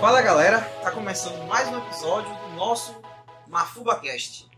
Fala 0.00 0.22
galera, 0.22 0.60
tá 0.82 0.90
começando 0.90 1.46
mais 1.46 1.68
um 1.68 1.78
episódio 1.78 2.30
do 2.30 2.56
nosso 2.56 2.94
MafubaCast. 3.48 4.48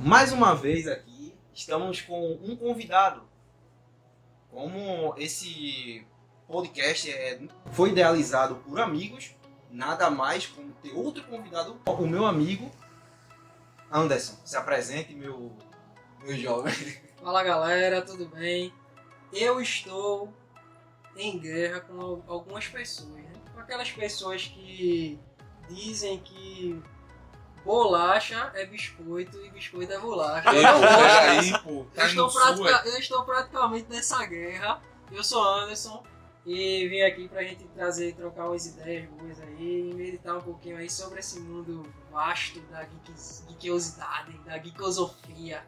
Mais 0.00 0.32
uma 0.32 0.54
vez 0.54 0.86
aqui, 0.88 1.34
estamos 1.52 2.00
com 2.00 2.38
um 2.42 2.56
convidado. 2.56 3.22
Como 4.50 5.14
esse 5.18 6.06
podcast 6.48 7.10
é, 7.10 7.40
foi 7.72 7.90
idealizado 7.90 8.56
por 8.56 8.80
amigos, 8.80 9.34
nada 9.70 10.10
mais 10.10 10.46
como 10.46 10.72
ter 10.82 10.92
outro 10.92 11.24
convidado, 11.24 11.80
o 11.86 12.06
meu 12.06 12.24
amigo 12.24 12.70
Anderson. 13.90 14.36
Se 14.44 14.56
apresente, 14.56 15.14
meu, 15.14 15.52
meu 16.22 16.36
jovem. 16.36 16.74
Fala 17.22 17.42
galera, 17.42 18.02
tudo 18.02 18.28
bem? 18.28 18.72
Eu 19.32 19.60
estou 19.60 20.32
em 21.16 21.38
guerra 21.38 21.80
com 21.80 22.22
algumas 22.26 22.66
pessoas, 22.68 23.25
aquelas 23.66 23.90
pessoas 23.90 24.44
que 24.46 25.18
dizem 25.68 26.20
que 26.20 26.80
bolacha 27.64 28.52
é 28.54 28.64
biscoito 28.64 29.44
e 29.44 29.50
biscoito 29.50 29.92
é 29.92 29.98
bolacha. 29.98 30.48
Eu 30.54 30.62
não. 30.62 30.80
Peraí, 30.80 31.62
pô. 31.64 31.70
Eu 31.70 31.84
Tá 31.94 32.06
estou, 32.06 32.24
no 32.26 32.30
sul, 32.30 32.40
pratica- 32.64 32.88
é? 32.88 32.94
eu 32.94 32.98
estou 32.98 33.24
praticamente 33.24 33.88
nessa 33.90 34.24
guerra. 34.24 34.80
Eu 35.10 35.22
sou 35.24 35.42
Anderson 35.42 36.02
e 36.46 36.86
vim 36.88 37.00
aqui 37.02 37.28
pra 37.28 37.42
gente 37.42 37.64
trazer, 37.68 38.14
trocar 38.14 38.46
umas 38.48 38.66
ideias 38.66 39.08
boas 39.10 39.40
aí 39.40 39.90
e 39.90 39.94
meditar 39.94 40.36
um 40.36 40.40
pouquinho 40.40 40.76
aí 40.76 40.88
sobre 40.88 41.18
esse 41.18 41.40
mundo 41.40 41.82
vasto 42.12 42.60
da 42.70 42.84
geekiosidade, 43.48 44.38
da 44.44 44.56
geekosofia. 44.58 45.66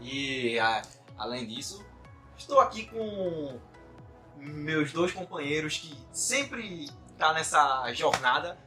E 0.00 0.58
a- 0.58 0.82
além 1.16 1.46
disso, 1.46 1.84
estou 2.36 2.60
aqui 2.60 2.86
com 2.86 3.58
meus 4.40 4.92
dois 4.92 5.12
companheiros 5.12 5.78
que 5.78 5.96
sempre 6.12 6.88
tá 7.18 7.32
nessa 7.32 7.92
jornada. 7.92 8.58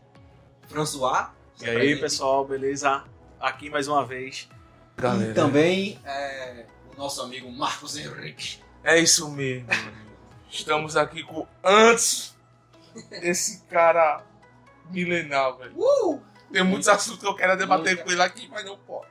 François. 0.67 1.27
E 1.61 1.69
aí, 1.69 1.95
pessoal, 1.99 2.45
beleza? 2.45 3.03
Aqui 3.39 3.69
mais 3.69 3.87
uma 3.87 4.05
vez. 4.05 4.47
E 4.97 5.33
também 5.33 5.99
é, 6.05 6.65
o 6.93 6.97
nosso 6.97 7.21
amigo 7.21 7.51
Marcos 7.51 7.97
Henrique. 7.97 8.59
É 8.83 8.99
isso 8.99 9.29
mesmo. 9.31 9.67
Estamos 10.49 10.95
aqui 10.95 11.23
com 11.23 11.47
antes 11.63 12.35
esse 13.11 13.63
cara 13.63 14.23
milenar, 14.89 15.57
velho. 15.57 15.73
Uh! 15.77 16.21
Tem 16.51 16.63
muitos 16.63 16.87
assuntos 16.87 17.19
que 17.21 17.27
eu 17.27 17.35
quero 17.35 17.57
debater 17.57 18.03
com 18.03 18.11
ele 18.11 18.21
aqui, 18.21 18.47
mas 18.49 18.63
não 18.65 18.77
pode. 18.77 19.07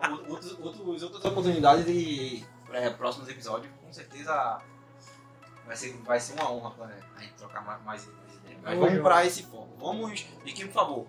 O- 0.00 0.30
Outros, 0.30 0.56
outros, 0.60 1.02
outras 1.02 1.24
oportunidades 1.24 1.84
de 1.84 2.44
é, 2.72 2.88
próximos 2.90 3.28
episódios, 3.28 3.72
com 3.82 3.92
certeza 3.92 4.60
vai 5.68 5.76
ser, 5.76 5.92
vai 5.98 6.18
ser 6.18 6.32
uma 6.32 6.50
honra 6.50 6.70
pra 6.70 6.86
a 6.86 7.20
gente 7.20 7.34
trocar 7.34 7.62
mais, 7.62 7.84
mais, 7.84 8.04
ideias. 8.04 8.58
Mas 8.62 8.78
Vamos 8.78 9.02
para 9.02 9.26
esse 9.26 9.42
foco. 9.44 9.68
Vamos, 9.78 10.26
Vicky, 10.42 10.64
por 10.64 10.72
favor, 10.72 11.06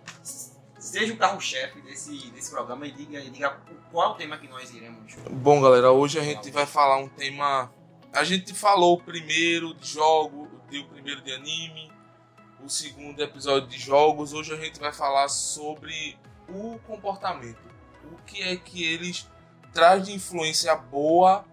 seja 0.78 1.14
o 1.14 1.18
carro-chefe 1.18 1.82
desse, 1.82 2.30
desse 2.32 2.52
programa 2.52 2.86
e 2.86 2.92
diga, 2.92 3.22
diga 3.22 3.58
qual 3.90 4.10
é 4.10 4.12
o 4.12 4.16
tema 4.16 4.38
que 4.38 4.48
nós 4.48 4.72
iremos. 4.74 5.16
Bom, 5.32 5.62
galera, 5.62 5.92
hoje 5.92 6.20
a 6.20 6.24
gente 6.24 6.52
vai 6.52 6.66
falar 6.66 6.98
um 6.98 7.08
tema. 7.08 7.74
A 8.14 8.24
gente 8.24 8.54
falou 8.54 8.96
o 8.96 9.02
primeiro 9.02 9.74
de 9.74 9.88
jogo, 9.88 10.50
o 10.68 10.88
primeiro 10.90 11.22
de 11.22 11.32
anime, 11.32 11.92
o 12.62 12.70
segundo 12.70 13.22
episódio 13.22 13.70
de 13.70 13.80
jogos. 13.80 14.34
Hoje 14.34 14.54
a 14.54 14.58
gente 14.58 14.80
vai 14.80 14.92
falar 14.92 15.30
sobre 15.30 16.18
o 16.50 16.78
comportamento. 16.80 17.70
O 18.12 18.18
que 18.24 18.42
é 18.42 18.58
que 18.58 18.84
eles 18.84 19.30
traz 19.72 20.06
de 20.06 20.14
influência 20.14 20.76
boa 20.76 21.46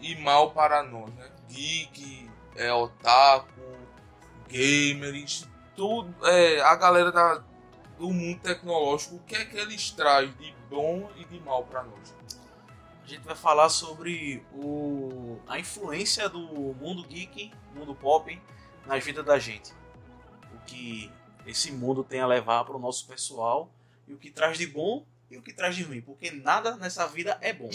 e 0.00 0.16
mal 0.16 0.52
para 0.52 0.82
nós, 0.82 1.12
né? 1.14 1.28
Geek, 1.48 2.30
é, 2.56 2.72
otaku, 2.72 3.48
gamers, 4.48 5.48
tudo, 5.76 6.14
é, 6.26 6.60
a 6.60 6.74
galera 6.76 7.10
da, 7.10 7.42
do 7.98 8.10
mundo 8.10 8.40
tecnológico, 8.40 9.16
o 9.16 9.20
que 9.20 9.34
é 9.34 9.44
que 9.44 9.56
eles 9.56 9.90
trazem 9.90 10.32
de 10.34 10.54
bom 10.68 11.10
e 11.16 11.24
de 11.24 11.40
mal 11.40 11.64
para 11.64 11.82
nós? 11.82 12.14
A 13.04 13.06
gente 13.06 13.22
vai 13.22 13.34
falar 13.34 13.68
sobre 13.68 14.42
o, 14.54 15.38
a 15.46 15.58
influência 15.58 16.28
do 16.28 16.40
mundo 16.40 17.06
geek, 17.06 17.52
mundo 17.74 17.94
pop, 17.94 18.40
na 18.86 18.98
vida 18.98 19.22
da 19.22 19.38
gente. 19.38 19.72
O 20.54 20.64
que 20.66 21.12
esse 21.46 21.70
mundo 21.70 22.02
tem 22.02 22.20
a 22.20 22.26
levar 22.26 22.64
para 22.64 22.76
o 22.76 22.78
nosso 22.78 23.06
pessoal 23.06 23.70
e 24.08 24.14
o 24.14 24.18
que 24.18 24.30
traz 24.30 24.56
de 24.56 24.66
bom 24.66 25.04
e 25.30 25.36
o 25.36 25.42
que 25.42 25.52
traz 25.52 25.76
de 25.76 25.82
ruim. 25.82 26.00
Porque 26.00 26.30
nada 26.30 26.76
nessa 26.76 27.06
vida 27.06 27.36
é 27.42 27.52
bom. 27.52 27.68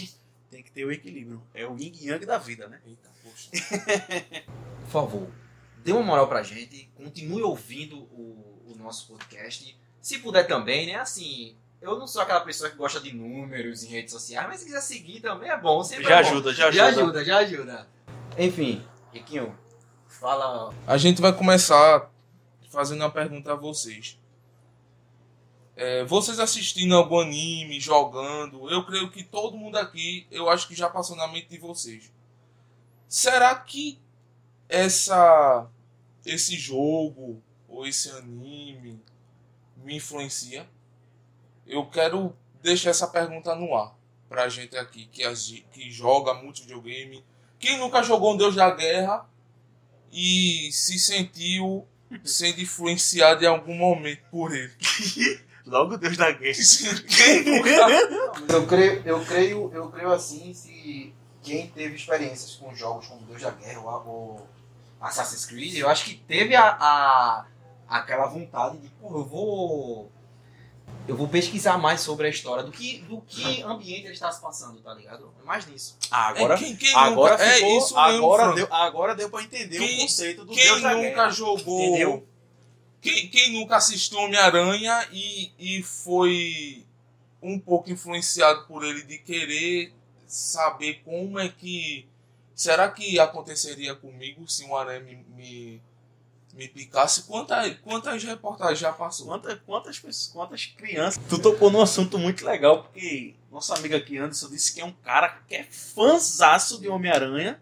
Tem 0.50 0.64
que 0.64 0.72
ter 0.72 0.84
o 0.84 0.92
equilíbrio. 0.92 1.44
É 1.53 1.66
o 1.68 1.78
yin 1.78 1.94
yang 2.00 2.26
da 2.26 2.40
vida, 2.40 2.68
né? 2.68 2.82
Eita, 2.84 3.09
poxa. 3.24 3.52
Por 4.90 5.04
favor, 5.04 5.28
dê 5.84 5.92
uma 5.92 6.02
moral 6.02 6.28
pra 6.28 6.42
gente, 6.42 6.90
continue 6.96 7.44
ouvindo 7.44 7.98
o, 8.12 8.64
o 8.68 8.76
nosso 8.76 9.08
podcast. 9.08 9.78
Se 10.02 10.18
puder 10.18 10.48
também, 10.48 10.88
né? 10.88 10.96
Assim, 10.96 11.56
eu 11.80 12.00
não 12.00 12.08
sou 12.08 12.22
aquela 12.24 12.42
pessoa 12.42 12.72
que 12.72 12.76
gosta 12.76 13.00
de 13.00 13.14
números 13.14 13.84
em 13.84 13.88
redes 13.90 14.12
sociais, 14.12 14.48
mas 14.48 14.60
se 14.62 14.66
quiser 14.66 14.82
seguir 14.82 15.20
também 15.22 15.50
é 15.50 15.58
bom. 15.58 15.84
Sempre 15.84 16.06
Já 16.06 16.20
é 16.20 16.24
bom. 16.24 16.30
ajuda, 16.30 16.54
já 16.54 16.72
Já 16.72 16.86
ajuda. 16.88 17.02
ajuda, 17.04 17.26
já 17.26 17.38
ajuda. 17.38 17.88
Enfim, 18.38 18.84
Riquinho, 19.14 19.56
fala. 20.08 20.74
A 20.88 20.98
gente 20.98 21.22
vai 21.22 21.34
começar 21.34 22.10
fazendo 22.70 23.02
uma 23.02 23.12
pergunta 23.12 23.52
a 23.52 23.56
vocês. 23.56 24.18
É, 25.76 26.04
vocês 26.04 26.40
assistindo 26.40 26.96
algum 26.96 27.20
anime, 27.20 27.80
jogando, 27.80 28.70
eu 28.70 28.84
creio 28.86 29.10
que 29.12 29.24
todo 29.24 29.56
mundo 29.56 29.78
aqui, 29.78 30.26
eu 30.32 30.50
acho 30.50 30.68
que 30.68 30.76
já 30.76 30.90
passou 30.90 31.16
na 31.16 31.28
mente 31.28 31.48
de 31.48 31.58
vocês. 31.60 32.12
Será 33.08 33.56
que 33.56 34.00
essa 34.69 35.68
esse 36.25 36.56
jogo 36.56 37.41
ou 37.68 37.88
esse 37.88 38.09
anime 38.12 39.02
me 39.78 39.96
influencia? 39.96 40.69
Eu 41.66 41.85
quero 41.88 42.35
deixar 42.62 42.91
essa 42.91 43.08
pergunta 43.08 43.56
no 43.56 43.75
ar 43.75 43.97
pra 44.28 44.47
gente 44.47 44.78
aqui 44.78 45.08
que, 45.12 45.24
que 45.72 45.91
joga 45.91 46.35
muito 46.35 46.62
videogame. 46.62 47.25
Quem 47.58 47.78
nunca 47.78 48.03
jogou 48.03 48.34
um 48.34 48.38
Deus 48.38 48.56
da 48.56 48.69
Guerra 48.69 49.28
e 50.12 50.69
se 50.72 51.00
sentiu 51.00 51.88
sendo 52.24 52.62
influenciado 52.62 53.44
em 53.44 53.47
algum 53.47 53.75
momento 53.75 54.22
por 54.31 54.56
ele? 54.56 54.74
Logo 55.66 55.97
Deus 55.97 56.18
da 56.18 56.31
guerra. 56.31 56.58
Quem 57.08 57.44
nunca? 57.44 58.50
Eu 58.50 58.66
creio, 58.66 59.03
eu 59.06 59.25
creio, 59.25 59.72
eu 59.74 59.90
creio 59.90 60.12
assim, 60.12 60.52
se 60.53 61.13
quem 61.44 61.68
teve 61.68 61.96
experiências 61.96 62.56
com 62.56 62.74
jogos 62.74 63.08
como 63.08 63.22
Deus 63.22 63.41
da 63.41 63.52
Guerra 63.52 63.81
ou, 63.81 64.08
ou 64.08 64.47
Assassin's 65.00 65.46
Creed, 65.46 65.76
eu 65.78 65.90
acho 65.90 66.06
que 66.06 66.16
teve 66.16 66.56
a, 66.56 66.68
a- 66.70 67.46
aquela 67.88 68.28
vontade 68.28 68.78
de, 68.80 68.90
pô, 68.90 69.18
eu 69.20 69.26
vou 69.26 70.12
eu 71.08 71.16
vou 71.18 71.28
pesquisar 71.28 71.78
mais 71.78 72.02
sobre 72.02 72.28
a 72.28 72.30
história 72.30 72.64
do 72.64 72.72
que 72.72 73.00
do 73.00 73.22
que 73.22 73.62
ambiente 73.64 74.06
ele 74.06 74.14
está 74.14 74.32
se 74.32 74.42
passando, 74.42 74.80
tá 74.82 74.94
ligado? 74.94 75.34
É 75.42 75.46
mais 75.46 75.66
nisso. 75.68 75.98
Ah, 76.12 76.28
agora, 76.30 76.54
É, 76.54 76.58
quem, 76.58 76.76
quem 76.76 76.94
agora 76.96 77.34
nunca, 77.38 77.50
ficou, 77.54 77.70
é 77.70 77.78
isso 77.78 77.96
mesmo, 77.96 78.00
agora, 78.26 78.54
deu, 78.56 78.68
agora 78.74 79.16
deu 79.16 79.30
pra 79.30 79.42
entender 79.44 79.78
Quem- 79.80 79.98
o 79.98 80.02
conceito 80.02 80.46
do 80.46 80.54
Quem 80.54 80.64
Deus 80.64 80.82
nunca 80.82 80.96
guerra. 80.96 81.30
jogou. 81.32 81.82
Entendeu? 81.88 82.28
Quem, 83.02 83.30
quem 83.30 83.54
nunca 83.54 83.78
assistiu 83.78 84.20
Homem-Aranha 84.20 85.08
e, 85.12 85.52
e 85.58 85.82
foi 85.84 86.86
um 87.42 87.58
pouco 87.58 87.90
influenciado 87.90 88.66
por 88.66 88.84
ele 88.84 89.04
de 89.04 89.18
querer 89.20 89.94
saber 90.28 91.02
como 91.06 91.40
é 91.40 91.48
que. 91.50 92.06
Será 92.59 92.90
que 92.90 93.18
aconteceria 93.18 93.96
comigo 93.96 94.46
se 94.46 94.66
um 94.66 94.75
aranha 94.75 95.00
me, 95.00 95.16
me, 95.34 95.81
me 96.53 96.68
picasse? 96.68 97.24
Quantas, 97.24 97.78
quantas 97.81 98.22
reportagens 98.22 98.80
já 98.80 98.92
passou? 98.92 99.28
Quantas, 99.28 99.59
quantas, 99.66 99.97
pessoas, 99.97 100.28
quantas 100.28 100.66
crianças. 100.66 101.24
Tu 101.30 101.40
tocou 101.40 101.72
num 101.72 101.80
assunto 101.80 102.20
muito 102.20 102.46
legal, 102.46 102.84
porque 102.84 103.34
nosso 103.50 103.74
amigo 103.74 103.96
aqui, 103.96 104.18
Anderson, 104.18 104.50
disse 104.50 104.74
que 104.74 104.81
é 104.81 104.86
um 104.86 104.92
cara 104.92 105.40
que 105.47 105.56
é 105.56 105.64
fãzaço 105.72 106.81
de 106.81 106.90
Homem-Aranha 106.90 107.58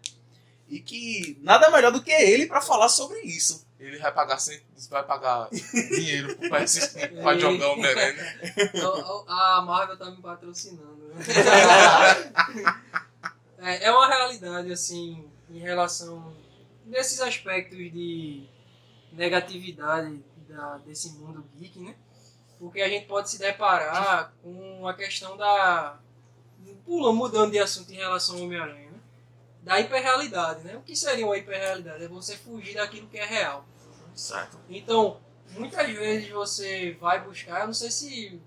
e 0.68 0.80
que 0.80 1.38
nada 1.42 1.70
melhor 1.70 1.92
do 1.92 2.02
que 2.02 2.10
ele 2.10 2.46
pra 2.46 2.60
falar 2.60 2.88
sobre 2.88 3.20
isso. 3.20 3.64
Ele 3.78 3.98
vai 4.00 4.10
pagar, 4.12 4.36
vai 4.90 5.04
pagar 5.04 5.48
dinheiro 5.50 6.34
pro 6.34 6.50
PS5 6.50 7.22
pra 7.22 7.38
jogar 7.38 7.68
Homem-Aranha. 7.68 8.40
A 9.28 9.62
Marvel 9.64 9.96
tá 9.96 10.10
me 10.10 10.20
patrocinando. 10.20 11.12
é, 13.60 13.84
é 13.84 13.90
uma 13.90 14.06
realidade, 14.06 14.72
assim, 14.72 15.28
em 15.50 15.58
relação. 15.58 16.32
nesses 16.86 17.20
aspectos 17.20 17.78
de 17.78 18.46
negatividade 19.12 20.22
da, 20.48 20.78
desse 20.78 21.12
mundo 21.12 21.44
geek, 21.56 21.78
né? 21.80 21.94
Porque 22.58 22.80
a 22.80 22.88
gente 22.88 23.06
pode 23.06 23.30
se 23.30 23.38
deparar 23.38 24.32
com 24.42 24.86
a 24.86 24.94
questão 24.94 25.36
da. 25.36 25.98
Pula, 26.84 27.12
mudando 27.12 27.50
de 27.50 27.58
assunto 27.58 27.92
em 27.92 27.96
relação 27.96 28.36
ao 28.36 28.42
Homem-Aranha, 28.44 28.90
né? 28.90 28.98
Da 29.62 29.78
hiperrealidade, 29.78 30.64
né? 30.64 30.76
O 30.76 30.80
que 30.80 30.96
seria 30.96 31.26
uma 31.26 31.36
hiperrealidade? 31.36 32.04
É 32.04 32.08
você 32.08 32.36
fugir 32.36 32.74
daquilo 32.74 33.08
que 33.08 33.18
é 33.18 33.26
real. 33.26 33.64
Certo. 34.14 34.58
Então, 34.68 35.20
muitas 35.50 35.86
vezes 35.90 36.30
você 36.30 36.96
vai 37.00 37.22
buscar, 37.22 37.60
eu 37.60 37.66
não 37.66 37.74
sei 37.74 37.90
se 37.90 38.40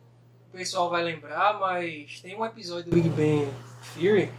o 0.50 0.52
pessoal 0.52 0.90
vai 0.90 1.04
lembrar, 1.04 1.60
mas 1.60 2.20
tem 2.20 2.36
um 2.36 2.44
episódio 2.44 2.90
do 2.90 2.96
Big 2.96 3.10
Bang 3.10 3.54
Theory 3.96 4.32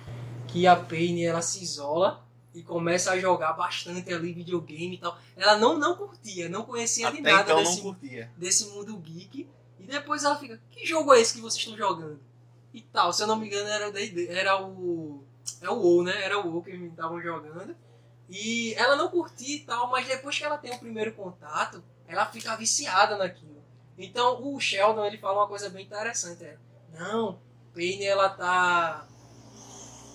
que 0.53 0.67
a 0.67 0.77
Paine 0.77 1.25
ela 1.25 1.41
se 1.41 1.63
isola 1.63 2.23
e 2.55 2.63
começa 2.63 3.13
a 3.13 3.19
jogar 3.19 3.55
bastante 3.55 4.13
ali 4.13 4.33
videogame 4.35 4.97
e 4.97 4.99
tal. 4.99 5.17
Ela 5.37 5.57
não, 5.57 5.79
não 5.79 5.97
curtia, 5.97 6.49
não 6.49 6.65
conhecia 6.65 7.11
de 7.11 7.21
Até 7.21 7.33
nada 7.33 7.53
então 7.53 7.57
desse, 7.57 7.77
não 7.77 7.83
curtia. 7.83 8.31
desse 8.37 8.67
mundo 8.67 8.97
geek. 8.99 9.49
E 9.81 9.85
depois 9.85 10.23
ela 10.23 10.37
fica, 10.37 10.61
que 10.71 10.85
jogo 10.85 11.15
é 11.15 11.21
esse 11.21 11.35
que 11.35 11.41
vocês 11.41 11.65
estão 11.65 11.77
jogando? 11.77 12.21
E 12.73 12.83
tal, 12.83 13.13
se 13.13 13.23
eu 13.23 13.27
não 13.27 13.37
me 13.37 13.47
engano 13.47 13.69
era 13.69 13.89
o 13.89 13.93
D&D, 13.93 14.29
era 14.29 14.63
o... 14.63 15.25
É 15.61 15.69
o 15.69 15.75
WoW, 15.75 16.05
né? 16.05 16.23
Era 16.23 16.39
o 16.39 16.49
WoW 16.49 16.63
que 16.63 16.71
eles 16.71 16.91
estavam 16.91 17.21
jogando. 17.21 17.75
E 18.29 18.75
ela 18.75 18.97
não 18.97 19.09
curtia 19.09 19.57
e 19.57 19.61
tal, 19.61 19.91
mas 19.91 20.07
depois 20.07 20.37
que 20.39 20.45
ela 20.45 20.59
tem 20.59 20.73
o 20.73 20.79
primeiro 20.79 21.13
contato, 21.13 21.83
ela 22.07 22.27
fica 22.27 22.57
viciada 22.57 23.17
naquilo. 23.17 23.63
Então 23.97 24.43
o 24.43 24.61
Sheldon 24.61 25.05
ele 25.05 25.19
fala 25.19 25.41
uma 25.41 25.49
coisa 25.49 25.69
bem 25.69 25.85
interessante, 25.85 26.45
é, 26.45 26.57
não, 26.93 27.39
Penny 27.75 28.05
ela 28.05 28.29
tá 28.29 29.07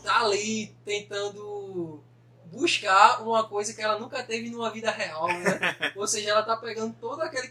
tá 0.07 0.21
ali 0.21 0.73
tentando 0.85 2.01
buscar 2.45 3.21
uma 3.21 3.43
coisa 3.43 3.73
que 3.73 3.81
ela 3.81 3.99
nunca 3.99 4.23
teve 4.23 4.49
numa 4.49 4.71
vida 4.71 4.89
real, 4.89 5.27
né? 5.27 5.59
Ou 5.97 6.07
seja, 6.07 6.29
ela 6.29 6.43
tá 6.43 6.55
pegando 6.55 6.95
todo 6.97 7.21
aquele 7.21 7.49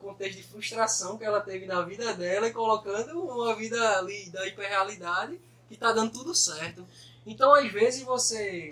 contexto 0.00 0.36
de 0.36 0.44
frustração 0.44 1.18
que 1.18 1.24
ela 1.24 1.40
teve 1.40 1.66
na 1.66 1.82
vida 1.82 2.14
dela 2.14 2.46
e 2.46 2.52
colocando 2.52 3.20
uma 3.20 3.56
vida 3.56 3.98
ali 3.98 4.30
da 4.30 4.46
hiperrealidade 4.46 5.40
que 5.68 5.76
tá 5.76 5.90
dando 5.90 6.12
tudo 6.12 6.36
certo. 6.36 6.86
Então, 7.26 7.52
às 7.52 7.70
vezes 7.72 8.04
você 8.04 8.70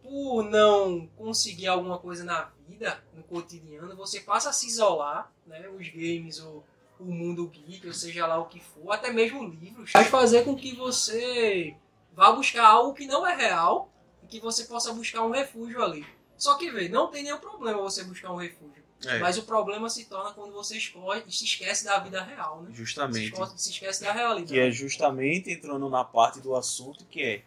por 0.00 0.44
não 0.44 1.08
conseguir 1.16 1.66
alguma 1.66 1.98
coisa 1.98 2.22
na 2.22 2.52
vida, 2.68 3.02
no 3.14 3.24
cotidiano, 3.24 3.96
você 3.96 4.20
passa 4.20 4.50
a 4.50 4.52
se 4.52 4.68
isolar, 4.68 5.32
né? 5.44 5.68
Os 5.68 5.88
games 5.88 6.38
ou 6.38 6.62
o 7.00 7.06
mundo 7.06 7.48
geek, 7.48 7.84
ou 7.84 7.92
seja 7.92 8.26
lá 8.26 8.38
o 8.38 8.46
que 8.46 8.60
for, 8.60 8.92
até 8.92 9.10
mesmo 9.10 9.44
livros, 9.44 9.90
vai 9.92 10.04
fazer 10.04 10.44
com 10.44 10.54
que 10.54 10.76
você 10.76 11.74
vá 12.14 12.32
buscar 12.32 12.66
algo 12.66 12.94
que 12.94 13.06
não 13.06 13.26
é 13.26 13.34
real 13.34 13.92
e 14.22 14.26
que 14.26 14.40
você 14.40 14.64
possa 14.64 14.92
buscar 14.92 15.22
um 15.22 15.30
refúgio 15.30 15.82
ali. 15.82 16.06
Só 16.36 16.56
que, 16.56 16.70
vê, 16.70 16.88
não 16.88 17.08
tem 17.10 17.22
nenhum 17.22 17.38
problema 17.38 17.80
você 17.80 18.02
buscar 18.04 18.32
um 18.32 18.36
refúgio. 18.36 18.82
É, 19.06 19.18
Mas 19.18 19.36
o 19.36 19.42
problema 19.42 19.90
se 19.90 20.06
torna 20.06 20.32
quando 20.32 20.52
você 20.52 20.78
escolhe, 20.78 21.22
se 21.30 21.44
esquece 21.44 21.84
da 21.84 21.98
vida 21.98 22.22
real, 22.22 22.62
né? 22.62 22.70
Se 22.70 22.76
justamente. 22.76 23.32
esco- 23.32 23.52
se 23.58 23.70
esquece 23.70 24.02
da 24.02 24.12
realidade. 24.12 24.52
Que 24.54 24.58
é 24.58 24.70
justamente 24.70 25.50
entrando 25.50 25.88
na 25.90 26.02
parte 26.04 26.40
do 26.40 26.54
assunto 26.56 27.04
que 27.06 27.22
é 27.22 27.42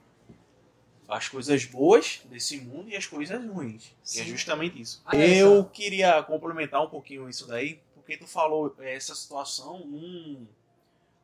as 1.08 1.28
coisas 1.30 1.66
boas 1.66 2.22
desse 2.26 2.60
mundo 2.60 2.90
e 2.90 2.96
as 2.96 3.06
coisas 3.06 3.44
ruins. 3.46 3.92
Que 4.06 4.20
é 4.20 4.24
justamente 4.26 4.80
isso. 4.82 5.02
Ah, 5.06 5.16
é, 5.16 5.42
Eu 5.42 5.62
essa- 5.62 5.70
queria 5.70 6.22
complementar 6.24 6.84
um 6.84 6.90
pouquinho 6.90 7.28
isso 7.30 7.48
daí, 7.48 7.80
porque 7.96 8.18
tu 8.18 8.28
falou 8.28 8.76
essa 8.80 9.16
situação 9.16 9.80
num, 9.80 10.46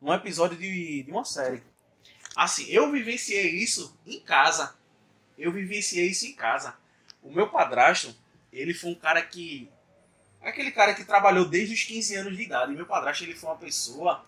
num 0.01 0.13
episódio 0.13 0.57
de, 0.57 1.03
de 1.03 1.11
uma 1.11 1.25
série. 1.25 1.61
Assim, 2.35 2.65
eu 2.69 2.91
vivenciei 2.91 3.49
isso 3.49 3.97
em 4.05 4.19
casa. 4.19 4.75
Eu 5.37 5.51
vivenciei 5.51 6.07
isso 6.07 6.25
em 6.25 6.33
casa. 6.33 6.75
O 7.21 7.31
meu 7.31 7.49
padrasto, 7.49 8.15
ele 8.51 8.73
foi 8.73 8.91
um 8.91 8.95
cara 8.95 9.21
que. 9.21 9.69
Aquele 10.41 10.71
cara 10.71 10.93
que 10.93 11.05
trabalhou 11.05 11.45
desde 11.45 11.73
os 11.73 11.83
15 11.83 12.15
anos 12.15 12.37
de 12.37 12.43
idade. 12.43 12.73
E 12.73 12.75
meu 12.75 12.85
padrasto, 12.85 13.23
ele 13.23 13.35
foi 13.35 13.49
uma 13.49 13.57
pessoa 13.57 14.25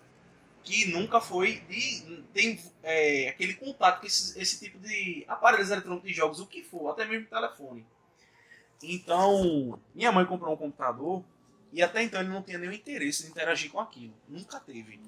que 0.64 0.86
nunca 0.88 1.22
foi 1.22 1.60
de. 1.70 2.24
tem 2.34 2.60
é, 2.84 3.30
aquele 3.30 3.54
contato 3.54 4.02
com 4.02 4.08
esse, 4.08 4.40
esse 4.40 4.60
tipo 4.60 4.80
de 4.80 5.24
aparelhos 5.28 5.70
eletrônicos 5.70 6.10
de 6.10 6.16
jogos, 6.16 6.40
o 6.40 6.48
que 6.48 6.64
for, 6.64 6.90
até 6.90 7.06
mesmo 7.06 7.28
telefone. 7.28 7.86
Então, 8.82 9.80
minha 9.94 10.12
mãe 10.12 10.26
comprou 10.26 10.54
um 10.54 10.58
computador 10.58 11.24
e 11.72 11.82
até 11.82 12.02
então 12.02 12.20
ele 12.20 12.30
não 12.30 12.42
tinha 12.42 12.58
nenhum 12.58 12.74
interesse 12.74 13.26
em 13.26 13.30
interagir 13.30 13.72
com 13.72 13.80
aquilo. 13.80 14.14
Nunca 14.28 14.60
teve. 14.60 15.00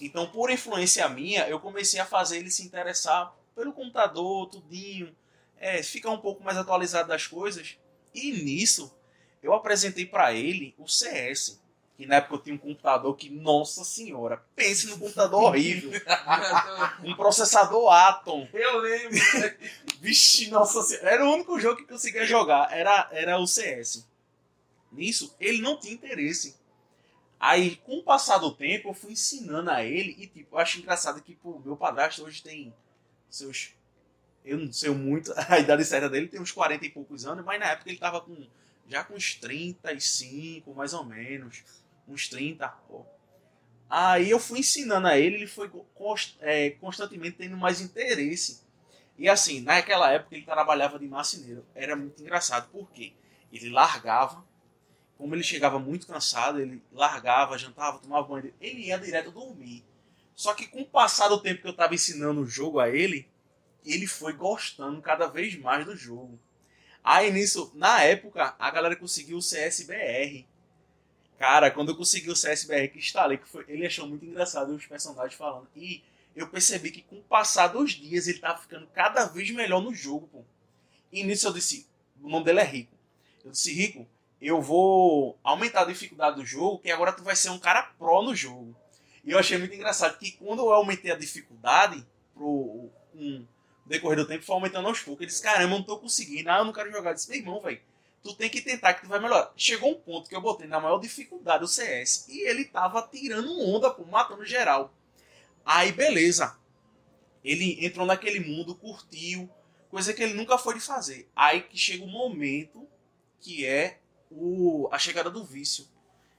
Então, 0.00 0.26
por 0.28 0.50
influência 0.50 1.08
minha, 1.08 1.48
eu 1.48 1.58
comecei 1.58 1.98
a 2.00 2.06
fazer 2.06 2.38
ele 2.38 2.50
se 2.50 2.64
interessar 2.64 3.34
pelo 3.54 3.72
computador, 3.72 4.46
tudinho, 4.48 5.14
é, 5.58 5.82
ficar 5.82 6.10
um 6.10 6.18
pouco 6.18 6.44
mais 6.44 6.58
atualizado 6.58 7.08
das 7.08 7.26
coisas. 7.26 7.78
E 8.14 8.32
nisso, 8.32 8.94
eu 9.42 9.54
apresentei 9.54 10.04
para 10.04 10.32
ele 10.32 10.74
o 10.78 10.86
CS. 10.86 11.60
Que 11.96 12.04
na 12.04 12.16
época 12.16 12.34
eu 12.34 12.38
tinha 12.40 12.54
um 12.54 12.58
computador 12.58 13.16
que, 13.16 13.30
nossa 13.30 13.82
senhora, 13.82 14.44
pense 14.54 14.86
num 14.86 14.98
computador 14.98 15.44
horrível. 15.44 15.90
Um 17.02 17.14
processador 17.14 17.90
Atom. 17.90 18.46
Eu 18.52 18.78
lembro. 18.78 19.16
Vixe, 19.98 20.50
nossa 20.50 20.82
senhora. 20.82 21.08
Era 21.08 21.24
o 21.24 21.32
único 21.32 21.58
jogo 21.58 21.78
que 21.78 21.86
conseguia 21.86 22.26
jogar. 22.26 22.70
Era, 22.70 23.08
era 23.12 23.38
o 23.38 23.46
CS. 23.46 24.06
Nisso, 24.92 25.34
ele 25.40 25.62
não 25.62 25.78
tinha 25.78 25.94
interesse. 25.94 26.54
Aí, 27.38 27.76
com 27.76 27.98
o 27.98 28.02
passar 28.02 28.38
do 28.38 28.52
tempo, 28.52 28.88
eu 28.88 28.94
fui 28.94 29.12
ensinando 29.12 29.70
a 29.70 29.84
ele. 29.84 30.16
E, 30.18 30.26
tipo, 30.26 30.56
eu 30.56 30.58
acho 30.58 30.78
engraçado 30.78 31.22
que, 31.22 31.34
pô, 31.36 31.58
meu 31.64 31.76
padrasto 31.76 32.24
hoje 32.24 32.42
tem 32.42 32.74
seus. 33.30 33.72
Eu 34.44 34.58
não 34.58 34.72
sei 34.72 34.90
muito 34.90 35.32
a 35.48 35.58
idade 35.58 35.84
certa 35.84 36.08
dele, 36.10 36.28
tem 36.28 36.40
uns 36.40 36.52
40 36.52 36.86
e 36.86 36.90
poucos 36.90 37.26
anos, 37.26 37.44
mas 37.44 37.60
na 37.60 37.66
época 37.72 37.90
ele 37.90 37.98
tava 37.98 38.20
com. 38.20 38.36
Já 38.88 39.04
com 39.04 39.14
uns 39.14 39.34
35, 39.36 40.74
mais 40.74 40.94
ou 40.94 41.04
menos. 41.04 41.64
Uns 42.08 42.28
30, 42.28 42.68
pô. 42.68 43.04
Aí 43.88 44.30
eu 44.30 44.40
fui 44.40 44.60
ensinando 44.60 45.06
a 45.06 45.18
ele, 45.18 45.36
ele 45.36 45.46
foi 45.46 45.68
const- 45.94 46.36
é, 46.40 46.70
constantemente 46.70 47.36
tendo 47.38 47.56
mais 47.56 47.80
interesse. 47.80 48.62
E 49.18 49.28
assim, 49.28 49.60
naquela 49.60 50.12
época 50.12 50.34
ele 50.36 50.44
trabalhava 50.44 50.98
de 50.98 51.06
marceneiro. 51.06 51.64
Era 51.74 51.96
muito 51.96 52.20
engraçado, 52.22 52.68
porque 52.72 53.12
ele 53.52 53.70
largava, 53.70 54.44
como 55.16 55.34
ele 55.34 55.42
chegava 55.42 55.78
muito 55.78 56.06
cansado, 56.06 56.60
ele 56.60 56.82
largava, 56.92 57.58
jantava, 57.58 57.98
tomava 57.98 58.26
banho, 58.26 58.52
ele 58.60 58.86
ia 58.86 58.98
direto 58.98 59.30
dormir. 59.30 59.84
Só 60.34 60.52
que 60.52 60.66
com 60.66 60.82
o 60.82 60.86
passar 60.86 61.28
do 61.28 61.40
tempo 61.40 61.62
que 61.62 61.66
eu 61.66 61.72
estava 61.72 61.94
ensinando 61.94 62.42
o 62.42 62.46
jogo 62.46 62.78
a 62.78 62.90
ele, 62.90 63.26
ele 63.84 64.06
foi 64.06 64.34
gostando 64.34 65.00
cada 65.00 65.26
vez 65.26 65.58
mais 65.58 65.86
do 65.86 65.96
jogo. 65.96 66.38
Aí 67.02 67.30
nisso, 67.30 67.72
na 67.74 68.02
época, 68.02 68.54
a 68.58 68.70
galera 68.70 68.96
conseguiu 68.96 69.38
o 69.38 69.40
CSBR. 69.40 70.46
Cara, 71.38 71.70
quando 71.70 71.90
eu 71.90 71.96
consegui 71.96 72.30
o 72.30 72.34
CSBR 72.34 72.88
que 72.88 72.98
instalei, 72.98 73.38
que 73.38 73.46
foi, 73.46 73.64
ele 73.68 73.86
achou 73.86 74.06
muito 74.06 74.24
engraçado 74.24 74.74
os 74.74 74.86
personagens 74.86 75.34
falando. 75.34 75.68
E 75.76 76.02
eu 76.34 76.48
percebi 76.48 76.90
que 76.90 77.02
com 77.02 77.18
o 77.18 77.22
passar 77.22 77.68
dos 77.68 77.92
dias 77.92 78.26
ele 78.26 78.38
tava 78.38 78.58
ficando 78.58 78.86
cada 78.88 79.24
vez 79.26 79.50
melhor 79.50 79.80
no 79.80 79.94
jogo, 79.94 80.26
pô. 80.26 80.44
E 81.12 81.22
nisso 81.22 81.46
eu 81.46 81.52
disse, 81.52 81.86
o 82.20 82.28
nome 82.28 82.44
dele 82.44 82.60
é 82.60 82.64
Rico. 82.64 82.92
Eu 83.44 83.50
disse, 83.52 83.72
Rico, 83.72 84.06
eu 84.40 84.60
vou 84.60 85.38
aumentar 85.42 85.82
a 85.82 85.86
dificuldade 85.86 86.36
do 86.36 86.44
jogo, 86.44 86.78
que 86.78 86.90
agora 86.90 87.12
tu 87.12 87.22
vai 87.22 87.34
ser 87.34 87.50
um 87.50 87.58
cara 87.58 87.82
pró 87.98 88.22
no 88.22 88.34
jogo. 88.34 88.76
E 89.24 89.30
eu 89.30 89.38
achei 89.38 89.58
muito 89.58 89.74
engraçado 89.74 90.18
que 90.18 90.32
quando 90.32 90.60
eu 90.60 90.72
aumentei 90.72 91.10
a 91.10 91.16
dificuldade 91.16 92.06
pro 92.34 92.90
um, 93.14 93.44
decorrer 93.84 94.18
do 94.18 94.26
tempo, 94.26 94.44
foi 94.44 94.54
aumentando 94.54 94.88
aos 94.88 95.00
poucos. 95.00 95.22
Ele 95.22 95.30
disse, 95.30 95.42
caramba, 95.42 95.74
eu 95.74 95.78
não 95.78 95.82
tô 95.82 95.98
conseguindo, 95.98 96.50
ah, 96.50 96.58
eu 96.58 96.64
não 96.64 96.72
quero 96.72 96.92
jogar. 96.92 97.10
Eu 97.10 97.14
disse, 97.14 97.30
meu 97.30 97.38
irmão, 97.38 97.60
velho, 97.60 97.80
tu 98.22 98.34
tem 98.34 98.50
que 98.50 98.60
tentar 98.60 98.94
que 98.94 99.02
tu 99.02 99.08
vai 99.08 99.18
melhorar. 99.18 99.52
Chegou 99.56 99.90
um 99.90 100.00
ponto 100.00 100.28
que 100.28 100.36
eu 100.36 100.40
botei 100.40 100.66
na 100.66 100.80
maior 100.80 100.98
dificuldade 100.98 101.64
o 101.64 101.68
CS 101.68 102.28
e 102.28 102.46
ele 102.46 102.64
tava 102.64 103.02
tirando 103.02 103.58
onda, 103.60 103.90
pô, 103.90 104.04
matando 104.04 104.44
geral. 104.44 104.92
Aí, 105.64 105.92
beleza. 105.92 106.56
Ele 107.42 107.84
entrou 107.84 108.06
naquele 108.06 108.40
mundo, 108.40 108.74
curtiu, 108.74 109.48
coisa 109.88 110.12
que 110.12 110.22
ele 110.22 110.34
nunca 110.34 110.58
foi 110.58 110.74
de 110.74 110.80
fazer. 110.80 111.28
Aí 111.34 111.62
que 111.62 111.78
chega 111.78 112.04
o 112.04 112.08
momento 112.08 112.86
que 113.40 113.64
é 113.64 113.98
o, 114.36 114.88
a 114.92 114.98
chegada 114.98 115.30
do 115.30 115.42
vício, 115.42 115.86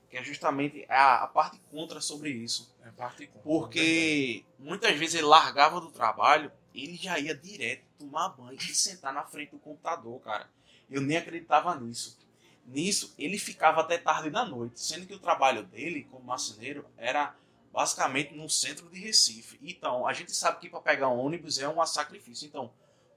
que 0.10 0.18
é 0.18 0.24
justamente 0.24 0.86
a, 0.88 1.24
a 1.24 1.28
parte 1.28 1.60
contra 1.72 2.00
sobre 2.00 2.30
isso. 2.30 2.74
É 2.86 2.92
parte 2.92 3.28
contra, 3.28 3.42
Porque 3.42 4.46
muitas 4.60 4.96
vezes 4.98 5.16
ele 5.16 5.28
largava 5.28 5.82
do 5.82 5.92
trabalho, 5.92 6.52
ele 6.74 6.96
já 6.96 7.18
ia 7.20 7.36
direto 7.36 7.84
tomar 7.98 8.30
banho 8.30 8.58
e 8.58 8.76
sentar 8.76 9.14
na 9.14 9.24
frente 9.24 9.52
do 9.52 9.60
computador, 9.60 10.20
cara. 10.22 10.50
Eu 10.90 11.02
nem 11.02 11.18
acreditava 11.18 11.78
nisso. 11.80 12.18
Nisso, 12.66 13.14
ele 13.18 13.40
ficava 13.40 13.82
até 13.82 13.98
tarde 13.98 14.30
da 14.30 14.46
noite, 14.46 14.80
sendo 14.80 15.06
que 15.06 15.14
o 15.14 15.20
trabalho 15.20 15.64
dele 15.64 16.08
como 16.12 16.26
marceneiro 16.26 16.86
era 16.98 17.36
basicamente 17.74 18.34
no 18.34 18.50
centro 18.50 18.90
de 18.90 19.00
Recife. 19.00 19.58
Então, 19.62 20.06
a 20.06 20.14
gente 20.14 20.34
sabe 20.36 20.60
que 20.60 20.70
para 20.70 20.82
pegar 20.82 21.10
um 21.10 21.20
ônibus 21.20 21.60
é 21.60 21.68
um 21.68 21.86
sacrifício. 21.86 22.46
Então, 22.46 22.72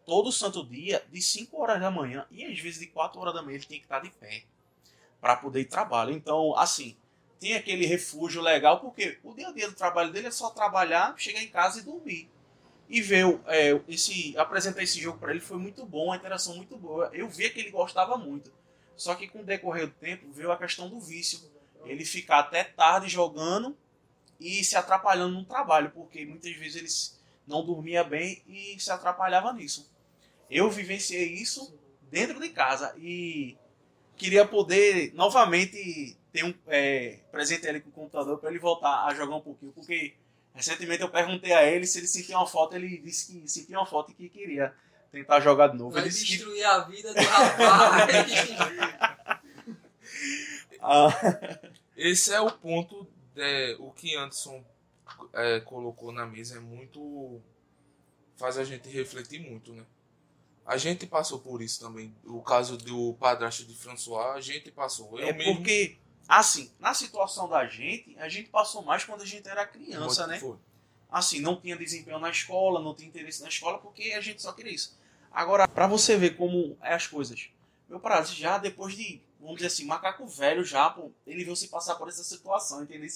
todo 0.07 0.33
santo 0.33 0.65
dia, 0.65 1.05
de 1.11 1.21
5 1.21 1.57
horas 1.61 1.81
da 1.81 1.91
manhã 1.91 2.27
e 2.31 2.45
às 2.45 2.59
vezes 2.59 2.81
de 2.81 2.87
4 2.87 3.21
horas 3.21 3.35
da 3.35 3.43
manhã, 3.43 3.57
ele 3.57 3.67
tem 3.67 3.79
que 3.79 3.87
estar 3.87 4.01
de 4.01 4.11
pé 4.11 4.45
para 5.21 5.37
poder 5.37 5.61
ir 5.61 5.67
trabalho. 5.67 6.13
Então, 6.13 6.57
assim, 6.57 6.97
tem 7.39 7.55
aquele 7.55 7.87
refúgio 7.87 8.43
legal, 8.43 8.81
porque 8.81 9.19
o 9.25 9.35
dia 9.35 9.49
a 9.49 9.53
dia 9.53 9.69
do 9.69 9.75
trabalho 9.75 10.13
dele 10.13 10.29
é 10.29 10.31
só 10.31 10.51
trabalhar, 10.51 11.15
chegar 11.17 11.43
em 11.43 11.49
casa 11.49 11.81
e 11.81 11.83
dormir. 11.83 12.31
E 12.89 13.01
ver 13.01 13.41
é, 13.47 13.81
esse. 13.89 14.37
Apresentar 14.37 14.83
esse 14.83 15.01
jogo 15.01 15.19
para 15.19 15.31
ele 15.31 15.41
foi 15.41 15.57
muito 15.57 15.87
bom, 15.87 16.13
a 16.13 16.17
interação 16.17 16.57
muito 16.57 16.77
boa. 16.77 17.09
Eu 17.13 17.29
via 17.29 17.49
que 17.49 17.61
ele 17.61 17.71
gostava 17.71 18.17
muito. 18.17 18.53
Só 18.97 19.15
que 19.15 19.29
com 19.29 19.41
o 19.41 19.45
decorrer 19.45 19.87
do 19.87 19.95
tempo 19.95 20.31
veio 20.33 20.51
a 20.53 20.57
questão 20.59 20.89
do 20.89 21.01
vício. 21.01 21.41
Ele 21.85 22.05
ficar 22.05 22.41
até 22.41 22.65
tarde 22.65 23.09
jogando 23.09 23.77
e 24.39 24.65
se 24.65 24.77
atrapalhando 24.77 25.35
no 25.35 25.45
trabalho, 25.45 25.91
porque 25.91 26.27
muitas 26.27 26.55
vezes 26.57 26.77
ele 26.77 27.21
não 27.47 27.65
dormia 27.65 28.05
bem 28.05 28.43
e 28.47 28.79
se 28.79 28.91
atrapalhava 28.91 29.53
nisso. 29.53 29.91
Eu 30.51 30.71
vivenciei 30.71 31.33
isso 31.33 31.75
dentro 32.11 32.41
de 32.41 32.49
casa 32.49 32.95
e 32.99 33.57
queria 34.21 34.45
poder 34.45 35.15
novamente 35.15 36.15
ter 36.31 36.45
um 36.45 36.53
é, 36.69 37.21
presente 37.33 37.67
ele 37.67 37.81
com 37.81 37.89
o 37.89 37.93
computador 37.93 38.39
para 38.39 38.51
ele 38.51 38.59
voltar 38.59 39.07
a 39.07 39.15
jogar 39.15 39.37
um 39.37 39.41
pouquinho, 39.41 39.73
porque 39.73 40.15
recentemente 40.55 41.01
eu 41.01 41.09
perguntei 41.09 41.55
a 41.55 41.65
ele 41.65 41.87
se 41.87 41.99
ele 41.99 42.07
sentia 42.07 42.37
uma 42.37 42.47
foto, 42.47 42.77
ele 42.77 42.99
disse 42.99 43.33
que 43.33 43.49
sentia 43.49 43.79
uma 43.79 43.87
foto 43.87 44.11
e 44.11 44.15
que 44.15 44.29
queria 44.29 44.75
tentar 45.11 45.41
jogar 45.41 45.69
de 45.69 45.79
novo. 45.79 45.93
Vai 45.93 46.03
Ele 46.03 46.11
disse 46.11 46.27
que 46.27 46.33
destruir 46.33 46.65
a 46.65 46.81
vida 46.81 47.15
do 47.15 47.21
rapaz. 47.21 48.51
Ah, 50.83 51.09
Esse 51.97 52.33
é 52.33 52.41
o 52.41 52.51
ponto, 52.51 53.07
é, 53.37 53.77
o 53.79 53.91
que 53.91 54.17
Anderson 54.17 54.63
é, 55.33 55.61
colocou 55.61 56.13
na 56.13 56.27
mesa 56.27 56.59
é 56.59 56.61
muito. 56.61 57.41
faz 58.37 58.59
a 58.59 58.65
gente 58.65 58.89
refletir 58.91 59.41
muito, 59.41 59.73
né? 59.73 59.85
A 60.71 60.77
gente 60.77 61.05
passou 61.05 61.41
por 61.41 61.61
isso 61.61 61.81
também. 61.81 62.15
O 62.25 62.41
caso 62.43 62.77
do 62.77 63.15
padrasto 63.15 63.65
de 63.65 63.75
François, 63.75 64.37
a 64.37 64.41
gente 64.41 64.71
passou. 64.71 65.19
Eu 65.19 65.27
é 65.27 65.33
mesmo, 65.33 65.57
porque, 65.57 65.97
assim, 66.29 66.71
na 66.79 66.95
situação 66.95 67.49
da 67.49 67.67
gente, 67.67 68.17
a 68.21 68.29
gente 68.29 68.51
passou 68.51 68.81
mais 68.81 69.05
quando 69.05 69.23
a 69.23 69.27
gente 69.27 69.49
era 69.49 69.67
criança, 69.67 70.29
né? 70.29 70.39
Foi. 70.39 70.57
Assim, 71.11 71.41
não 71.41 71.61
tinha 71.61 71.77
desempenho 71.77 72.21
na 72.21 72.31
escola, 72.31 72.81
não 72.81 72.95
tinha 72.95 73.09
interesse 73.09 73.43
na 73.43 73.49
escola, 73.49 73.79
porque 73.79 74.13
a 74.13 74.21
gente 74.21 74.41
só 74.41 74.53
queria 74.53 74.73
isso. 74.73 74.97
Agora, 75.33 75.67
pra 75.67 75.89
você 75.89 76.17
ver 76.17 76.37
como 76.37 76.79
é 76.83 76.95
as 76.95 77.09
coisas. 77.09 77.51
Meu 77.89 77.99
parado, 77.99 78.29
já 78.29 78.57
depois 78.57 78.95
de, 78.95 79.21
vamos 79.41 79.57
dizer 79.57 79.67
assim, 79.67 79.85
macaco 79.85 80.25
velho 80.25 80.65
já, 80.65 80.89
pô, 80.89 81.11
ele 81.27 81.43
viu 81.43 81.57
se 81.57 81.67
passar 81.67 81.97
por 81.97 82.09
essa 82.09 82.23
situação, 82.23 82.85
entendeu? 82.85 83.09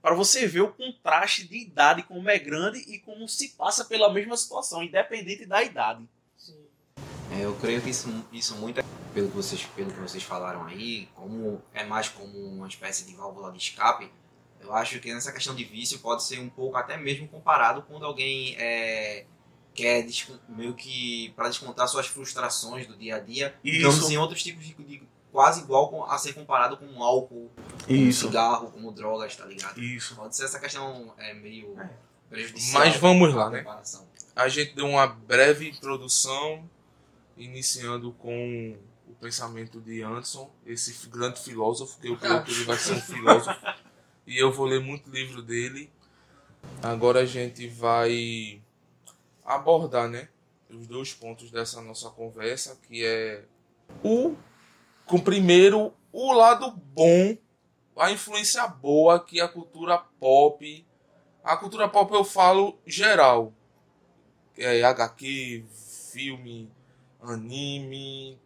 Para 0.00 0.14
você 0.14 0.46
ver 0.46 0.62
o 0.62 0.72
contraste 0.72 1.46
de 1.46 1.58
idade, 1.58 2.02
como 2.04 2.30
é 2.30 2.38
grande 2.38 2.78
e 2.78 2.98
como 2.98 3.28
se 3.28 3.50
passa 3.50 3.84
pela 3.84 4.10
mesma 4.10 4.38
situação, 4.38 4.82
independente 4.82 5.44
da 5.44 5.62
idade. 5.62 6.08
É, 7.32 7.44
eu 7.44 7.54
creio 7.56 7.80
que 7.82 7.90
isso, 7.90 8.08
isso 8.32 8.54
muito 8.56 8.80
é 8.80 8.84
pelo 9.14 9.28
que, 9.28 9.36
vocês, 9.36 9.64
pelo 9.76 9.90
que 9.90 10.00
vocês 10.00 10.22
falaram 10.22 10.64
aí, 10.66 11.08
como 11.14 11.60
é 11.74 11.84
mais 11.84 12.08
como 12.08 12.36
uma 12.38 12.68
espécie 12.68 13.04
de 13.04 13.14
válvula 13.14 13.50
de 13.52 13.58
escape, 13.58 14.10
eu 14.60 14.74
acho 14.74 14.98
que 15.00 15.12
nessa 15.12 15.32
questão 15.32 15.54
de 15.54 15.64
vício 15.64 15.98
pode 15.98 16.22
ser 16.22 16.38
um 16.40 16.48
pouco 16.48 16.76
até 16.76 16.96
mesmo 16.96 17.26
comparado 17.28 17.82
quando 17.82 18.04
alguém 18.04 18.54
é, 18.58 19.24
quer 19.74 20.06
meio 20.48 20.74
que 20.74 21.32
para 21.36 21.48
descontar 21.48 21.86
suas 21.88 22.06
frustrações 22.06 22.86
do 22.86 22.96
dia 22.96 23.16
a 23.16 23.18
dia, 23.20 23.54
digamos 23.62 23.98
Isso. 23.98 24.12
em 24.12 24.16
outros 24.18 24.42
tipos 24.42 24.64
de, 24.64 24.74
de 24.74 25.02
quase 25.32 25.60
igual 25.62 25.88
com- 25.88 26.04
a 26.04 26.16
ser 26.18 26.32
comparado 26.32 26.76
com 26.76 27.02
álcool, 27.02 27.50
com 27.86 28.12
cigarro, 28.12 28.70
como 28.72 28.90
drogas, 28.92 29.36
tá 29.36 29.44
ligado? 29.44 29.80
Isso. 29.80 30.16
Pode 30.16 30.34
ser 30.36 30.44
essa 30.44 30.58
questão 30.58 31.12
é, 31.18 31.34
meio 31.34 31.78
É. 31.80 31.88
prejudicial. 32.30 32.82
Mas 32.84 32.96
vamos 32.96 33.34
lá, 33.34 33.50
né? 33.50 33.58
comparação. 33.60 34.06
A 34.34 34.48
gente 34.48 34.74
deu 34.74 34.86
uma 34.86 35.06
breve 35.06 35.68
introdução, 35.68 36.68
iniciando 37.38 38.12
com 38.12 38.76
o 39.06 39.14
pensamento 39.14 39.80
de 39.80 40.02
Anderson, 40.02 40.50
esse 40.66 41.08
grande 41.08 41.40
filósofo, 41.40 41.98
que 42.00 42.08
eu 42.08 42.16
creio 42.16 42.42
que 42.44 42.50
ele 42.50 42.64
vai 42.64 42.76
ser 42.76 42.92
um 42.92 43.00
filósofo. 43.00 43.58
e 44.26 44.36
eu 44.36 44.52
vou 44.52 44.66
ler 44.66 44.80
muito 44.80 45.10
livro 45.10 45.42
dele. 45.42 45.90
Agora 46.82 47.20
a 47.20 47.24
gente 47.24 47.66
vai 47.68 48.60
abordar, 49.44 50.08
né, 50.08 50.28
os 50.68 50.86
dois 50.86 51.14
pontos 51.14 51.50
dessa 51.50 51.80
nossa 51.80 52.10
conversa, 52.10 52.78
que 52.86 53.04
é 53.04 53.44
o 54.04 54.36
com 55.06 55.18
primeiro 55.18 55.94
o 56.12 56.32
lado 56.32 56.70
bom, 56.70 57.36
a 57.96 58.10
influência 58.12 58.66
boa 58.66 59.18
que 59.24 59.40
a 59.40 59.48
cultura 59.48 59.98
pop, 59.98 60.86
a 61.42 61.56
cultura 61.56 61.88
pop 61.88 62.12
eu 62.12 62.24
falo 62.24 62.78
geral, 62.86 63.52
é, 64.56 64.82
HQ, 64.82 65.64
filme, 66.12 66.70
anime, 67.30 68.38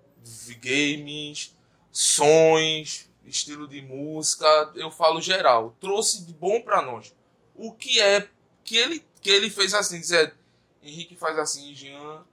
games, 0.60 1.56
sons, 1.90 3.10
estilo 3.24 3.68
de 3.68 3.82
música, 3.82 4.46
eu 4.74 4.90
falo 4.90 5.20
geral. 5.20 5.76
Trouxe 5.80 6.24
de 6.24 6.32
bom 6.32 6.60
pra 6.60 6.82
nós. 6.82 7.14
O 7.54 7.72
que 7.72 8.00
é 8.00 8.28
que 8.64 8.76
ele 8.76 9.04
que 9.20 9.30
ele 9.30 9.48
fez 9.48 9.72
assim, 9.72 10.00
dizer, 10.00 10.34
Henrique 10.82 11.14
faz 11.14 11.38
assim, 11.38 11.72
Jean, 11.74 12.24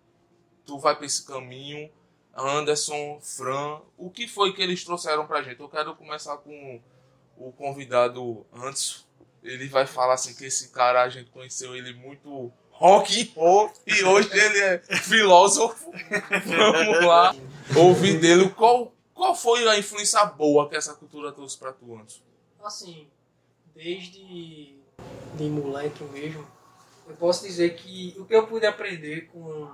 tu 0.66 0.80
vai 0.80 0.96
pra 0.96 1.06
esse 1.06 1.24
caminho, 1.24 1.90
Anderson, 2.36 3.20
Fran, 3.22 3.80
o 3.96 4.10
que 4.10 4.28
foi 4.28 4.54
que 4.54 4.62
eles 4.62 4.84
trouxeram 4.84 5.28
pra 5.28 5.44
gente? 5.44 5.60
Eu 5.60 5.70
quero 5.70 5.96
começar 5.96 6.36
com 6.38 6.82
o 7.38 7.52
convidado 7.52 8.44
antes. 8.52 9.08
Ele 9.44 9.68
vai 9.68 9.86
falar 9.86 10.16
assim 10.16 10.34
que 10.34 10.46
esse 10.46 10.70
cara 10.70 11.04
a 11.04 11.10
gente 11.10 11.30
conheceu 11.30 11.76
ele 11.76 11.94
muito 11.94 12.52
rock 12.80 13.34
roll 13.36 13.70
e 13.86 14.04
hoje 14.04 14.30
ele 14.32 14.60
é 14.60 14.80
filósofo. 14.96 15.92
Vamos 16.46 17.06
lá 17.06 17.36
ouvir 17.76 18.20
dele 18.20 18.50
qual 18.50 18.94
qual 19.14 19.36
foi 19.36 19.68
a 19.68 19.78
influência 19.78 20.24
boa 20.26 20.70
que 20.70 20.78
essa 20.78 20.94
cultura 20.94 21.34
trouxe 21.34 21.58
pra 21.58 21.74
tu 21.74 21.94
antes? 21.94 22.24
Assim, 22.64 23.06
desde 23.76 24.78
de 25.36 25.50
moleque 25.50 26.04
mesmo, 26.06 26.48
eu 27.06 27.16
posso 27.16 27.46
dizer 27.46 27.76
que 27.76 28.16
o 28.18 28.24
que 28.24 28.34
eu 28.34 28.48
pude 28.48 28.66
aprender 28.66 29.28
com, 29.28 29.70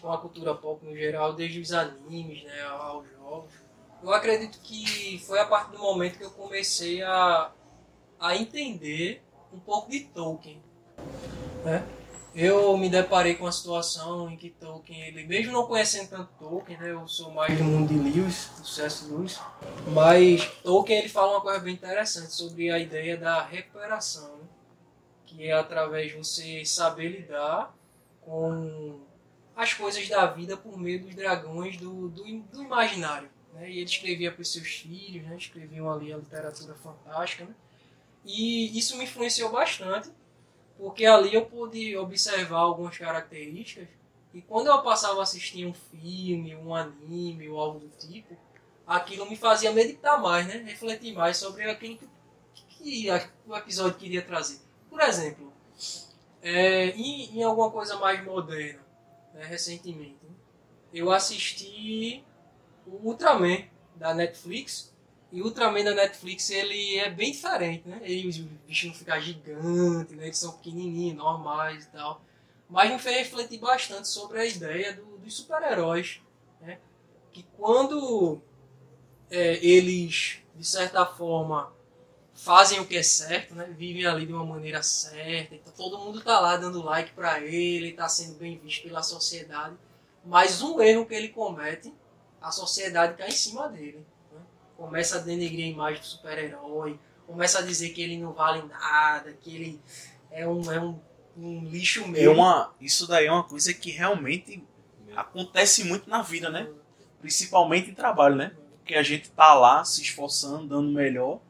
com 0.00 0.12
a 0.12 0.18
cultura 0.18 0.52
pop 0.52 0.84
no 0.84 0.96
geral, 0.96 1.32
desde 1.32 1.60
os 1.60 1.72
animes, 1.72 2.42
né, 2.42 2.60
aos 2.62 3.08
jogos, 3.12 3.52
eu 4.02 4.12
acredito 4.12 4.58
que 4.60 5.22
foi 5.24 5.38
a 5.38 5.46
partir 5.46 5.72
do 5.72 5.78
momento 5.78 6.18
que 6.18 6.24
eu 6.24 6.30
comecei 6.30 7.02
a, 7.02 7.52
a 8.18 8.36
entender 8.36 9.22
um 9.52 9.60
pouco 9.60 9.90
de 9.90 10.00
Tolkien. 10.00 10.60
Né? 11.64 11.86
Eu 12.34 12.76
me 12.76 12.88
deparei 12.88 13.34
com 13.34 13.44
uma 13.44 13.52
situação 13.52 14.30
em 14.30 14.36
que 14.36 14.50
Tolkien, 14.50 15.08
ele 15.08 15.24
mesmo 15.24 15.52
não 15.52 15.66
conhecendo 15.66 16.10
tanto 16.10 16.30
Tolkien, 16.38 16.78
né, 16.78 16.92
eu 16.92 17.06
sou 17.08 17.32
mais 17.32 17.58
do 17.58 17.64
mundo 17.64 17.88
de 17.88 17.98
Lewis, 17.98 18.50
do 18.56 18.66
C.S. 18.66 19.04
Lewis, 19.06 19.40
mas 19.88 20.46
Tolkien 20.62 21.00
ele 21.00 21.08
fala 21.08 21.32
uma 21.32 21.40
coisa 21.40 21.58
bem 21.58 21.74
interessante 21.74 22.32
sobre 22.32 22.70
a 22.70 22.78
ideia 22.78 23.16
da 23.16 23.42
recuperação, 23.42 24.36
né? 24.36 24.44
que 25.26 25.46
é 25.48 25.52
através 25.52 26.12
de 26.12 26.18
você 26.18 26.64
saber 26.64 27.08
lidar 27.08 27.74
com 28.20 29.00
as 29.56 29.74
coisas 29.74 30.08
da 30.08 30.26
vida 30.26 30.56
por 30.56 30.78
meio 30.78 31.02
dos 31.02 31.14
dragões 31.14 31.76
do, 31.76 32.08
do, 32.08 32.22
do 32.24 32.62
imaginário. 32.62 33.28
Né? 33.54 33.70
E 33.70 33.78
ele 33.78 33.90
escrevia 33.90 34.30
para 34.30 34.42
os 34.42 34.52
seus 34.52 34.68
filhos, 34.68 35.26
né? 35.26 35.36
escreviam 35.36 35.90
ali 35.90 36.12
a 36.12 36.16
literatura 36.16 36.74
fantástica. 36.76 37.44
Né? 37.44 37.54
E 38.24 38.78
isso 38.78 38.96
me 38.96 39.04
influenciou 39.04 39.50
bastante, 39.50 40.10
porque 40.80 41.04
ali 41.04 41.34
eu 41.34 41.44
pude 41.44 41.94
observar 41.98 42.60
algumas 42.60 42.96
características 42.96 43.86
e 44.32 44.40
quando 44.40 44.68
eu 44.68 44.82
passava 44.82 45.20
a 45.20 45.22
assistir 45.22 45.66
um 45.66 45.74
filme, 45.74 46.56
um 46.56 46.74
anime 46.74 47.50
ou 47.50 47.60
algo 47.60 47.80
do 47.80 47.88
tipo, 47.88 48.34
aquilo 48.86 49.28
me 49.28 49.36
fazia 49.36 49.72
meditar 49.72 50.18
mais, 50.20 50.46
né? 50.46 50.64
refletir 50.66 51.12
mais 51.12 51.36
sobre 51.36 51.68
aquilo 51.68 51.98
que, 51.98 52.08
que 52.78 53.08
o 53.46 53.54
episódio 53.56 53.98
queria 53.98 54.22
trazer. 54.22 54.58
Por 54.88 55.00
exemplo, 55.00 55.52
é, 56.40 56.86
em, 56.90 57.38
em 57.38 57.42
alguma 57.42 57.70
coisa 57.70 57.98
mais 57.98 58.24
moderna, 58.24 58.80
né, 59.34 59.44
recentemente, 59.44 60.16
eu 60.94 61.12
assisti 61.12 62.24
o 62.86 63.08
Ultraman 63.08 63.64
da 63.94 64.14
Netflix. 64.14 64.94
E 65.32 65.40
o 65.40 65.44
Ultraman 65.46 65.84
da 65.84 65.94
Netflix 65.94 66.50
ele 66.50 66.96
é 66.98 67.08
bem 67.10 67.30
diferente, 67.32 67.88
né? 67.88 68.00
Ele, 68.02 68.28
os 68.28 68.36
bichos 68.38 68.88
não 68.88 68.94
ficam 68.94 69.20
gigantes, 69.20 70.16
né? 70.16 70.24
Eles 70.24 70.38
são 70.38 70.52
pequenininhos, 70.54 71.16
normais 71.16 71.84
e 71.84 71.88
tal. 71.90 72.20
Mas 72.68 72.90
me 72.90 72.98
fez 72.98 73.16
refletir 73.18 73.58
bastante 73.58 74.08
sobre 74.08 74.40
a 74.40 74.46
ideia 74.46 74.92
do- 74.94 75.18
dos 75.18 75.34
super-heróis, 75.36 76.20
né? 76.60 76.78
Que 77.32 77.44
quando 77.56 78.40
é, 79.30 79.64
eles, 79.64 80.38
de 80.56 80.66
certa 80.66 81.06
forma, 81.06 81.72
fazem 82.34 82.80
o 82.80 82.86
que 82.86 82.96
é 82.96 83.02
certo, 83.02 83.54
né? 83.54 83.66
Vivem 83.76 84.06
ali 84.06 84.26
de 84.26 84.32
uma 84.32 84.44
maneira 84.44 84.82
certa, 84.82 85.54
então 85.54 85.72
todo 85.74 85.98
mundo 85.98 86.22
tá 86.22 86.40
lá 86.40 86.56
dando 86.56 86.82
like 86.82 87.12
pra 87.12 87.40
ele, 87.40 87.92
tá 87.92 88.08
sendo 88.08 88.36
bem 88.38 88.58
visto 88.58 88.84
pela 88.84 89.02
sociedade. 89.02 89.76
Mas 90.24 90.62
um 90.62 90.80
erro 90.80 91.06
que 91.06 91.14
ele 91.14 91.28
comete, 91.30 91.92
a 92.40 92.50
sociedade 92.52 93.16
cai 93.16 93.28
em 93.28 93.32
cima 93.32 93.68
dele. 93.68 94.06
Começa 94.80 95.18
a 95.18 95.20
denegrir 95.20 95.66
a 95.66 95.68
imagem 95.68 96.00
do 96.00 96.06
super-herói, 96.06 96.98
começa 97.26 97.58
a 97.58 97.62
dizer 97.62 97.90
que 97.90 98.00
ele 98.00 98.16
não 98.16 98.32
vale 98.32 98.62
nada, 98.66 99.30
que 99.38 99.54
ele 99.54 99.80
é 100.30 100.48
um, 100.48 100.72
é 100.72 100.80
um, 100.80 100.98
um 101.36 101.64
lixo 101.68 102.02
É 102.04 102.08
mesmo. 102.08 102.32
uma, 102.32 102.74
isso 102.80 103.06
daí 103.06 103.26
é 103.26 103.30
uma 103.30 103.44
coisa 103.44 103.74
que 103.74 103.90
realmente 103.90 104.64
acontece 105.14 105.84
muito 105.84 106.08
na 106.08 106.22
vida, 106.22 106.48
né? 106.48 106.66
Principalmente 107.20 107.90
em 107.90 107.94
trabalho, 107.94 108.36
né? 108.36 108.52
Porque 108.78 108.94
a 108.94 109.02
gente 109.02 109.30
tá 109.30 109.52
lá 109.52 109.84
se 109.84 110.00
esforçando, 110.00 110.66
dando 110.66 110.88
o 110.88 110.94
melhor. 110.94 111.40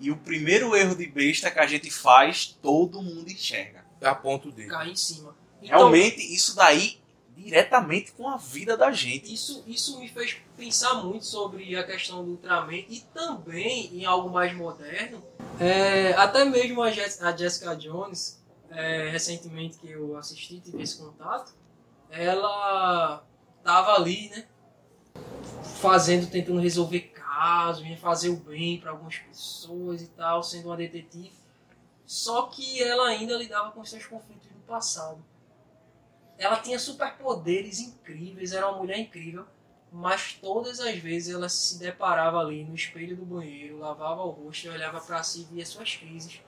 E 0.00 0.10
o 0.10 0.16
primeiro 0.16 0.74
erro 0.74 0.96
de 0.96 1.06
besta 1.06 1.50
que 1.50 1.58
a 1.58 1.66
gente 1.66 1.90
faz, 1.90 2.46
todo 2.46 3.02
mundo 3.02 3.30
enxerga. 3.30 3.84
É 4.00 4.08
a 4.08 4.14
ponto 4.14 4.50
dele. 4.50 4.70
Cai 4.70 4.88
em 4.90 4.96
cima. 4.96 5.36
Então, 5.60 5.76
Realmente, 5.80 6.22
isso 6.34 6.56
daí 6.56 6.98
diretamente 7.36 8.12
com 8.12 8.28
a 8.28 8.36
vida 8.36 8.76
da 8.76 8.90
gente. 8.92 9.32
Isso, 9.32 9.62
isso 9.66 9.98
me 9.98 10.08
fez 10.08 10.36
pensar 10.56 10.94
muito 11.02 11.24
sobre 11.26 11.76
a 11.76 11.84
questão 11.84 12.24
do 12.24 12.32
Ultraman 12.32 12.84
e 12.88 13.00
também 13.12 13.86
em 13.94 14.04
algo 14.04 14.30
mais 14.30 14.54
moderno. 14.56 15.22
É, 15.60 16.12
até 16.14 16.44
mesmo 16.44 16.82
a, 16.82 16.90
Jess- 16.90 17.22
a 17.22 17.36
Jessica 17.36 17.74
Jones, 17.76 18.42
é, 18.70 19.08
recentemente 19.10 19.78
que 19.78 19.90
eu 19.90 20.16
assisti, 20.16 20.60
tive 20.60 20.82
esse 20.82 20.98
contato, 20.98 21.52
ela 22.10 23.24
tava 23.62 23.92
ali, 23.94 24.28
né? 24.30 24.46
Fazendo, 25.80 26.28
tentando 26.30 26.60
resolver 26.60 27.00
casos, 27.00 27.86
fazer 28.00 28.30
o 28.30 28.36
bem 28.36 28.78
para 28.80 28.90
algumas 28.92 29.16
pessoas 29.18 30.02
e 30.02 30.06
tal, 30.08 30.42
sendo 30.42 30.68
uma 30.68 30.76
detetive. 30.76 31.32
Só 32.06 32.42
que 32.42 32.82
ela 32.82 33.08
ainda 33.08 33.36
lidava 33.36 33.70
com 33.72 33.84
seus 33.84 34.06
conflitos 34.06 34.48
do 34.48 34.60
passado. 34.66 35.18
Ela 36.38 36.60
tinha 36.60 36.78
superpoderes 36.78 37.80
incríveis, 37.80 38.52
era 38.52 38.68
uma 38.68 38.78
mulher 38.78 38.98
incrível, 38.98 39.46
mas 39.92 40.34
todas 40.34 40.80
as 40.80 40.96
vezes 40.98 41.34
ela 41.34 41.48
se 41.48 41.78
deparava 41.78 42.38
ali 42.38 42.64
no 42.64 42.74
espelho 42.74 43.16
do 43.16 43.24
banheiro, 43.24 43.78
lavava 43.78 44.22
o 44.22 44.30
rosto 44.30 44.66
e 44.66 44.70
olhava 44.70 45.00
para 45.00 45.22
si 45.22 45.42
e 45.42 45.54
via 45.54 45.64
suas 45.64 45.96
crises. 45.96 46.40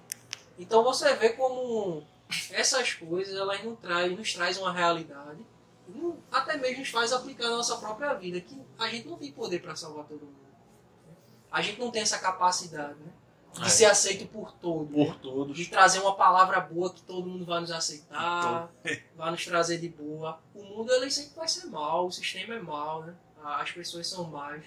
Então 0.59 0.83
você 0.83 1.15
vê 1.15 1.31
como 1.31 2.03
essas 2.51 2.95
coisas 2.95 3.37
elas 3.37 3.63
não 3.63 3.77
traz, 3.77 4.11
nos 4.17 4.35
trazem 4.35 4.63
uma 4.63 4.73
realidade, 4.73 5.45
até 6.33 6.57
mesmo 6.57 6.81
nos 6.81 6.89
faz 6.89 7.13
aplicar 7.13 7.45
na 7.45 7.59
nossa 7.59 7.77
própria 7.77 8.15
vida, 8.15 8.41
que 8.41 8.61
a 8.79 8.89
gente 8.89 9.07
não 9.07 9.17
tem 9.17 9.31
poder 9.31 9.61
para 9.63 9.77
salvar 9.77 10.05
todo 10.07 10.23
mundo. 10.23 10.47
A 11.51 11.63
gente 11.63 11.79
não 11.79 11.93
tem 11.93 12.03
essa 12.03 12.19
capacidade, 12.19 12.99
né? 12.99 13.13
De 13.59 13.67
É. 13.67 13.69
ser 13.69 13.85
aceito 13.87 14.27
por 14.27 14.53
todos. 14.53 14.93
Por 14.95 15.17
todos. 15.17 15.57
De 15.57 15.67
trazer 15.67 16.01
uma 16.01 16.15
palavra 16.15 16.61
boa 16.61 16.93
que 16.93 17.03
todo 17.03 17.27
mundo 17.29 17.45
vai 17.45 17.61
nos 17.61 17.71
aceitar, 17.71 18.71
vai 19.17 19.31
nos 19.31 19.45
trazer 19.45 19.79
de 19.79 19.89
boa. 19.89 20.41
O 20.55 20.63
mundo 20.63 20.93
ele 20.93 21.11
sempre 21.11 21.35
vai 21.37 21.49
ser 21.49 21.67
mal, 21.67 22.07
o 22.07 22.13
sistema 22.13 22.55
é 22.55 22.61
mal, 22.61 23.03
né? 23.05 23.15
As 23.43 23.71
pessoas 23.71 24.07
são 24.09 24.25
más. 24.25 24.63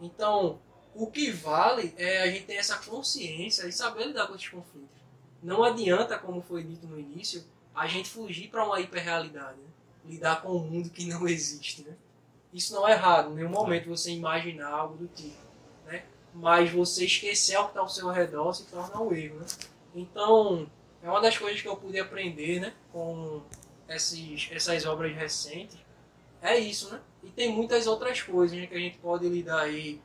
Então, 0.00 0.58
o 0.94 1.06
que 1.06 1.30
vale 1.30 1.94
é 1.96 2.22
a 2.22 2.26
gente 2.26 2.44
ter 2.44 2.54
essa 2.54 2.76
consciência 2.78 3.66
e 3.66 3.72
saber 3.72 4.06
lidar 4.06 4.26
com 4.26 4.34
esses 4.34 4.48
conflitos. 4.48 4.96
Não 5.42 5.62
adianta, 5.62 6.18
como 6.18 6.42
foi 6.42 6.64
dito 6.64 6.86
no 6.86 6.98
início, 6.98 7.44
a 7.74 7.86
gente 7.86 8.08
fugir 8.08 8.48
para 8.50 8.64
uma 8.64 8.80
hiperrealidade, 8.80 9.58
né? 9.58 9.68
lidar 10.04 10.40
com 10.42 10.50
um 10.56 10.60
mundo 10.60 10.90
que 10.90 11.04
não 11.06 11.26
existe, 11.28 11.82
né? 11.82 11.94
Isso 12.52 12.74
não 12.74 12.86
é 12.88 12.92
errado, 12.92 13.30
em 13.32 13.34
nenhum 13.36 13.50
momento 13.50 13.88
você 13.88 14.10
imaginar 14.10 14.68
algo 14.70 14.96
do 14.96 15.08
tipo, 15.08 15.30
né? 15.30 15.45
Mas 16.38 16.70
você 16.70 17.06
esquecer 17.06 17.56
o 17.56 17.64
que 17.64 17.70
está 17.70 17.80
ao 17.80 17.88
seu 17.88 18.10
redor 18.10 18.52
se 18.52 18.66
torna 18.66 19.00
um 19.00 19.12
erro, 19.12 19.40
né? 19.40 19.46
Então, 19.94 20.70
é 21.02 21.08
uma 21.08 21.20
das 21.20 21.38
coisas 21.38 21.62
que 21.62 21.68
eu 21.68 21.76
pude 21.76 21.98
aprender, 21.98 22.60
né? 22.60 22.74
Com 22.92 23.42
esses, 23.88 24.48
essas 24.52 24.84
obras 24.84 25.14
recentes. 25.16 25.78
É 26.42 26.58
isso, 26.58 26.92
né? 26.92 27.00
E 27.22 27.30
tem 27.30 27.50
muitas 27.50 27.86
outras 27.86 28.20
coisas 28.20 28.56
né, 28.56 28.66
que 28.66 28.74
a 28.74 28.78
gente 28.78 28.98
pode 28.98 29.26
lidar 29.26 29.60
aí, 29.60 30.00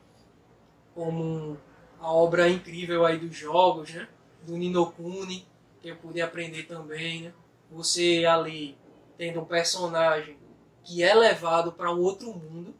como 0.94 1.58
a 2.00 2.10
obra 2.10 2.48
incrível 2.48 3.04
aí 3.04 3.18
dos 3.18 3.36
jogos, 3.36 3.92
né? 3.92 4.08
Do 4.42 4.56
Nino 4.56 4.90
Kuni, 4.90 5.46
que 5.82 5.88
eu 5.88 5.96
pude 5.96 6.22
aprender 6.22 6.62
também, 6.62 7.24
né? 7.24 7.34
Você 7.70 8.24
ali 8.24 8.76
tendo 9.18 9.40
um 9.40 9.44
personagem 9.44 10.38
que 10.82 11.02
é 11.02 11.14
levado 11.14 11.72
para 11.72 11.92
um 11.92 12.00
outro 12.00 12.32
mundo? 12.32 12.74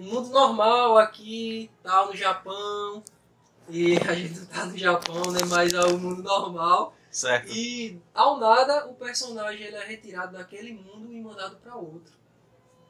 Um 0.00 0.14
mundo 0.14 0.30
normal 0.30 0.96
aqui, 0.96 1.70
tal, 1.82 2.06
no 2.06 2.16
Japão, 2.16 3.04
e 3.68 3.98
a 3.98 4.14
gente 4.14 4.40
não 4.40 4.46
tá 4.46 4.64
no 4.64 4.78
Japão, 4.78 5.30
né? 5.30 5.40
Mas 5.46 5.74
é 5.74 5.80
o 5.82 5.98
mundo 5.98 6.22
normal. 6.22 6.94
Certo. 7.10 7.52
E 7.52 8.00
ao 8.14 8.40
nada 8.40 8.86
o 8.86 8.94
personagem 8.94 9.66
ele 9.66 9.76
é 9.76 9.84
retirado 9.84 10.32
daquele 10.32 10.72
mundo 10.72 11.12
e 11.12 11.20
mandado 11.20 11.56
para 11.56 11.76
outro. 11.76 12.14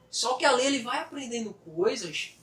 Só 0.08 0.34
que 0.34 0.44
ali 0.44 0.64
ele 0.64 0.82
vai 0.84 1.00
aprendendo 1.00 1.52
coisas 1.52 2.34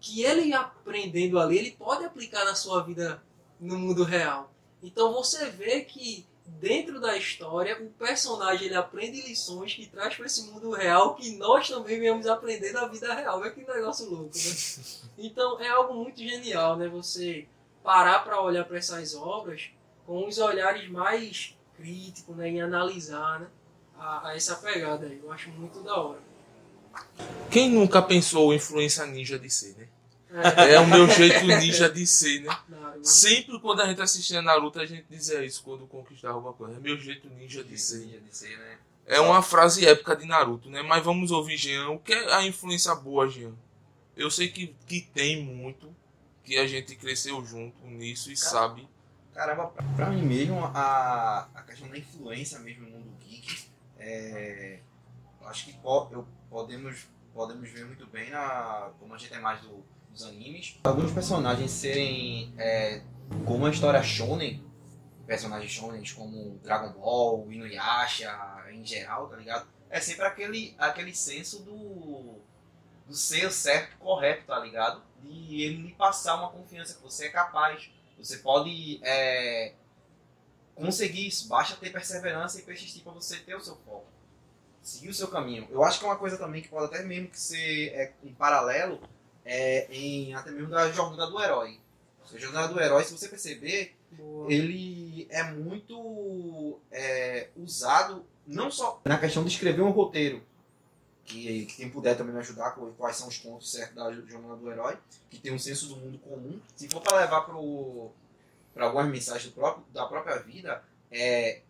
que 0.00 0.24
ele 0.24 0.52
aprendendo 0.52 1.38
ali 1.38 1.56
ele 1.56 1.70
pode 1.70 2.04
aplicar 2.04 2.44
na 2.44 2.56
sua 2.56 2.82
vida 2.82 3.22
no 3.60 3.78
mundo 3.78 4.02
real. 4.02 4.52
Então 4.82 5.12
você 5.12 5.48
vê 5.48 5.82
que 5.82 6.26
dentro 6.46 7.00
da 7.00 7.16
história 7.16 7.80
o 7.82 7.88
personagem 7.90 8.66
ele 8.66 8.76
aprende 8.76 9.20
lições 9.22 9.74
que 9.74 9.86
traz 9.86 10.14
para 10.14 10.26
esse 10.26 10.50
mundo 10.50 10.70
real 10.70 11.14
que 11.14 11.36
nós 11.36 11.68
também 11.68 11.98
viemos 12.00 12.26
aprender 12.26 12.72
na 12.72 12.86
vida 12.86 13.12
real. 13.12 13.44
É 13.44 13.50
que 13.50 13.60
negócio 13.60 14.08
louco, 14.08 14.36
né? 14.36 15.06
Então 15.18 15.58
é 15.60 15.68
algo 15.68 15.94
muito 15.94 16.18
genial, 16.18 16.76
né? 16.76 16.88
Você 16.88 17.46
parar 17.82 18.20
para 18.20 18.40
olhar 18.40 18.64
para 18.64 18.76
essas 18.76 19.14
obras 19.14 19.70
com 20.04 20.26
os 20.26 20.38
olhares 20.38 20.88
mais 20.90 21.56
críticos, 21.76 22.36
né? 22.36 22.50
E 22.50 22.60
analisar, 22.60 23.40
né? 23.40 23.46
A, 23.98 24.28
a 24.28 24.36
essa 24.36 24.56
pegada 24.56 25.06
aí. 25.06 25.20
Eu 25.22 25.32
acho 25.32 25.50
muito 25.50 25.82
da 25.82 25.96
hora. 25.96 26.20
Quem 27.50 27.70
nunca 27.70 28.02
pensou 28.02 28.52
influência 28.52 29.06
ninja 29.06 29.38
de 29.38 29.48
ser, 29.48 29.74
né? 29.76 29.88
É, 30.30 30.74
É 30.74 30.80
o 30.80 30.86
meu 30.86 31.08
jeito 31.08 31.44
ninja 31.46 31.88
de 31.88 32.06
ser, 32.06 32.40
né? 32.42 32.58
Sempre 33.02 33.60
quando 33.60 33.80
a 33.82 33.86
gente 33.86 34.00
assistia 34.02 34.42
Naruto, 34.42 34.80
a 34.80 34.86
gente 34.86 35.06
dizia 35.08 35.44
isso 35.44 35.62
quando 35.62 35.86
conquistava 35.86 36.34
alguma 36.34 36.52
coisa. 36.52 36.76
É 36.76 36.80
meu 36.80 36.98
jeito 36.98 37.28
ninja 37.28 37.62
de 37.62 37.78
ser. 37.78 37.98
Ninja 38.06 38.20
de 38.20 38.36
ser, 38.36 38.58
né? 38.58 38.78
É 39.06 39.20
uma 39.20 39.40
frase 39.40 39.86
épica 39.86 40.16
de 40.16 40.26
Naruto, 40.26 40.68
né? 40.68 40.82
Mas 40.82 41.04
vamos 41.04 41.30
ouvir 41.30 41.56
Jean. 41.56 41.90
O 41.90 41.98
que 42.00 42.12
é 42.12 42.34
a 42.34 42.42
influência 42.44 42.92
boa, 42.94 43.28
Jean? 43.28 43.52
Eu 44.16 44.30
sei 44.30 44.48
que, 44.48 44.74
que 44.86 45.02
tem 45.14 45.44
muito, 45.44 45.94
que 46.42 46.56
a 46.58 46.66
gente 46.66 46.96
cresceu 46.96 47.44
junto 47.44 47.86
nisso 47.86 48.32
e 48.32 48.36
sabe. 48.36 48.88
Caramba, 49.32 49.66
pra, 49.66 49.84
pra 49.94 50.10
mim 50.10 50.22
mesmo, 50.22 50.58
a, 50.74 51.46
a 51.54 51.62
questão 51.62 51.88
da 51.88 51.98
influência 51.98 52.58
mesmo 52.58 52.84
no 52.86 52.98
mundo 52.98 53.12
geek, 53.20 53.66
é, 53.98 54.80
acho 55.44 55.66
que 55.66 55.72
po- 55.74 56.08
eu, 56.10 56.26
podemos, 56.48 57.06
podemos 57.34 57.68
ver 57.70 57.84
muito 57.84 58.06
bem, 58.06 58.30
na, 58.30 58.90
como 58.98 59.14
a 59.14 59.18
gente 59.18 59.34
é 59.34 59.38
mais 59.38 59.60
do, 59.60 59.84
dos 60.16 60.24
animes, 60.24 60.80
alguns 60.82 61.12
personagens 61.12 61.70
serem 61.70 62.52
é, 62.56 63.02
como 63.44 63.66
a 63.66 63.70
história 63.70 64.02
shonen, 64.02 64.64
personagens 65.26 65.70
shonen 65.70 66.02
como 66.14 66.58
Dragon 66.62 66.98
Ball, 66.98 67.52
Inuyasha, 67.52 68.34
em 68.72 68.84
geral, 68.84 69.28
tá 69.28 69.36
ligado? 69.36 69.68
É 69.90 70.00
sempre 70.00 70.24
aquele, 70.24 70.74
aquele 70.78 71.14
senso 71.14 71.62
do, 71.62 72.38
do 73.06 73.14
ser 73.14 73.52
certo, 73.52 73.98
correto, 73.98 74.46
tá 74.46 74.58
ligado? 74.58 75.02
De 75.22 75.62
ele 75.62 75.82
lhe 75.82 75.92
passar 75.92 76.36
uma 76.36 76.50
confiança 76.50 76.94
que 76.94 77.02
você 77.02 77.26
é 77.26 77.30
capaz. 77.30 77.90
Você 78.18 78.38
pode 78.38 78.98
é, 79.02 79.74
conseguir 80.74 81.26
isso. 81.26 81.46
Basta 81.46 81.76
ter 81.76 81.90
perseverança 81.90 82.58
e 82.58 82.62
persistir 82.62 83.02
para 83.02 83.12
você 83.12 83.36
ter 83.36 83.54
o 83.54 83.60
seu 83.60 83.76
foco. 83.76 84.06
Seguir 84.80 85.10
o 85.10 85.14
seu 85.14 85.28
caminho. 85.28 85.68
Eu 85.70 85.84
acho 85.84 85.98
que 85.98 86.06
é 86.06 86.08
uma 86.08 86.16
coisa 86.16 86.38
também 86.38 86.62
que 86.62 86.68
pode 86.68 86.86
até 86.86 87.04
mesmo 87.04 87.28
que 87.28 87.38
ser 87.38 87.88
é, 87.88 88.12
em 88.24 88.32
paralelo 88.32 89.00
é, 89.46 89.86
em 89.90 90.34
até 90.34 90.50
mesmo 90.50 90.68
da 90.68 90.90
jornada 90.90 91.30
do 91.30 91.40
herói. 91.40 91.80
A 92.34 92.38
jornada 92.38 92.74
do 92.74 92.80
herói, 92.80 93.04
se 93.04 93.16
você 93.16 93.28
perceber, 93.28 93.96
Boa. 94.10 94.52
ele 94.52 95.28
é 95.30 95.44
muito 95.44 96.78
é, 96.90 97.48
usado 97.56 98.26
não 98.44 98.70
só 98.70 99.00
na 99.04 99.16
questão 99.16 99.44
de 99.44 99.50
escrever 99.50 99.82
um 99.82 99.90
roteiro, 99.90 100.42
que, 101.24 101.66
que 101.66 101.76
quem 101.76 101.90
puder 101.90 102.16
também 102.16 102.34
me 102.34 102.40
ajudar 102.40 102.72
com 102.72 102.92
quais 102.92 103.16
são 103.16 103.28
os 103.28 103.38
pontos 103.38 103.70
certos 103.70 103.94
da 103.94 104.12
jornada 104.12 104.56
do 104.56 104.70
herói, 104.70 104.96
que 105.30 105.38
tem 105.38 105.52
um 105.52 105.58
senso 105.58 105.88
do 105.88 105.96
mundo 105.96 106.18
comum. 106.18 106.60
Se 106.74 106.88
for 106.88 107.00
para 107.00 107.20
levar 107.20 107.42
para 107.42 108.84
algumas 108.84 109.08
mensagens 109.08 109.52
próprio, 109.52 109.84
da 109.92 110.06
própria 110.06 110.36
vida, 110.38 110.82
é 111.10 111.60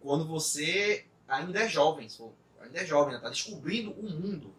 quando 0.00 0.26
você 0.26 1.04
ainda 1.28 1.60
é 1.60 1.68
jovem, 1.68 2.08
ainda 2.60 2.80
é 2.80 2.84
jovem, 2.84 3.14
está 3.14 3.28
descobrindo 3.28 3.90
o 3.92 4.02
mundo. 4.02 4.55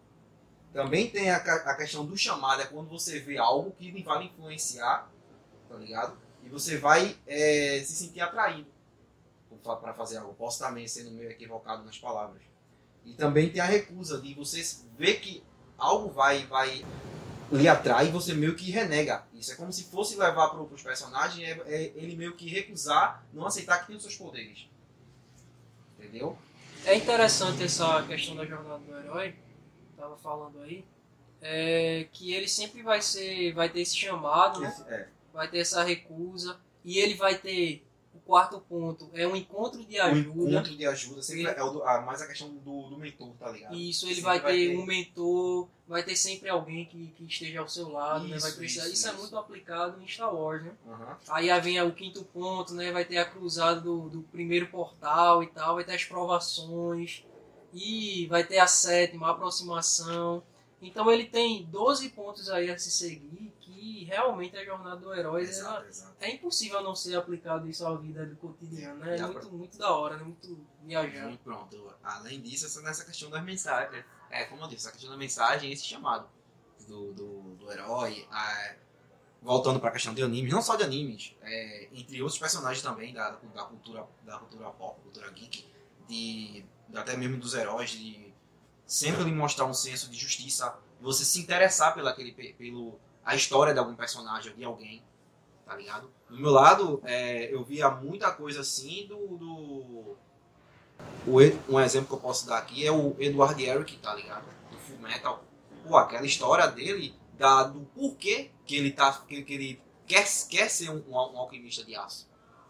Também 0.78 1.10
tem 1.10 1.28
a, 1.28 1.38
a 1.38 1.74
questão 1.74 2.06
do 2.06 2.16
chamado, 2.16 2.62
é 2.62 2.66
quando 2.66 2.88
você 2.88 3.18
vê 3.18 3.36
algo 3.36 3.72
que 3.72 4.00
vai 4.00 4.22
influenciar, 4.26 5.10
tá 5.68 5.74
ligado? 5.74 6.16
E 6.44 6.48
você 6.48 6.78
vai 6.78 7.16
é, 7.26 7.82
se 7.84 7.96
sentir 7.96 8.20
atraído 8.20 8.68
para 9.64 9.92
fazer 9.92 10.18
algo. 10.18 10.34
Posso 10.34 10.60
também 10.60 10.86
sendo 10.86 11.10
meio 11.10 11.32
equivocado 11.32 11.84
nas 11.84 11.98
palavras. 11.98 12.40
E 13.04 13.12
também 13.14 13.50
tem 13.50 13.60
a 13.60 13.64
recusa 13.64 14.20
de 14.20 14.32
você 14.34 14.62
ver 14.96 15.14
que 15.14 15.42
algo 15.76 16.10
vai 16.10 16.46
vai 16.46 16.86
lhe 17.50 17.66
atrai 17.66 18.06
e 18.06 18.12
você 18.12 18.32
meio 18.32 18.54
que 18.54 18.70
renega. 18.70 19.26
Isso 19.34 19.50
é 19.50 19.56
como 19.56 19.72
se 19.72 19.82
fosse 19.82 20.14
levar 20.14 20.50
para 20.50 20.62
os 20.62 20.80
personagens 20.80 21.42
é, 21.42 21.60
é 21.66 21.92
ele 21.96 22.14
meio 22.14 22.36
que 22.36 22.48
recusar, 22.48 23.26
não 23.32 23.44
aceitar 23.44 23.80
que 23.80 23.88
tem 23.88 23.96
os 23.96 24.02
seus 24.02 24.14
poderes. 24.14 24.68
Entendeu? 25.98 26.38
É 26.84 26.94
interessante 26.94 27.64
essa 27.64 28.00
questão 28.04 28.36
da 28.36 28.46
jornada 28.46 28.78
do 28.78 28.96
herói, 28.96 29.34
tava 29.98 30.16
falando 30.16 30.60
aí, 30.62 30.84
é 31.40 32.06
que 32.12 32.32
ele 32.32 32.48
sempre 32.48 32.82
vai 32.82 33.02
ser, 33.02 33.52
vai 33.52 33.68
ter 33.68 33.80
esse 33.80 33.96
chamado, 33.96 34.60
né? 34.60 34.74
É. 34.88 35.08
vai 35.32 35.48
ter 35.48 35.58
essa 35.58 35.82
recusa 35.82 36.58
e 36.84 36.98
ele 36.98 37.14
vai 37.14 37.36
ter 37.36 37.84
o 38.14 38.20
quarto 38.20 38.60
ponto 38.60 39.08
é 39.14 39.26
um 39.26 39.36
encontro 39.36 39.84
de 39.84 39.98
ajuda. 39.98 40.50
encontro 40.50 40.76
de 40.76 40.86
ajuda 40.86 41.22
sempre 41.22 41.44
é 41.44 41.62
o 41.62 41.70
do, 41.70 41.82
ah, 41.84 42.00
mais 42.00 42.20
a 42.20 42.26
questão 42.26 42.48
do, 42.50 42.88
do 42.88 42.98
mentor, 42.98 43.32
tá 43.38 43.50
ligado? 43.50 43.74
Isso, 43.74 44.06
ele 44.06 44.16
Sempre 44.16 44.40
vai 44.40 44.40
ter 44.40 44.76
um 44.76 44.84
mentor, 44.84 45.68
vai 45.86 46.02
ter 46.02 46.16
sempre 46.16 46.48
alguém 46.48 46.84
que, 46.86 47.08
que 47.16 47.24
esteja 47.24 47.60
ao 47.60 47.68
seu 47.68 47.88
lado, 47.88 48.24
né? 48.24 48.38
Vai 48.38 48.50
Isso, 48.50 48.58
precisar. 48.58 48.84
isso, 48.84 48.92
Isso, 48.94 49.08
é 49.08 49.10
isso. 49.12 49.20
muito 49.20 49.36
aplicado 49.38 50.02
em 50.02 50.08
Star 50.08 50.34
Wars, 50.34 50.64
né? 50.64 50.72
Aham. 50.86 51.16
Aí 51.28 51.60
vem 51.60 51.80
o 51.82 51.92
quinto 51.92 52.24
ponto, 52.24 52.74
né? 52.74 52.90
Vai 52.90 53.04
ter 53.04 53.18
a 53.18 53.24
cruzada 53.24 53.80
do, 53.80 54.08
do 54.08 54.22
primeiro 54.22 54.66
portal 54.66 55.42
e 55.42 55.46
tal, 55.46 55.76
vai 55.76 55.84
ter 55.84 55.94
as 55.94 56.04
provações, 56.04 57.24
e 57.72 58.26
vai 58.26 58.44
ter 58.44 58.58
a 58.58 58.66
sétima, 58.66 59.28
a 59.28 59.30
aproximação. 59.32 60.42
Então 60.80 61.10
ele 61.10 61.24
tem 61.26 61.64
12 61.66 62.10
pontos 62.10 62.48
aí 62.50 62.70
a 62.70 62.78
se 62.78 62.90
seguir, 62.90 63.52
que 63.60 64.04
realmente 64.04 64.56
a 64.56 64.64
jornada 64.64 64.96
do 64.96 65.12
herói 65.12 65.42
ela- 65.42 65.50
Exato, 65.50 65.86
exato. 65.88 66.16
é 66.20 66.30
impossível 66.30 66.82
não 66.82 66.94
ser 66.94 67.16
aplicado 67.16 67.68
isso 67.68 67.84
à 67.86 67.94
vida 67.96 68.24
do 68.24 68.36
cotidiano, 68.36 69.00
né? 69.00 69.16
É 69.18 69.22
muito, 69.26 69.50
muito 69.50 69.76
da 69.78 69.90
hora, 69.90 70.16
né? 70.16 70.22
Muito 70.24 70.64
viajado. 70.84 71.32
E 71.32 71.36
pronto. 71.38 71.92
Além 72.02 72.40
disso, 72.40 72.66
essa, 72.66 72.80
nessa 72.80 73.04
questão 73.04 73.28
das 73.28 73.42
mensagens. 73.44 74.04
É, 74.30 74.44
como 74.44 74.62
eu 74.62 74.68
disse, 74.68 74.86
essa 74.86 74.92
questão 74.92 75.10
da 75.10 75.16
mensagem, 75.16 75.72
esse 75.72 75.84
chamado 75.84 76.28
do, 76.86 77.12
do, 77.12 77.40
do 77.56 77.72
herói. 77.72 78.26
a- 78.30 78.74
voltando 79.40 79.78
para 79.78 79.90
a 79.90 79.92
questão 79.92 80.12
de 80.14 80.20
animes, 80.22 80.52
não 80.52 80.60
só 80.60 80.74
de 80.74 80.82
animes, 80.82 81.32
é, 81.42 81.88
entre 81.92 82.20
outros 82.20 82.38
personagens 82.40 82.82
também 82.82 83.14
da, 83.14 83.30
da 83.54 83.62
cultura 83.64 84.04
da 84.24 84.36
cultura 84.36 84.68
pop, 84.70 85.00
cultura 85.00 85.30
geek, 85.30 85.64
de 86.08 86.64
até 86.94 87.16
mesmo 87.16 87.36
dos 87.38 87.54
heróis, 87.54 87.90
de 87.90 88.32
sempre 88.86 89.24
lhe 89.24 89.32
mostrar 89.32 89.66
um 89.66 89.74
senso 89.74 90.10
de 90.10 90.16
justiça, 90.16 90.76
você 91.00 91.24
se 91.24 91.40
interessar 91.40 91.94
pela, 91.94 92.10
aquele, 92.10 92.32
pe- 92.32 92.54
pelo, 92.54 92.98
a 93.24 93.36
história 93.36 93.72
de 93.72 93.78
algum 93.78 93.94
personagem, 93.94 94.54
de 94.54 94.64
alguém, 94.64 95.02
tá 95.66 95.76
ligado? 95.76 96.10
Do 96.28 96.38
meu 96.38 96.50
lado, 96.50 97.00
é, 97.04 97.52
eu 97.52 97.62
via 97.62 97.90
muita 97.90 98.30
coisa 98.32 98.60
assim 98.62 99.06
do. 99.06 99.16
do 99.36 100.16
o 101.26 101.74
um 101.74 101.80
exemplo 101.80 102.08
que 102.08 102.14
eu 102.14 102.20
posso 102.20 102.46
dar 102.46 102.58
aqui 102.58 102.84
é 102.86 102.90
o 102.90 103.14
Edward 103.18 103.62
Eric, 103.62 103.96
tá 103.98 104.14
ligado? 104.14 104.44
Do 104.70 104.78
Full 104.78 104.98
Metal. 104.98 105.44
Pô, 105.86 105.96
aquela 105.96 106.26
história 106.26 106.66
dele, 106.66 107.14
da, 107.34 107.64
do 107.64 107.80
porquê 107.94 108.50
que 108.66 108.76
ele, 108.76 108.90
tá, 108.90 109.12
que, 109.28 109.42
que 109.42 109.54
ele 109.54 109.82
quer, 110.06 110.26
quer 110.48 110.68
ser 110.68 110.90
um, 110.90 111.02
um 111.08 111.16
alquimista 111.16 111.84
de 111.84 111.94
aço. 111.94 112.28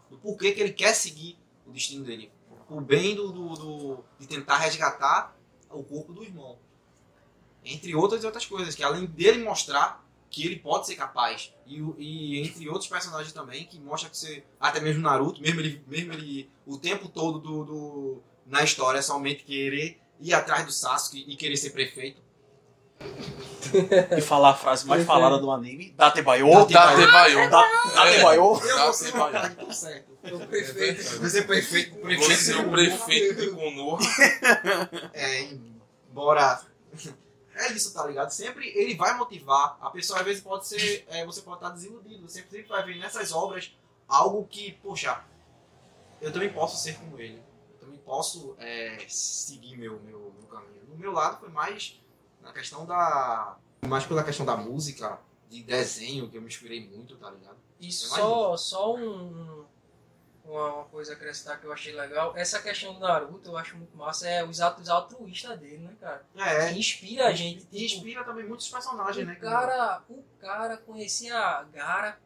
Do 0.09 0.17
porquê 0.17 0.51
que 0.51 0.61
ele 0.61 0.73
quer 0.73 0.93
seguir 0.93 1.39
o 1.65 1.71
destino 1.71 2.03
dele. 2.05 2.31
O 2.69 2.79
bem 2.81 3.15
do, 3.15 3.31
do, 3.31 3.53
do- 3.55 4.05
de 4.19 4.27
tentar 4.27 4.57
resgatar 4.57 5.35
o 5.69 5.83
corpo 5.83 6.13
do 6.13 6.23
irmão. 6.23 6.57
Entre 7.65 7.95
outras 7.95 8.23
e 8.23 8.25
outras 8.25 8.45
coisas, 8.45 8.75
que 8.75 8.83
além 8.83 9.05
dele 9.05 9.43
mostrar 9.43 10.05
que 10.29 10.45
ele 10.45 10.57
pode 10.59 10.85
ser 10.85 10.95
capaz. 10.95 11.53
E, 11.65 11.79
e 11.97 12.39
entre 12.39 12.69
outros 12.69 12.87
personagens 12.87 13.33
também, 13.33 13.65
que 13.65 13.79
mostra 13.79 14.09
que 14.09 14.17
você. 14.17 14.43
Até 14.59 14.79
mesmo 14.79 15.01
Naruto, 15.01 15.41
mesmo 15.41 15.59
ele, 15.59 15.83
mesmo 15.87 16.13
ele 16.13 16.49
o 16.65 16.77
tempo 16.77 17.09
todo 17.09 17.39
do, 17.39 17.65
do- 17.65 18.23
na 18.45 18.63
história 18.63 19.01
somente 19.01 19.43
querer 19.43 19.99
ir 20.19 20.33
atrás 20.33 20.65
do 20.65 20.71
Sasuke 20.71 21.25
e 21.27 21.35
querer 21.35 21.57
ser 21.57 21.71
prefeito. 21.71 22.21
E 24.17 24.21
falar 24.21 24.51
a 24.51 24.53
frase 24.53 24.85
mais 24.87 25.05
falada 25.05 25.37
do 25.37 25.51
anime, 25.51 25.91
Date 25.91 26.21
Bayo. 26.21 26.47
Date 26.65 26.73
Date 26.73 27.11
Bayo. 27.11 27.49
Date 27.49 28.23
Bayo. 28.23 28.59
Eu 28.63 28.79
vou 28.79 28.93
ser 28.93 29.11
você 29.11 29.17
vai. 29.17 29.31
cara 29.31 29.49
tudo 29.49 29.73
certo. 29.73 30.11
O 30.23 30.47
prefeito. 30.47 31.29
Ser 31.29 31.47
prefeito. 31.47 31.95
prefeito 31.97 32.35
Você 32.35 32.53
é 32.53 32.57
o 32.57 32.69
prefeito 32.69 33.41
de 33.41 33.51
Konoha. 33.51 33.99
É, 35.13 35.41
embora. 36.09 36.61
É 37.55 37.71
isso, 37.73 37.93
tá 37.93 38.05
ligado? 38.05 38.29
Sempre 38.31 38.69
ele 38.69 38.95
vai 38.95 39.17
motivar. 39.17 39.77
A 39.81 39.89
pessoa 39.89 40.19
às 40.19 40.25
vezes 40.25 40.41
pode 40.41 40.67
ser. 40.67 41.05
é, 41.09 41.25
você 41.25 41.41
pode 41.41 41.57
estar 41.57 41.69
desiludido. 41.69 42.27
Você 42.27 42.41
sempre 42.41 42.67
vai 42.67 42.83
ver 42.85 42.97
nessas 42.97 43.31
obras 43.31 43.71
algo 44.07 44.47
que, 44.49 44.71
poxa, 44.81 45.21
eu 46.21 46.31
também 46.31 46.49
posso 46.49 46.81
ser 46.81 46.95
como 46.95 47.19
ele. 47.19 47.41
Eu 47.73 47.79
também 47.79 47.99
posso 47.99 48.55
é, 48.59 48.97
seguir 49.07 49.77
meu, 49.77 49.99
meu, 50.01 50.33
meu 50.37 50.47
caminho. 50.49 50.83
No 50.89 50.97
meu 50.97 51.11
lado 51.11 51.39
foi 51.39 51.49
mais 51.49 51.98
na 52.49 52.53
questão 52.53 52.85
da. 52.85 53.57
Mais 53.87 54.05
pela 54.05 54.23
questão 54.23 54.45
da 54.45 54.57
música, 54.57 55.19
de 55.49 55.63
desenho, 55.63 56.29
que 56.29 56.37
eu 56.37 56.41
me 56.41 56.47
inspirei 56.47 56.85
muito, 56.89 57.15
tá 57.15 57.29
ligado? 57.29 57.57
E 57.79 57.87
É 57.87 57.91
só, 57.91 58.57
só 58.57 58.95
um, 58.95 59.65
uma, 60.43 60.83
coisa 60.85 61.13
a 61.13 61.15
acrescentar 61.15 61.59
que 61.59 61.65
eu 61.65 61.71
achei 61.71 61.93
legal. 61.93 62.33
Essa 62.35 62.61
questão 62.61 62.93
do 62.93 62.99
Naruto 62.99 63.49
eu 63.49 63.57
acho 63.57 63.77
muito 63.77 63.95
massa. 63.95 64.27
É 64.27 64.43
os 64.43 64.59
atos 64.59 64.89
altruístas 64.89 65.57
dele, 65.59 65.77
né, 65.77 65.95
cara? 66.01 66.25
É, 66.35 66.73
Que 66.73 66.79
inspira 66.79 67.27
a 67.27 67.33
gente. 67.33 67.61
Tipo, 67.61 67.77
inspira 67.77 68.23
também 68.25 68.45
muitos 68.45 68.67
personagens, 68.67 69.25
né? 69.25 69.33
o 69.33 69.39
cara, 69.39 70.03
o 70.09 70.23
cara 70.39 70.77
conhecia 70.77 71.63
Gara. 71.71 72.19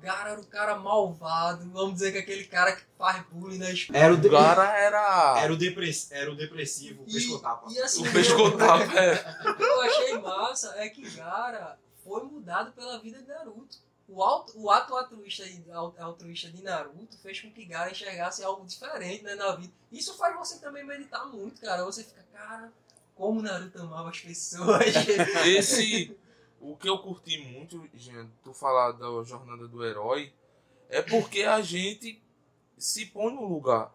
Gara 0.00 0.30
era 0.30 0.40
o 0.40 0.46
cara 0.46 0.76
malvado. 0.76 1.68
Vamos 1.70 1.94
dizer 1.94 2.12
que 2.12 2.18
aquele 2.18 2.44
cara 2.44 2.72
que 2.74 2.82
faz 2.98 3.22
bullying 3.30 3.58
na 3.58 3.70
escola. 3.70 3.98
Era 3.98 4.14
o, 4.14 4.16
de... 4.16 4.28
O 4.28 4.30
cara 4.30 4.78
era. 4.78 5.34
era 5.42 5.52
o, 5.52 5.56
depress... 5.56 6.10
era 6.10 6.30
o 6.32 6.36
depressivo, 6.36 7.02
o 7.04 7.08
E- 7.08 7.12
pescotapa. 7.12 7.66
E 7.72 7.78
assim, 7.80 8.06
O 8.08 8.12
pescotapa, 8.12 8.84
é. 8.98 9.50
o 9.50 9.54
que 9.56 9.62
eu 9.62 9.80
achei 9.82 10.18
massa 10.18 10.74
é 10.76 10.88
que 10.88 11.08
Gara 11.10 11.78
foi 12.04 12.22
mudado 12.24 12.72
pela 12.72 12.98
vida 12.98 13.20
de 13.20 13.28
Naruto. 13.28 13.78
O, 14.08 14.22
auto, 14.24 14.52
o 14.60 14.68
ato 14.70 14.96
altruísta, 14.96 15.44
de- 15.44 15.70
al- 15.70 15.94
altruísta 15.98 16.48
de 16.50 16.62
Naruto 16.62 17.16
fez 17.22 17.40
com 17.40 17.50
que 17.52 17.64
Gara 17.64 17.90
enxergasse 17.90 18.42
algo 18.42 18.66
diferente 18.66 19.22
né, 19.22 19.34
na 19.36 19.54
vida. 19.54 19.72
Isso 19.92 20.16
faz 20.16 20.36
você 20.36 20.58
também 20.58 20.84
meditar 20.84 21.26
muito, 21.26 21.60
cara. 21.60 21.84
Você 21.84 22.02
fica, 22.02 22.24
cara, 22.32 22.72
como 23.14 23.40
Naruto 23.40 23.80
amava 23.80 24.08
as 24.10 24.18
pessoas. 24.20 24.82
Esse. 25.46 26.16
O 26.60 26.76
que 26.76 26.88
eu 26.88 26.98
curti 26.98 27.38
muito, 27.38 27.82
gente, 27.94 28.30
tu 28.44 28.52
falar 28.52 28.92
da 28.92 29.06
jornada 29.24 29.66
do 29.66 29.84
herói, 29.84 30.32
é 30.90 31.00
porque 31.00 31.42
a 31.42 31.60
gente 31.62 32.22
se 32.76 33.06
põe 33.06 33.32
no 33.34 33.46
lugar 33.46 33.92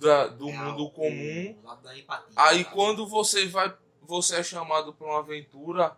da- 0.00 0.26
do 0.26 0.48
É, 0.48 0.52
mundo 0.56 0.90
comum. 0.90 1.56
empatia, 1.96 2.04
Aí 2.36 2.64
tá? 2.64 2.70
quando 2.70 3.06
você 3.06 3.46
vai. 3.46 3.74
Você 4.02 4.36
é 4.36 4.42
chamado 4.42 4.92
para 4.92 5.06
uma 5.06 5.18
aventura 5.18 5.96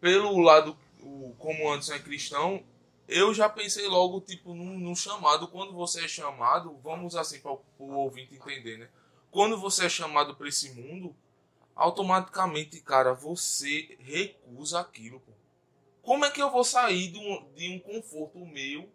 pelo 0.00 0.38
lado. 0.40 0.76
o- 1.02 1.34
Como 1.38 1.70
Anderson 1.70 1.94
é 1.94 1.98
cristão, 1.98 2.64
eu 3.06 3.34
já 3.34 3.46
pensei 3.46 3.86
logo, 3.86 4.22
tipo, 4.22 4.54
num, 4.54 4.78
num 4.78 4.96
chamado. 4.96 5.48
Quando 5.48 5.74
você 5.74 6.06
é 6.06 6.08
chamado, 6.08 6.78
vamos 6.82 7.14
assim 7.14 7.40
para 7.40 7.52
o 7.52 7.60
ouvinte 7.78 8.34
entender, 8.34 8.78
né? 8.78 8.88
Quando 9.30 9.58
você 9.58 9.84
é 9.84 9.88
chamado 9.90 10.34
para 10.34 10.48
esse 10.48 10.72
mundo, 10.72 11.14
automaticamente, 11.74 12.80
cara, 12.80 13.12
você 13.14 13.96
recusa 14.00 14.80
aquilo, 14.80 15.20
pô. 15.20 15.32
Como 16.02 16.24
é 16.24 16.30
que 16.30 16.42
eu 16.42 16.50
vou 16.50 16.64
sair 16.64 17.08
de 17.10 17.18
um, 17.18 17.52
de 17.54 17.68
um 17.70 17.78
conforto 17.78 18.38
meu? 18.38 18.88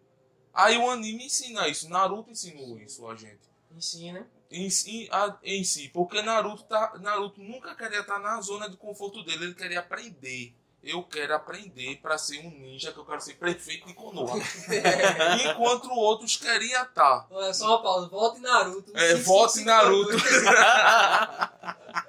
Aí 0.54 0.76
o 0.78 0.90
anime 0.90 1.26
ensina 1.26 1.66
isso, 1.68 1.88
Naruto 1.88 2.30
ensinou 2.30 2.78
isso 2.78 3.06
a 3.08 3.14
gente 3.16 3.38
Ensina. 3.76 4.26
em, 4.50 4.68
si- 4.70 5.08
a- 5.12 5.36
em 5.44 5.62
si, 5.64 5.88
porque 5.88 6.22
Naruto, 6.22 6.64
tá, 6.64 6.92
Naruto 7.00 7.40
nunca 7.40 7.74
queria 7.74 8.00
estar 8.00 8.18
na 8.18 8.40
zona 8.40 8.68
de 8.68 8.76
conforto 8.76 9.22
dele, 9.24 9.44
ele 9.46 9.54
queria 9.54 9.80
aprender. 9.80 10.54
Eu 10.82 11.02
quero 11.02 11.34
aprender 11.34 11.96
para 12.00 12.16
ser 12.16 12.38
um 12.38 12.50
ninja, 12.50 12.90
que 12.90 12.98
eu 12.98 13.04
quero 13.04 13.20
ser 13.20 13.34
prefeito 13.34 13.86
de 13.86 13.92
Konoha. 13.92 14.34
Enquanto 15.44 15.90
outros 15.90 16.36
queriam 16.36 16.82
estar. 16.84 17.26
Olha, 17.30 17.52
só 17.52 17.66
uma 17.66 17.82
pausa. 17.82 18.08
Volta 18.08 18.38
em 18.38 18.42
Naruto. 18.42 18.96
É, 18.96 19.14
volte 19.16 19.60
em 19.60 19.64
Naruto. 19.64 20.16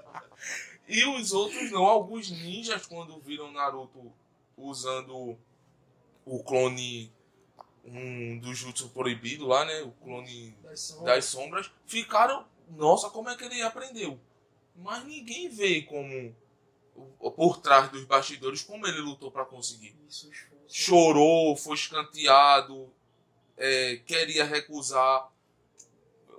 E 0.91 1.06
os 1.06 1.32
outros 1.32 1.71
não. 1.71 1.86
Alguns 1.86 2.30
ninjas, 2.30 2.86
quando 2.86 3.17
viram 3.21 3.49
Naruto 3.51 4.12
usando 4.58 5.38
o 6.25 6.43
clone 6.43 7.12
um 7.86 8.38
do 8.39 8.54
jutsu 8.54 8.89
proibido 8.89 9.47
lá, 9.47 9.63
né? 9.63 9.82
O 9.84 9.91
clone 9.91 10.51
Das 10.62 10.80
sombras. 10.82 11.06
das 11.15 11.25
sombras, 11.25 11.71
ficaram. 11.86 12.45
Nossa, 12.69 13.10
como 13.10 13.30
é 13.30 13.38
que 13.38 13.45
ele 13.45 13.62
aprendeu? 13.62 14.19
Mas 14.75 15.06
ninguém 15.06 15.47
vê 15.47 15.82
como. 15.84 16.36
Por 17.36 17.58
trás 17.62 17.89
dos 17.89 18.04
bastidores, 18.04 18.62
como 18.62 18.86
ele 18.86 18.99
lutou 18.99 19.32
para 19.32 19.45
conseguir. 19.45 19.95
Isso, 20.08 20.30
esforço. 20.30 20.65
Chorou, 20.67 21.56
foi 21.56 21.75
escanteado, 21.75 22.93
é, 23.58 23.95
queria 24.06 24.43
recusar 24.43 25.32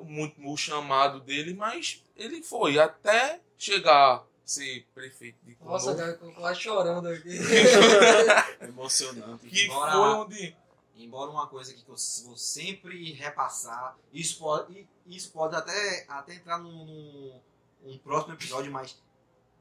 muito 0.01 0.41
o 0.47 0.57
chamado 0.57 1.21
dele, 1.21 1.55
mas 1.55 2.05
ele 2.17 2.43
foi 2.43 2.79
até 2.79 3.41
chegar 3.57 4.25
ser 4.53 4.87
prefeito 4.95 5.39
de 5.45 5.57
Nossa, 5.63 5.87
Konoha, 5.95 5.97
cara, 5.97 6.11
eu 6.13 6.19
tô 6.19 6.41
quase 6.41 6.61
chorando 6.61 7.09
aqui. 7.09 7.29
Emocionante. 8.61 9.47
que 9.49 9.65
Embora- 9.65 9.93
foi 9.93 10.01
onde 10.01 10.57
Embora 10.95 11.31
uma 11.31 11.47
coisa 11.47 11.73
que 11.73 11.81
eu 11.89 11.97
vou 12.27 12.37
sempre 12.37 13.13
repassar, 13.13 13.97
isso 14.13 14.39
pode, 14.39 14.87
isso 15.07 15.31
pode 15.33 15.57
até, 15.57 16.05
até 16.07 16.35
entrar 16.35 16.59
num, 16.59 16.85
num- 16.85 17.41
um 17.85 17.99
próximo 17.99 18.35
episódio, 18.35 18.71
mas 18.71 18.97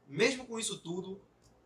mesmo 0.06 0.46
com 0.46 0.58
isso 0.58 0.78
tudo, 0.78 1.18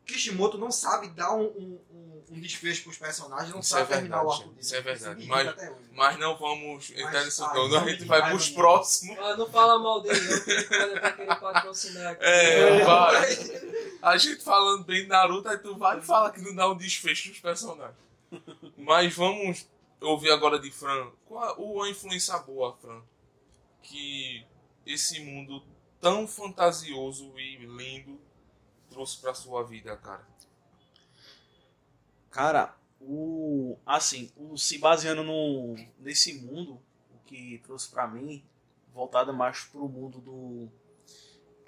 Kishimoto 0.06 0.56
não 0.56 0.70
sabe 0.70 1.08
dar 1.08 1.34
um, 1.34 1.44
um, 1.44 1.80
um- 1.90 2.24
um 2.30 2.40
desfecho 2.40 2.82
para 2.84 2.90
os 2.90 2.98
personagens, 2.98 3.50
não 3.52 3.60
Isso 3.60 3.70
sabe 3.70 3.82
é 3.84 3.86
terminar 3.96 4.22
o 4.22 4.28
verdade, 4.28 4.40
arco 4.42 4.48
dele. 4.54 4.60
isso 4.60 4.74
é 4.74 4.80
verdade, 4.80 5.26
mas-. 5.26 5.54
Mas 5.92 6.18
não 6.18 6.36
vamos 6.36 6.90
entrar 6.90 7.24
nisso 7.24 7.42
tá, 7.42 7.54
não, 7.54 7.78
a 7.80 7.88
gente 7.90 8.04
vai 8.04 8.20
vai 8.20 8.30
pros 8.30 8.48
no- 8.50 8.54
próximos. 8.56 9.18
Ah, 9.18 9.36
não 9.36 9.48
fala 9.50 9.78
mal 9.78 10.00
dele, 10.02 10.20
não, 10.20 10.36
porque 10.38 10.50
ele 10.50 10.66
pode 10.68 10.96
até 10.98 11.12
querer 11.12 11.40
patrocinar 11.40 12.12
aqui. 12.12 12.24
É, 12.24 12.82
vai. 12.84 13.38
A 14.02 14.16
gente 14.18 14.42
falando 14.42 14.84
bem 14.84 15.02
de 15.02 15.08
Naruto, 15.08 15.48
aí 15.48 15.58
tu 15.58 15.76
vai 15.76 15.98
e 15.98 16.02
fala 16.02 16.30
que 16.32 16.40
não 16.40 16.54
dá 16.54 16.68
um 16.70 16.76
desfecho 16.76 17.28
dos 17.30 17.38
personagens. 17.40 17.96
Mas 18.76 19.14
vamos 19.14 19.66
ouvir 20.00 20.30
agora 20.32 20.58
de 20.58 20.70
Fran. 20.70 21.10
Qual 21.26 21.82
a 21.82 21.88
influência 21.88 22.36
boa, 22.38 22.76
Fran? 22.80 23.02
Que 23.82 24.44
esse 24.84 25.20
mundo 25.20 25.62
tão 26.00 26.26
fantasioso 26.26 27.32
e 27.38 27.56
lindo 27.66 28.20
trouxe 28.96 29.18
pra 29.20 29.34
sua 29.34 29.62
vida, 29.62 29.94
cara. 29.98 30.26
Cara, 32.30 32.74
o 32.98 33.76
assim, 33.84 34.32
o 34.36 34.56
se 34.56 34.78
baseando 34.78 35.22
no 35.22 35.76
nesse 35.98 36.40
mundo, 36.40 36.80
o 37.14 37.18
que 37.26 37.58
trouxe 37.62 37.90
pra 37.90 38.08
mim, 38.08 38.42
voltado 38.94 39.34
mais 39.34 39.64
pro 39.64 39.86
mundo 39.86 40.18
do 40.22 40.68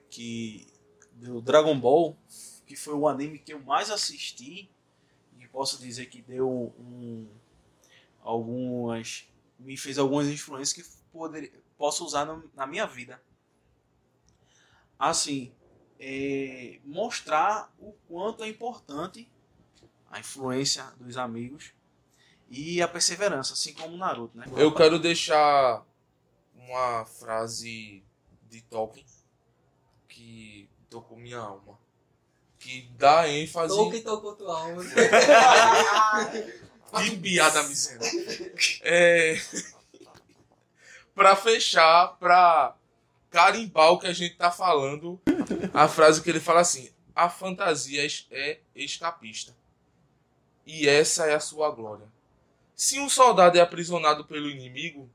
que 0.08 0.66
do 1.12 1.42
Dragon 1.42 1.78
Ball, 1.78 2.16
que 2.66 2.74
foi 2.74 2.94
o 2.94 3.06
anime 3.06 3.38
que 3.38 3.52
eu 3.52 3.60
mais 3.60 3.90
assisti 3.90 4.70
e 5.38 5.46
posso 5.48 5.78
dizer 5.78 6.06
que 6.06 6.22
deu 6.22 6.48
um 6.78 7.28
algumas 8.22 9.28
me 9.58 9.76
fez 9.76 9.98
algumas 9.98 10.28
influências 10.28 10.72
que 10.72 10.96
poder, 11.12 11.62
posso 11.76 12.04
usar 12.06 12.24
no- 12.24 12.50
na 12.54 12.66
minha 12.66 12.86
vida. 12.86 13.20
Assim, 14.98 15.52
é, 15.98 16.78
mostrar 16.84 17.72
o 17.78 17.92
quanto 18.08 18.44
é 18.44 18.48
importante 18.48 19.30
a 20.10 20.20
influência 20.20 20.84
dos 20.98 21.16
amigos 21.16 21.72
e 22.50 22.80
a 22.80 22.88
perseverança, 22.88 23.52
assim 23.52 23.74
como 23.74 23.94
o 23.94 23.98
Naruto, 23.98 24.36
né? 24.36 24.46
Eu 24.56 24.74
quero 24.74 24.98
deixar 24.98 25.84
uma 26.54 27.04
frase 27.04 28.02
de 28.48 28.62
Tolkien 28.62 29.04
que 30.08 30.68
tocou 30.88 31.18
minha 31.18 31.38
alma. 31.38 31.78
Que 32.58 32.90
dá 32.96 33.28
ênfase. 33.28 33.74
Tolkien 33.74 34.02
tocou 34.02 34.34
tua 34.34 34.60
alma. 34.60 34.82
Que 36.90 37.16
piada 37.18 37.62
miséria. 37.64 38.00
É... 38.82 39.38
pra 41.14 41.36
fechar, 41.36 42.16
pra 42.18 42.74
carimbar 43.30 43.92
o 43.92 43.98
que 43.98 44.06
a 44.06 44.12
gente 44.12 44.36
tá 44.36 44.50
falando, 44.50 45.20
a 45.78 45.86
frase 45.86 46.20
que 46.22 46.28
ele 46.28 46.40
fala 46.40 46.60
assim: 46.60 46.90
a 47.14 47.30
fantasia 47.30 48.04
é 48.32 48.58
escapista. 48.74 49.54
E 50.66 50.88
essa 50.88 51.26
é 51.26 51.34
a 51.34 51.40
sua 51.40 51.70
glória. 51.70 52.06
Se 52.74 52.98
um 52.98 53.08
soldado 53.08 53.56
é 53.56 53.60
aprisionado 53.60 54.24
pelo 54.24 54.50
inimigo, 54.50 55.08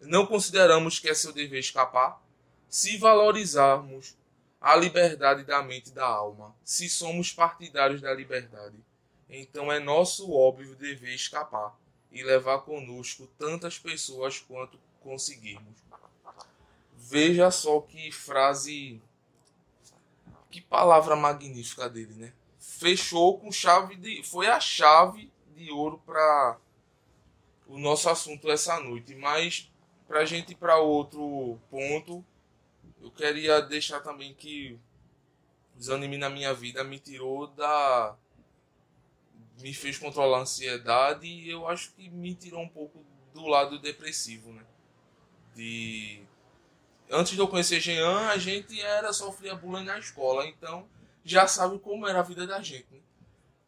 não 0.00 0.26
consideramos 0.26 0.98
que 0.98 1.08
é 1.08 1.14
seu 1.14 1.32
dever 1.32 1.60
escapar? 1.60 2.22
Se 2.66 2.96
valorizarmos 2.96 4.16
a 4.58 4.74
liberdade 4.74 5.44
da 5.44 5.62
mente 5.62 5.90
e 5.90 5.92
da 5.92 6.06
alma, 6.06 6.56
se 6.64 6.88
somos 6.88 7.30
partidários 7.30 8.00
da 8.00 8.12
liberdade, 8.14 8.76
então 9.28 9.70
é 9.70 9.78
nosso 9.78 10.32
óbvio 10.32 10.74
dever 10.76 11.14
escapar 11.14 11.78
e 12.10 12.22
levar 12.22 12.60
conosco 12.60 13.26
tantas 13.38 13.78
pessoas 13.78 14.40
quanto 14.40 14.78
conseguirmos. 15.02 15.76
Veja 16.96 17.50
só 17.50 17.80
que 17.82 18.10
frase. 18.10 19.02
Que 20.54 20.60
palavra 20.60 21.16
magnífica 21.16 21.90
dele, 21.90 22.14
né? 22.14 22.32
Fechou 22.60 23.40
com 23.40 23.50
chave 23.50 23.96
de. 23.96 24.22
Foi 24.22 24.46
a 24.46 24.60
chave 24.60 25.28
de 25.52 25.68
ouro 25.72 26.00
para 26.06 26.56
o 27.66 27.76
nosso 27.76 28.08
assunto 28.08 28.48
essa 28.48 28.78
noite. 28.78 29.16
Mas, 29.16 29.68
para 30.06 30.20
a 30.20 30.24
gente 30.24 30.52
ir 30.52 30.54
para 30.54 30.78
outro 30.78 31.58
ponto, 31.68 32.24
eu 33.02 33.10
queria 33.10 33.60
deixar 33.60 33.98
também 33.98 34.32
que 34.32 34.78
os 35.76 35.90
anime 35.90 36.18
na 36.18 36.30
minha 36.30 36.54
vida 36.54 36.84
me 36.84 37.00
tirou 37.00 37.48
da 37.48 38.14
me 39.60 39.74
fez 39.74 39.98
controlar 39.98 40.38
a 40.38 40.42
ansiedade 40.42 41.26
e 41.26 41.50
eu 41.50 41.66
acho 41.66 41.90
que 41.94 42.08
me 42.08 42.32
tirou 42.32 42.60
um 42.60 42.68
pouco 42.68 43.04
do 43.32 43.44
lado 43.48 43.80
depressivo, 43.80 44.52
né? 44.52 44.64
De 45.52 46.22
antes 47.10 47.32
de 47.32 47.38
eu 47.38 47.48
conhecer 47.48 47.80
Jean, 47.80 48.28
a 48.28 48.38
gente 48.38 48.80
era 48.80 49.12
sofria 49.12 49.54
bullying 49.54 49.84
na 49.84 49.98
escola, 49.98 50.46
então 50.46 50.86
já 51.24 51.46
sabe 51.46 51.78
como 51.78 52.06
era 52.06 52.20
a 52.20 52.22
vida 52.22 52.46
da 52.46 52.60
gente. 52.60 52.86
Né? 52.90 53.00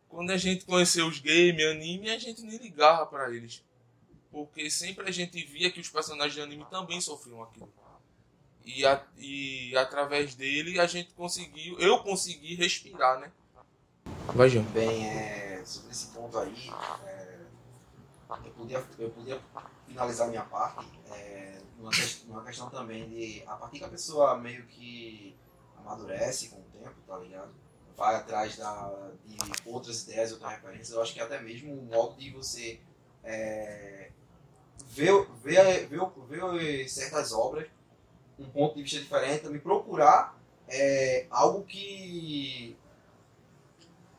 Quando 0.08 0.30
a 0.30 0.36
gente 0.36 0.64
conheceu 0.64 1.06
os 1.06 1.18
games, 1.18 1.64
anime, 1.64 2.10
a 2.10 2.18
gente 2.18 2.42
nem 2.42 2.58
ligava 2.58 3.06
para 3.06 3.30
eles, 3.30 3.62
porque 4.30 4.70
sempre 4.70 5.08
a 5.08 5.10
gente 5.10 5.42
via 5.44 5.70
que 5.70 5.80
os 5.80 5.88
personagens 5.88 6.34
de 6.34 6.40
anime 6.40 6.66
também 6.70 7.00
sofriam 7.00 7.42
aquilo. 7.42 7.72
E, 8.64 8.84
a, 8.84 9.00
e 9.16 9.76
através 9.76 10.34
dele 10.34 10.80
a 10.80 10.86
gente 10.86 11.12
conseguiu, 11.14 11.78
eu 11.78 12.00
consegui 12.00 12.54
respirar, 12.56 13.20
né? 13.20 13.30
Vai, 14.34 14.48
Jean. 14.48 14.62
Bem, 14.64 15.06
é, 15.06 15.62
sobre 15.64 15.92
esse 15.92 16.08
ponto 16.08 16.36
aí, 16.38 16.70
é, 17.04 17.38
eu, 18.44 18.50
podia, 18.52 18.84
eu 18.98 19.10
podia 19.10 19.40
finalizar 19.86 20.28
minha 20.28 20.42
parte 20.42 20.84
é, 21.12 21.60
numa, 21.86 21.90
ques- 21.92 22.24
numa 22.26 22.44
questão 22.44 22.68
também 22.68 23.08
de, 23.08 23.42
a 23.46 23.54
partir 23.56 23.78
que 23.78 23.84
a 23.84 23.88
pessoa 23.88 24.36
meio 24.36 24.66
que 24.66 25.36
amadurece 25.78 26.48
com 26.48 26.56
o 26.56 26.64
tempo, 26.72 26.94
tá 27.06 27.16
ligado? 27.18 27.50
Vai 27.96 28.16
atrás 28.16 28.56
da, 28.56 29.10
de 29.24 29.36
outras 29.64 30.02
ideias, 30.02 30.32
outras 30.32 30.50
referências, 30.52 30.90
eu 30.90 31.00
acho 31.00 31.14
que 31.14 31.20
até 31.20 31.40
mesmo 31.40 31.72
o 31.72 31.82
modo 31.82 32.16
de 32.16 32.30
você 32.30 32.80
é, 33.24 34.10
ver, 34.88 35.26
ver, 35.42 35.86
ver, 35.86 36.00
ver 36.28 36.88
certas 36.88 37.32
obras, 37.32 37.68
um 38.38 38.48
ponto 38.50 38.74
de 38.76 38.82
vista 38.82 38.98
diferente, 38.98 39.44
também 39.44 39.60
procurar 39.60 40.38
é, 40.68 41.26
algo 41.30 41.64
que 41.64 42.76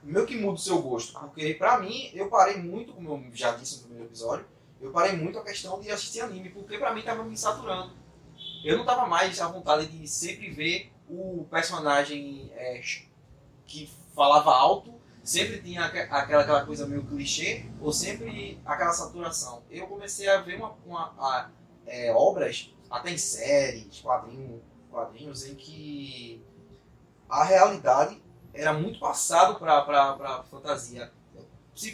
meio 0.01 0.25
que 0.25 0.37
muda 0.37 0.53
o 0.53 0.57
seu 0.57 0.81
gosto. 0.81 1.19
Porque 1.19 1.53
pra 1.53 1.77
mim, 1.79 2.09
eu 2.13 2.29
parei 2.29 2.57
muito, 2.57 2.93
como 2.93 3.11
eu 3.13 3.35
já 3.35 3.51
disse 3.51 3.75
no 3.75 3.81
primeiro 3.83 4.05
episódio, 4.05 4.45
eu 4.81 4.91
parei 4.91 5.13
muito 5.17 5.39
a 5.39 5.43
questão 5.43 5.79
de 5.79 5.89
assistir 5.91 6.21
anime, 6.21 6.49
porque 6.49 6.77
pra 6.77 6.93
mim 6.93 7.01
tava 7.01 7.23
me 7.23 7.37
saturando. 7.37 7.91
Eu 8.63 8.77
não 8.77 8.85
tava 8.85 9.05
mais 9.07 9.39
à 9.41 9.47
vontade 9.47 9.87
de 9.87 10.07
sempre 10.07 10.49
ver 10.49 10.91
o 11.09 11.45
personagem 11.49 12.51
é, 12.55 12.81
que 13.65 13.89
falava 14.15 14.51
alto, 14.53 14.93
sempre 15.23 15.61
tinha 15.61 15.85
aque- 15.85 15.99
aquela, 15.99 16.41
aquela 16.41 16.65
coisa 16.65 16.87
meio 16.87 17.05
clichê, 17.05 17.65
ou 17.81 17.91
sempre 17.91 18.59
aquela 18.65 18.91
saturação. 18.93 19.63
Eu 19.69 19.87
comecei 19.87 20.27
a 20.29 20.41
ver 20.41 20.55
uma, 20.57 20.75
uma- 20.85 21.13
a- 21.17 21.49
é, 21.85 22.11
obras, 22.13 22.73
até 22.89 23.11
em 23.11 23.17
séries, 23.17 23.99
quadrinhos, 24.01 24.61
quadrinhos, 24.89 25.45
em 25.45 25.55
que 25.55 26.41
a 27.29 27.43
realidade 27.43 28.21
era 28.53 28.73
muito 28.73 28.99
passado 28.99 29.55
para 29.59 30.43
fantasia. 30.43 31.11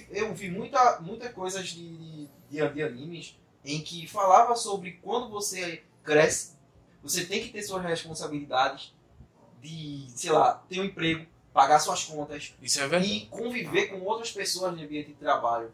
Eu 0.10 0.34
vi 0.34 0.50
muita, 0.50 1.02
muita 1.02 1.30
coisas 1.34 1.68
de, 1.70 1.98
de, 1.98 2.23
de 2.74 2.84
animes 2.84 3.38
em 3.66 3.82
que 3.82 4.08
falava 4.08 4.56
sobre 4.56 4.94
quando 5.02 5.30
você 5.30 5.84
cresce, 6.04 6.54
você 7.02 7.26
tem 7.26 7.42
que 7.44 7.50
ter 7.50 7.64
suas 7.64 7.84
responsabilidades 7.84 8.94
de, 9.62 10.06
sei 10.10 10.32
lá, 10.32 10.56
ter 10.68 10.80
um 10.80 10.84
emprego, 10.84 11.26
pagar 11.54 11.80
suas 11.80 12.04
contas 12.04 12.54
Isso 12.62 12.82
é 12.82 13.00
e 13.02 13.26
conviver 13.28 13.88
com 13.88 14.02
outras 14.02 14.32
pessoas 14.32 14.76
no 14.76 14.82
ambiente 14.84 15.08
de 15.10 15.14
trabalho. 15.14 15.72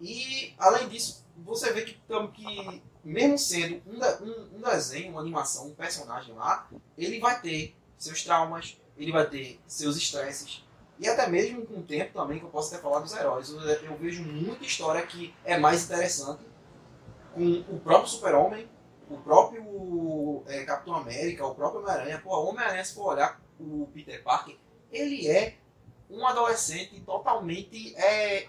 E, 0.00 0.54
além 0.58 0.88
disso, 0.88 1.24
você 1.36 1.72
vê 1.72 1.82
que, 1.82 1.98
que 2.34 2.82
mesmo 3.04 3.38
sendo 3.38 3.80
um, 3.86 3.98
de- 3.98 4.22
um, 4.22 4.56
um 4.58 4.60
desenho, 4.60 5.12
uma 5.12 5.20
animação, 5.20 5.68
um 5.68 5.74
personagem 5.74 6.34
lá, 6.34 6.68
ele 6.98 7.18
vai 7.20 7.40
ter 7.40 7.76
seus 7.96 8.22
traumas, 8.22 8.76
ele 8.96 9.12
vai 9.12 9.28
ter 9.28 9.60
seus 9.66 9.96
estresses. 9.96 10.64
E 11.02 11.08
até 11.08 11.26
mesmo 11.26 11.66
com 11.66 11.80
o 11.80 11.82
tempo 11.82 12.12
também, 12.12 12.38
que 12.38 12.44
eu 12.44 12.48
posso 12.48 12.72
até 12.72 12.80
falar 12.82 13.00
dos 13.00 13.12
heróis. 13.12 13.50
Eu, 13.50 13.60
eu 13.60 13.96
vejo 13.96 14.22
muita 14.22 14.64
história 14.64 15.04
que 15.04 15.34
é 15.44 15.58
mais 15.58 15.84
interessante 15.84 16.42
com 17.34 17.64
o 17.68 17.80
próprio 17.80 18.08
Super-Homem, 18.08 18.68
o 19.10 19.16
próprio 19.18 20.44
é, 20.46 20.64
Capitão 20.64 20.94
América, 20.94 21.44
o 21.44 21.54
próprio 21.56 21.80
Homem-Aranha. 21.80 22.20
Pô, 22.22 22.36
o 22.36 22.48
Homem-Aranha, 22.50 22.84
se 22.84 22.94
for 22.94 23.14
olhar 23.14 23.40
o 23.58 23.88
Peter 23.92 24.22
Parker, 24.22 24.56
ele 24.92 25.28
é 25.28 25.56
um 26.08 26.24
adolescente 26.24 27.00
totalmente 27.00 27.96
é, 27.96 28.46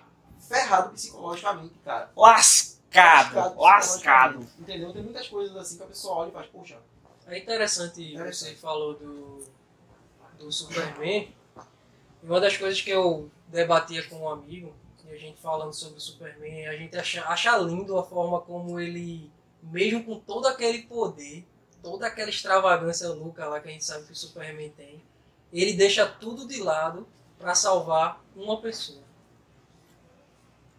ferrado 0.48 0.92
psicologicamente, 0.92 1.74
cara. 1.84 2.12
Lascado, 2.16 3.60
lascado. 3.60 4.40
psicologicamente, 4.40 4.62
Entendeu? 4.62 4.94
Tem 4.94 5.02
muitas 5.02 5.28
coisas 5.28 5.56
assim 5.58 5.78
que 5.78 5.84
a 5.84 5.88
pessoa 5.88 6.18
olha 6.18 6.30
e 6.30 6.34
faz, 6.34 6.48
poxa, 6.48 6.78
É 7.26 7.40
interessante, 7.40 8.16
É. 8.16 8.32
você 8.32 8.54
falou 8.54 8.94
do, 8.94 9.40
do 10.38 10.52
Superman. 10.52 11.34
E 12.24 12.26
uma 12.26 12.40
das 12.40 12.56
coisas 12.56 12.80
que 12.82 12.90
eu 12.90 13.30
debatia 13.48 14.08
com 14.08 14.16
um 14.22 14.30
amigo, 14.30 14.74
e 15.06 15.12
a 15.14 15.18
gente 15.18 15.40
falando 15.42 15.74
sobre 15.74 15.98
o 15.98 16.02
Superman, 16.02 16.68
a 16.68 16.78
gente 16.78 16.98
acha, 16.98 17.24
acha 17.26 17.58
lindo 17.58 17.98
a 17.98 18.04
forma 18.04 18.40
como 18.40 18.80
ele, 18.80 19.30
mesmo 19.62 20.04
com 20.04 20.18
todo 20.20 20.48
aquele 20.48 20.84
poder, 20.84 21.46
toda 21.82 22.08
aquela 22.08 22.30
extravagância 22.30 23.10
louca 23.10 23.46
lá 23.46 23.60
que 23.60 23.68
a 23.68 23.72
gente 23.72 23.84
sabe 23.84 24.06
que 24.06 24.14
o 24.14 24.16
Superman 24.16 24.70
tem, 24.70 25.04
ele 25.52 25.74
deixa 25.74 26.06
tudo 26.06 26.48
de 26.48 26.64
lado 26.64 27.06
para 27.38 27.54
salvar 27.54 28.24
uma 28.36 28.62
pessoa. 28.62 29.04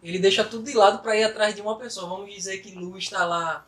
Ele 0.01 0.19
deixa 0.19 0.43
tudo 0.43 0.65
de 0.65 0.73
lado 0.73 1.01
para 1.01 1.15
ir 1.15 1.23
atrás 1.23 1.55
de 1.55 1.61
uma 1.61 1.77
pessoa. 1.77 2.09
Vamos 2.09 2.33
dizer 2.33 2.57
que 2.59 2.75
Lu 2.75 2.97
está 2.97 3.25
lá 3.25 3.65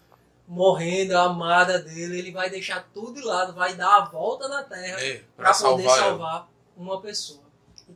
morrendo, 0.47 1.15
a 1.17 1.23
amada 1.23 1.79
dele, 1.79 2.19
ele 2.19 2.31
vai 2.31 2.49
deixar 2.49 2.87
tudo 2.93 3.13
de 3.13 3.21
lado, 3.21 3.53
vai 3.53 3.75
dar 3.75 3.97
a 3.97 4.05
volta 4.05 4.47
na 4.47 4.63
Terra 4.63 4.99
É, 5.01 5.23
para 5.35 5.53
poder 5.53 5.53
salvar 5.53 5.85
ela. 5.85 5.97
salvar 5.97 6.49
uma 6.75 7.01
pessoa. 7.01 7.46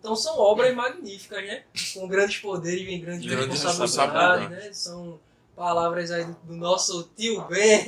Então 0.02 0.16
são 0.16 0.36
obras 0.40 0.76
magníficas, 0.76 1.46
né? 1.46 1.64
Com 1.94 2.08
grandes 2.08 2.38
poderes 2.40 2.84
vem 2.84 3.00
grandes 3.00 3.30
Grandes 3.30 3.62
responsabilidades, 3.64 4.50
né? 4.50 4.74
São 4.74 5.20
palavras 5.56 6.10
aí 6.10 6.26
do, 6.44 6.56
nosso 6.56 7.04
tio 7.16 7.40
Ben. 7.48 7.86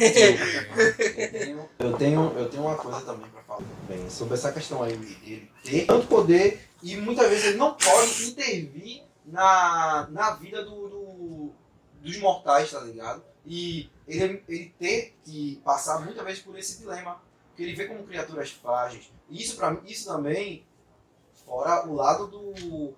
Eu 1.79 1.93
tenho, 1.97 2.31
eu 2.37 2.49
tenho, 2.49 2.61
uma 2.63 2.75
coisa 2.75 3.01
também 3.01 3.27
pra 3.31 3.41
falar 3.41 3.61
bem 3.87 4.07
sobre 4.11 4.35
essa 4.35 4.51
questão 4.51 4.83
aí 4.83 4.95
de 4.95 5.33
ele 5.33 5.51
ter 5.63 5.85
tanto 5.87 6.05
poder 6.05 6.61
e 6.83 6.95
muitas 6.97 7.27
vezes 7.29 7.45
ele 7.45 7.57
não 7.57 7.73
pode 7.73 8.25
intervir 8.29 9.01
na, 9.25 10.07
na 10.11 10.31
vida 10.35 10.63
do, 10.63 10.87
do- 10.87 11.51
dos 12.01 12.17
mortais, 12.19 12.69
tá 12.69 12.79
ligado? 12.81 13.23
E 13.45 13.89
ele, 14.07 14.43
ele 14.47 14.73
ter 14.77 15.17
que 15.25 15.59
passar 15.65 15.99
muitas 16.01 16.23
vezes 16.23 16.43
por 16.43 16.55
esse 16.59 16.77
dilema, 16.79 17.19
que 17.55 17.63
ele 17.63 17.73
vê 17.73 17.85
como 17.85 18.03
criaturas 18.03 18.51
frágeis. 18.51 19.09
E 19.29 19.41
isso 19.41 19.55
para 19.55 19.71
mim, 19.71 19.79
isso 19.87 20.05
também 20.07 20.63
fora 21.45 21.87
o 21.87 21.93
lado 21.93 22.27
do 22.27 22.93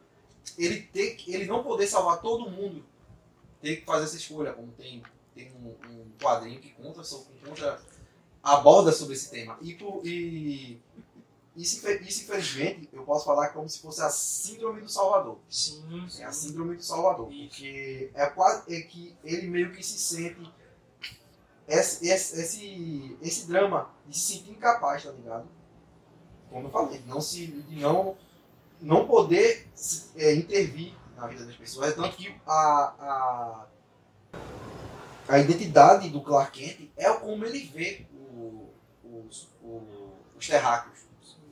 ele 0.57 0.81
ter 0.81 1.17
ele 1.27 1.45
não 1.45 1.63
poder 1.63 1.87
salvar 1.87 2.21
todo 2.21 2.49
mundo, 2.49 2.83
ter 3.61 3.77
que 3.77 3.85
fazer 3.85 4.05
essa 4.05 4.17
escolha, 4.17 4.53
como 4.53 4.71
tem 4.73 5.03
tem 5.33 5.51
um, 5.53 5.75
um 5.89 6.11
quadrinho 6.21 6.59
que 6.59 6.71
conta 6.71 7.03
sobre 7.03 7.39
conta 7.39 7.81
aborda 8.41 8.91
sobre 8.91 9.15
esse 9.15 9.29
tema. 9.31 9.57
E, 9.61 9.77
e 10.03 10.81
isso, 11.55 11.87
isso 11.89 12.23
infelizmente 12.23 12.89
eu 12.91 13.03
posso 13.03 13.25
falar 13.25 13.49
como 13.49 13.67
se 13.67 13.79
fosse 13.79 14.01
a 14.01 14.09
síndrome 14.09 14.81
do 14.81 14.89
Salvador. 14.89 15.39
Sim, 15.49 16.07
é 16.19 16.25
a 16.25 16.31
síndrome 16.31 16.75
do 16.75 16.83
Salvador 16.83 17.27
porque 17.27 18.11
é 18.13 18.25
quase 18.27 18.73
é 18.73 18.81
que 18.81 19.15
ele 19.23 19.47
meio 19.47 19.71
que 19.71 19.81
se 19.81 19.97
sente 19.97 20.51
esse, 21.67 22.07
esse, 22.07 22.39
esse, 22.39 23.17
esse 23.21 23.47
drama 23.47 23.89
de 24.05 24.17
se 24.17 24.33
sentir 24.33 24.51
incapaz 24.51 25.03
tá 25.03 25.11
ligado? 25.11 25.47
Como 26.49 26.67
eu 26.67 26.71
falei, 26.71 27.01
não 27.05 27.19
se, 27.19 27.47
de 27.47 27.79
não, 27.79 28.15
não 28.81 29.07
poder 29.07 29.67
é, 30.15 30.33
intervir 30.35 30.93
na 31.17 31.27
vida 31.27 31.45
das 31.45 31.55
pessoas. 31.55 31.89
É 31.89 31.91
tanto 31.93 32.15
que 32.17 32.33
a, 32.45 32.93
a, 32.99 33.65
a 35.27 35.39
identidade 35.39 36.09
do 36.09 36.21
Clark 36.21 36.59
Kent 36.59 36.89
é 36.97 37.11
como 37.13 37.45
ele 37.45 37.59
vê 37.73 38.05
o- 38.13 38.69
os, 39.03 39.47
o- 39.61 40.13
os 40.37 40.47
terráqueos. 40.47 40.99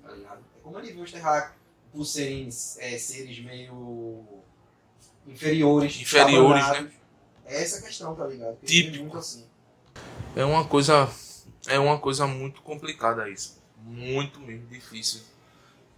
Tá 0.03 0.11
ligado? 0.11 0.39
É 0.57 0.61
como 0.61 0.77
ele 0.79 0.93
vê 0.93 1.01
os 1.01 1.11
terráqueos 1.11 1.55
por 1.91 2.05
serem 2.05 2.47
é, 2.79 2.97
seres 2.97 3.39
meio 3.43 4.23
inferiores. 5.27 5.99
Inferiores, 6.01 6.63
abandonados. 6.63 6.93
É 7.45 7.61
essa 7.61 7.79
a 7.79 7.81
questão, 7.81 8.15
tá 8.15 8.25
ligado? 8.27 8.57
Típico. 8.65 9.03
Muito 9.03 9.17
assim. 9.17 9.45
É 10.35 10.43
uma 10.45 10.65
coisa. 10.65 11.09
É 11.67 11.79
uma 11.79 11.99
coisa 11.99 12.27
muito 12.27 12.61
complicada 12.61 13.29
isso. 13.29 13.61
Muito 13.85 14.39
mesmo 14.39 14.67
difícil 14.67 15.21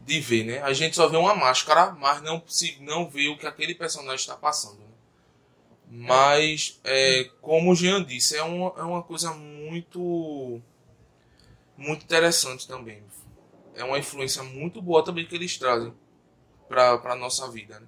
de 0.06 0.20
ver, 0.20 0.44
né? 0.46 0.62
A 0.62 0.72
gente 0.72 0.96
só 0.96 1.08
vê 1.08 1.18
uma 1.18 1.36
máscara, 1.36 1.92
mas 1.92 2.22
não, 2.22 2.42
se, 2.48 2.78
não 2.80 3.10
vê 3.10 3.28
o 3.28 3.38
que 3.38 3.48
aquele 3.48 3.74
personagem 3.74 4.16
está 4.18 4.36
passando. 4.36 4.78
Né? 4.78 4.86
Mas, 5.90 6.80
é, 6.84 7.26
como 7.42 7.72
o 7.72 7.76
Jean 7.76 8.04
disse, 8.04 8.38
é 8.38 8.44
uma, 8.44 8.74
é 8.78 8.84
uma 8.84 9.02
coisa 9.02 9.34
muito. 9.34 10.62
Muito 11.76 12.04
interessante 12.04 12.68
também. 12.68 13.04
É 13.74 13.84
uma 13.84 13.98
influência 13.98 14.42
muito 14.44 14.82
boa 14.82 15.04
também 15.04 15.26
que 15.26 15.36
eles 15.36 15.58
trazem 15.58 15.94
para 16.70 16.94
a 17.12 17.16
nossa 17.16 17.50
vida. 17.52 17.80
Né? 17.80 17.88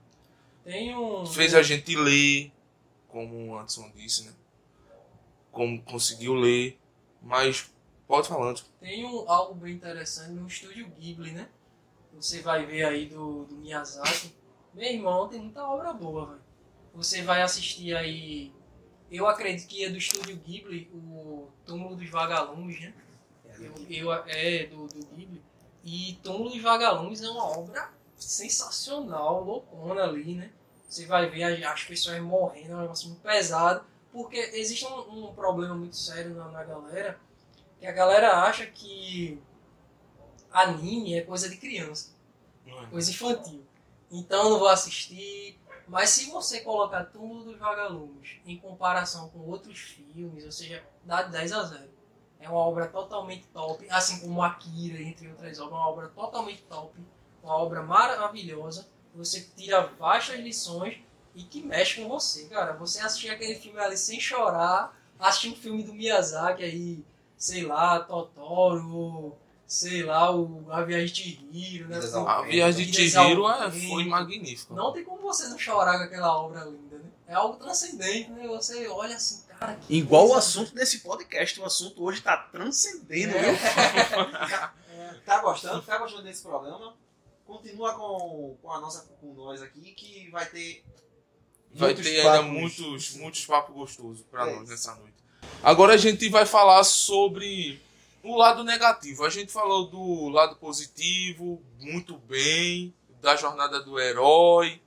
Tem 0.66 0.96
um. 0.98 1.26
fez 1.26 1.54
a 1.54 1.62
gente 1.62 1.96
ler, 1.96 2.52
como 3.08 3.52
o 3.52 3.58
Anderson 3.58 3.90
disse, 3.96 4.26
né? 4.26 4.34
Como 5.52 5.82
conseguiu 5.84 6.34
ler, 6.34 6.78
mas 7.22 7.72
pode 8.08 8.28
falar, 8.28 8.50
Anderson. 8.50 8.66
Tem 8.82 9.06
um, 9.06 9.30
algo 9.30 9.56
bem 9.56 9.74
interessante 9.74 10.32
no 10.32 10.48
estúdio 10.48 10.90
Ghibli, 11.00 11.32
né? 11.32 11.48
Você 12.20 12.42
vai 12.42 12.66
ver 12.66 12.84
aí 12.84 13.06
do, 13.06 13.46
do 13.46 13.56
Miyazaki. 13.58 14.36
Meu 14.74 14.92
irmão, 14.92 15.28
tem 15.28 15.40
muita 15.40 15.64
obra 15.64 15.94
boa, 15.94 16.26
velho. 16.26 16.42
Você 16.96 17.22
vai 17.22 17.44
assistir 17.44 17.96
aí. 17.96 18.52
Eu 19.12 19.28
acredito 19.28 19.68
que 19.68 19.86
é 19.86 19.90
do 19.90 19.98
estúdio 19.98 20.36
Ghibli, 20.36 20.90
o 20.94 21.48
Túmulo 21.64 21.96
dos 21.96 22.10
Vagalumes, 22.10 22.82
né? 22.82 22.94
Eu, 23.60 23.74
eu, 23.90 24.14
é 24.14 24.66
do, 24.66 24.88
do 24.88 25.06
Ghibli. 25.16 25.44
E 25.84 26.20
Túmulo 26.24 26.50
dos 26.50 26.62
Vagalumes 26.62 27.22
é 27.22 27.30
uma 27.30 27.46
obra 27.46 27.92
sensacional, 28.16 29.44
loucona 29.44 30.04
ali, 30.04 30.34
né? 30.34 30.52
Você 30.90 31.06
vai 31.06 31.30
ver 31.30 31.44
as, 31.44 31.64
as 31.64 31.84
pessoas 31.84 32.20
morrendo, 32.20 32.74
é 32.74 32.76
um 32.76 32.82
negócio 32.82 33.10
muito 33.10 33.22
pesado. 33.22 33.86
Porque 34.12 34.38
existe 34.38 34.86
um, 34.86 35.28
um 35.28 35.34
problema 35.36 35.76
muito 35.76 35.96
sério 35.96 36.34
na, 36.34 36.50
na 36.50 36.64
galera, 36.64 37.20
que 37.80 37.86
a 37.86 37.92
galera 37.92 38.42
acha 38.42 38.66
que 38.66 39.40
anime 40.58 41.16
é 41.16 41.22
coisa 41.22 41.50
de 41.50 41.58
criança, 41.58 42.12
coisa 42.90 43.12
infantil. 43.12 43.64
Então 44.12 44.44
eu 44.44 44.50
não 44.52 44.60
vou 44.60 44.70
assistir. 44.70 45.60
Mas 45.88 46.10
se 46.10 46.30
você 46.30 46.62
colocar 46.62 47.06
Túmulo 47.06 47.46
dos 47.46 47.58
Vagalumes 47.58 48.40
em 48.46 48.58
comparação 48.58 49.30
com 49.30 49.40
outros 49.40 49.80
filmes, 49.80 50.44
ou 50.44 50.52
seja, 50.52 50.84
dá 51.04 51.24
de 51.24 51.32
10 51.32 51.54
a 51.54 51.64
0. 51.64 51.98
É 52.40 52.50
uma 52.50 52.60
obra 52.60 52.88
totalmente 52.88 53.48
top, 53.48 53.88
assim 53.90 54.20
como 54.20 54.44
Akira, 54.44 55.02
entre 55.02 55.28
outras 55.28 55.60
obras, 55.60 55.72
uma 55.72 55.88
obra 55.88 56.08
totalmente 56.10 56.62
top, 56.64 57.00
uma 57.42 57.56
obra 57.56 57.82
maravilhosa. 57.82 58.88
Você 59.16 59.50
tira 59.56 59.88
vastas 59.98 60.40
lições 60.40 61.00
e 61.34 61.44
que 61.44 61.64
mexe 61.64 62.02
com 62.02 62.08
você, 62.08 62.46
cara. 62.46 62.74
Você 62.74 63.00
assistir 63.00 63.30
aquele 63.30 63.56
filme 63.56 63.80
ali 63.80 63.98
sem 63.98 64.20
chorar, 64.20 64.96
assistir 65.18 65.50
um 65.50 65.56
filme 65.56 65.84
do 65.84 65.94
Miyazaki 65.94 66.64
aí, 66.64 67.06
sei 67.36 67.64
lá, 67.64 68.00
Totoro, 68.02 69.36
sei 69.68 70.04
lá, 70.04 70.34
o 70.34 70.66
A 70.72 70.82
Viagem 70.84 71.14
de 71.14 71.40
Hiro, 71.52 71.90
né? 71.90 72.00
Pô, 72.00 72.20
A 72.28 72.42
viagem 72.44 72.86
de 72.90 73.18
ao 73.18 73.52
é, 73.64 73.70
Vento. 73.70 73.90
foi 73.90 74.06
magnífica. 74.06 74.74
Não 74.74 74.94
tem 74.94 75.04
como 75.04 75.22
você 75.22 75.48
não 75.48 75.60
chorar 75.60 75.98
com 75.98 76.06
aquela 76.06 76.36
obra 76.42 76.64
linda, 76.64 76.98
né? 76.98 77.10
É 77.28 77.34
algo 77.34 77.58
transcendente, 77.58 78.32
né? 78.32 78.48
Você 78.48 78.88
olha 78.88 79.16
assim, 79.16 79.44
cara. 79.48 79.76
que 79.76 79.94
Igual 79.96 80.24
o 80.24 80.28
coisa- 80.28 80.40
assunto 80.40 80.74
desse 80.74 81.00
podcast, 81.00 81.60
o 81.60 81.66
assunto 81.66 82.02
hoje 82.04 82.22
tá 82.22 82.38
transcendendo, 82.38 83.36
É. 83.36 83.52
viu? 83.52 83.58
Tá 85.26 85.42
gostando? 85.42 85.82
Tá 85.82 85.98
gostando 85.98 86.24
desse 86.24 86.42
programa? 86.42 86.96
Continua 87.46 87.94
com, 87.94 88.58
com 88.62 88.72
a 88.72 88.80
nossa 88.80 89.06
com 89.20 89.34
nós 89.34 89.62
aqui 89.62 89.92
que 89.94 90.30
vai 90.32 90.46
ter 90.46 90.84
Vai 91.74 91.90
muitos 91.94 92.06
ter 92.06 92.20
ainda 92.22 92.42
muitos, 92.44 93.14
muitos 93.16 93.46
papos 93.46 93.76
gostosos 93.76 94.22
pra 94.32 94.50
É 94.50 94.56
nós 94.56 94.70
nessa 94.70 94.96
noite. 94.96 95.16
Agora 95.62 95.94
a 95.94 95.98
gente 95.98 96.30
vai 96.30 96.46
falar 96.46 96.84
sobre 96.86 97.82
o 98.24 98.36
lado 98.36 98.64
negativo. 98.64 99.26
A 99.26 99.30
gente 99.30 99.52
falou 99.52 99.88
do 99.88 100.30
lado 100.30 100.56
positivo, 100.56 101.62
muito 101.80 102.18
bem, 102.18 102.94
da 103.22 103.36
jornada 103.36 103.82
do 103.82 104.00
herói. 104.00 104.82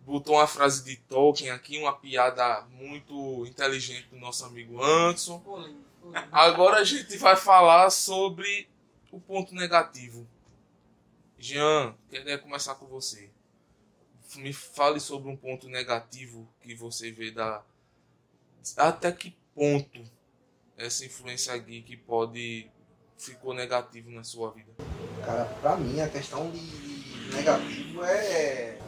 Botou 0.00 0.34
uma 0.34 0.46
frase 0.46 0.84
de 0.84 0.96
Tolkien 0.96 1.50
aqui, 1.50 1.78
uma 1.78 1.92
piada 1.92 2.62
muito 2.72 3.46
inteligente 3.46 4.08
do 4.08 4.16
nosso 4.16 4.44
amigo 4.44 4.82
Anderson. 4.82 5.42
Agora 6.30 6.78
a 6.78 6.84
gente 6.84 7.16
vai 7.18 7.36
falar 7.36 7.90
sobre 7.90 8.68
o 9.10 9.20
ponto 9.20 9.54
negativo. 9.54 10.26
Jean, 11.38 11.94
queria 12.10 12.38
começar 12.38 12.74
com 12.74 12.86
você. 12.86 13.30
Me 14.36 14.52
fale 14.52 14.98
sobre 14.98 15.30
um 15.30 15.36
ponto 15.36 15.68
negativo 15.68 16.48
que 16.62 16.74
você 16.74 17.10
vê 17.10 17.30
da. 17.30 17.62
Até 18.76 19.12
que 19.12 19.36
ponto 19.54 20.02
essa 20.76 21.04
influência 21.04 21.56
geek 21.58 21.96
pode. 21.98 22.70
ficou 23.18 23.54
negativo 23.54 24.10
na 24.10 24.24
sua 24.24 24.50
vida? 24.50 24.72
Cara, 25.24 25.44
pra 25.60 25.76
mim 25.76 26.00
a 26.00 26.08
questão 26.08 26.50
de 26.50 26.60
negativo 27.32 28.02
é 28.04 28.78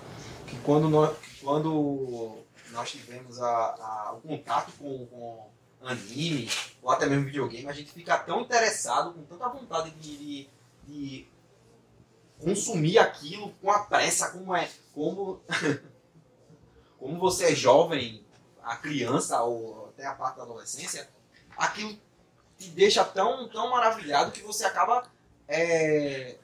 que 0.49 0.59
quando 0.61 0.89
nós, 0.89 1.17
quando 1.41 2.39
nós 2.73 2.91
tivemos 2.91 3.41
a, 3.41 3.49
a- 3.49 4.13
o 4.13 4.21
contato 4.21 4.73
com, 4.79 5.07
com 5.07 5.51
anime 5.87 6.49
ou 6.83 6.91
até 6.91 7.07
mesmo 7.07 7.27
videogame, 7.27 7.69
a 7.69 7.73
gente 7.73 7.93
fica 7.93 8.19
tão 8.19 8.41
interessado, 8.41 9.13
com 9.15 9.23
tanta 9.25 9.49
vontade 9.49 9.91
de, 9.93 10.17
de, 10.19 10.49
de 10.87 11.29
consumir 12.41 12.99
aquilo 12.99 13.51
com 13.63 13.71
a 13.71 13.81
pressa, 13.85 14.31
como 14.31 14.55
é, 14.55 14.69
como, 14.93 15.41
como 16.99 17.19
você 17.19 17.53
é 17.53 17.55
jovem, 17.55 18.25
a 18.63 18.77
criança 18.77 19.41
ou 19.43 19.87
até 19.91 20.07
a 20.07 20.15
parte 20.15 20.37
da 20.39 20.43
adolescência, 20.43 21.09
aquilo 21.57 21.97
te 22.59 22.71
deixa 22.71 23.05
tão, 23.05 23.49
tão 23.49 23.71
maravilhado 23.71 24.33
que 24.33 24.43
você 24.43 24.65
acaba 24.65 25.05
é, 25.49 26.37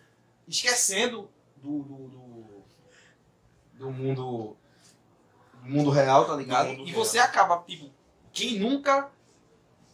esquecendo 0.47 1.31
do, 1.57 1.83
do, 1.83 2.09
do, 2.09 2.65
do 3.75 3.91
mundo 3.91 4.57
do 5.63 5.69
mundo 5.69 5.91
real, 5.91 6.27
tá 6.27 6.35
ligado? 6.35 6.71
E 6.71 6.85
real. 6.85 7.05
você 7.05 7.19
acaba, 7.19 7.63
tipo, 7.67 7.91
quem 8.33 8.59
nunca 8.59 9.11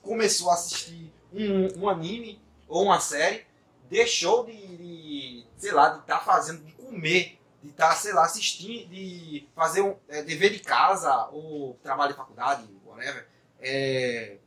começou 0.03 0.51
a 0.51 0.55
assistir 0.55 1.13
um, 1.33 1.83
um 1.83 1.89
anime 1.89 2.41
ou 2.69 2.85
uma 2.85 3.01
série, 3.01 3.45
deixou 3.89 4.45
de, 4.45 4.53
de, 4.53 5.47
sei 5.57 5.73
lá, 5.73 5.91
de 5.91 6.01
estar 6.01 6.21
fazendo, 6.21 6.65
de 6.65 6.73
comer, 6.73 7.39
de 7.63 7.71
estar, 7.71 7.95
sei 7.97 8.13
lá, 8.13 8.25
assistindo, 8.25 8.89
de 8.89 9.49
fazer 9.55 9.83
um 9.83 9.97
é, 10.09 10.23
dever 10.23 10.51
de 10.51 10.61
casa 10.61 11.29
ou 11.33 11.75
trabalho 11.83 12.13
de 12.13 12.17
faculdade, 12.17 12.69
whatever, 12.85 13.29
é, 13.61 14.39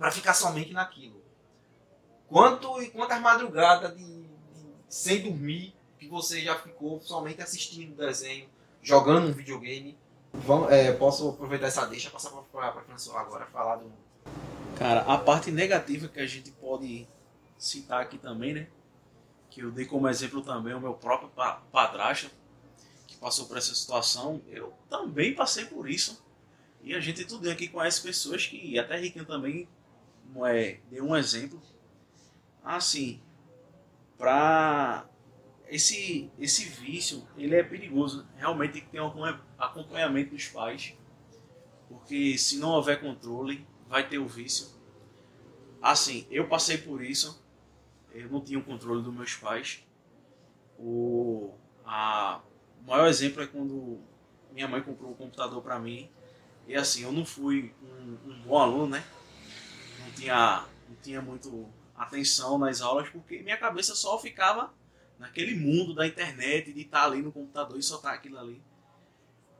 para 0.00 0.10
ficar 0.10 0.32
somente 0.32 0.72
naquilo. 0.72 1.22
Quanto, 2.26 2.70
quantas 2.90 3.20
madrugadas 3.20 3.94
de, 3.94 4.02
de- 4.02 4.26
sem 4.88 5.20
dormir 5.22 5.74
que 5.98 6.08
você 6.08 6.40
já 6.40 6.58
ficou 6.58 6.98
somente 7.02 7.42
assistindo 7.42 7.94
desenho, 7.94 8.48
jogando 8.82 9.28
um 9.28 9.32
videogame. 9.32 9.98
Vamos, 10.32 10.72
é, 10.72 10.90
posso 10.92 11.28
aproveitar 11.28 11.66
essa 11.66 11.84
deixa 11.86 12.08
e 12.08 12.10
passar 12.10 12.30
para 12.30 12.80
François 12.80 13.18
agora 13.18 13.44
falar 13.44 13.76
do. 13.76 13.92
Cara, 14.78 15.00
a 15.02 15.18
parte 15.18 15.50
negativa 15.50 16.08
que 16.08 16.18
a 16.18 16.26
gente 16.26 16.50
pode 16.52 17.06
citar 17.58 18.00
aqui 18.00 18.16
também, 18.16 18.54
né? 18.54 18.68
Que 19.50 19.60
eu 19.60 19.70
dei 19.70 19.84
como 19.84 20.08
exemplo 20.08 20.40
também 20.40 20.72
o 20.72 20.80
meu 20.80 20.94
próprio 20.94 21.28
pa- 21.28 21.60
padrasto, 21.70 22.30
que 23.06 23.18
passou 23.18 23.44
por 23.46 23.58
essa 23.58 23.74
situação. 23.74 24.40
Eu 24.48 24.72
também 24.88 25.34
passei 25.34 25.66
por 25.66 25.90
isso. 25.90 26.24
E 26.82 26.94
a 26.94 27.00
gente 27.00 27.26
tudo 27.26 27.50
aqui 27.50 27.68
conhece 27.68 28.00
pessoas 28.00 28.46
que, 28.46 28.78
até 28.78 28.96
Riquinho 28.96 29.26
também 29.26 29.68
é, 30.44 30.80
deu 30.90 31.04
um 31.04 31.16
exemplo. 31.16 31.60
Assim, 32.62 33.20
pra 34.18 35.08
esse, 35.68 36.30
esse 36.38 36.64
vício, 36.64 37.26
ele 37.36 37.54
é 37.54 37.62
perigoso. 37.62 38.26
Realmente 38.36 38.72
tem 38.74 38.82
que 38.82 38.88
ter 38.90 39.00
um 39.00 39.06
acompanha- 39.06 39.40
acompanhamento 39.58 40.34
dos 40.34 40.46
pais. 40.48 40.94
Porque 41.88 42.36
se 42.38 42.58
não 42.58 42.70
houver 42.70 43.00
controle, 43.00 43.66
vai 43.88 44.08
ter 44.08 44.18
o 44.18 44.26
vício. 44.26 44.68
Assim, 45.82 46.26
eu 46.30 46.48
passei 46.48 46.78
por 46.78 47.02
isso. 47.02 47.42
Eu 48.12 48.28
não 48.28 48.40
tinha 48.40 48.58
o 48.58 48.64
controle 48.64 49.02
dos 49.02 49.14
meus 49.14 49.34
pais. 49.34 49.84
O, 50.78 51.52
a, 51.84 52.40
o 52.82 52.86
maior 52.86 53.06
exemplo 53.06 53.42
é 53.42 53.46
quando 53.46 53.98
minha 54.52 54.68
mãe 54.68 54.82
comprou 54.82 55.12
o 55.12 55.14
computador 55.14 55.62
para 55.62 55.78
mim. 55.78 56.10
E 56.66 56.74
assim, 56.74 57.02
eu 57.02 57.12
não 57.12 57.24
fui 57.24 57.74
um, 57.82 58.30
um 58.30 58.42
bom 58.42 58.58
aluno, 58.58 58.88
né? 58.88 59.04
Não 60.10 60.16
tinha, 60.16 60.64
não 60.88 60.96
tinha 61.02 61.22
muito 61.22 61.68
atenção 61.96 62.58
nas 62.58 62.80
aulas, 62.80 63.08
porque 63.10 63.42
minha 63.42 63.56
cabeça 63.56 63.94
só 63.94 64.18
ficava 64.18 64.72
naquele 65.18 65.54
mundo 65.54 65.94
da 65.94 66.06
internet, 66.06 66.72
de 66.72 66.80
estar 66.80 67.04
ali 67.04 67.22
no 67.22 67.30
computador 67.30 67.78
e 67.78 67.82
soltar 67.82 68.14
aquilo 68.14 68.38
ali. 68.38 68.60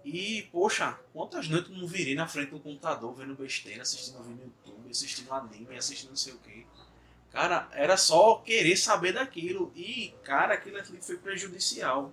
E, 0.04 0.48
poxa, 0.50 0.98
quantas 1.12 1.48
noites 1.48 1.70
eu 1.70 1.76
não 1.76 1.86
virei 1.86 2.14
na 2.14 2.26
frente 2.26 2.50
do 2.50 2.58
computador 2.58 3.14
vendo 3.14 3.34
besteira, 3.34 3.82
assistindo 3.82 4.22
vídeo 4.22 4.36
no 4.36 4.44
YouTube, 4.44 4.90
assistindo 4.90 5.32
anime, 5.32 5.76
assistindo 5.76 6.10
não 6.10 6.16
sei 6.16 6.32
o 6.32 6.38
que. 6.38 6.66
Cara, 7.30 7.68
era 7.72 7.96
só 7.96 8.36
querer 8.36 8.76
saber 8.76 9.12
daquilo. 9.12 9.70
E, 9.76 10.14
cara, 10.24 10.54
aquilo 10.54 10.78
ali 10.78 10.98
foi 11.00 11.18
prejudicial. 11.18 12.12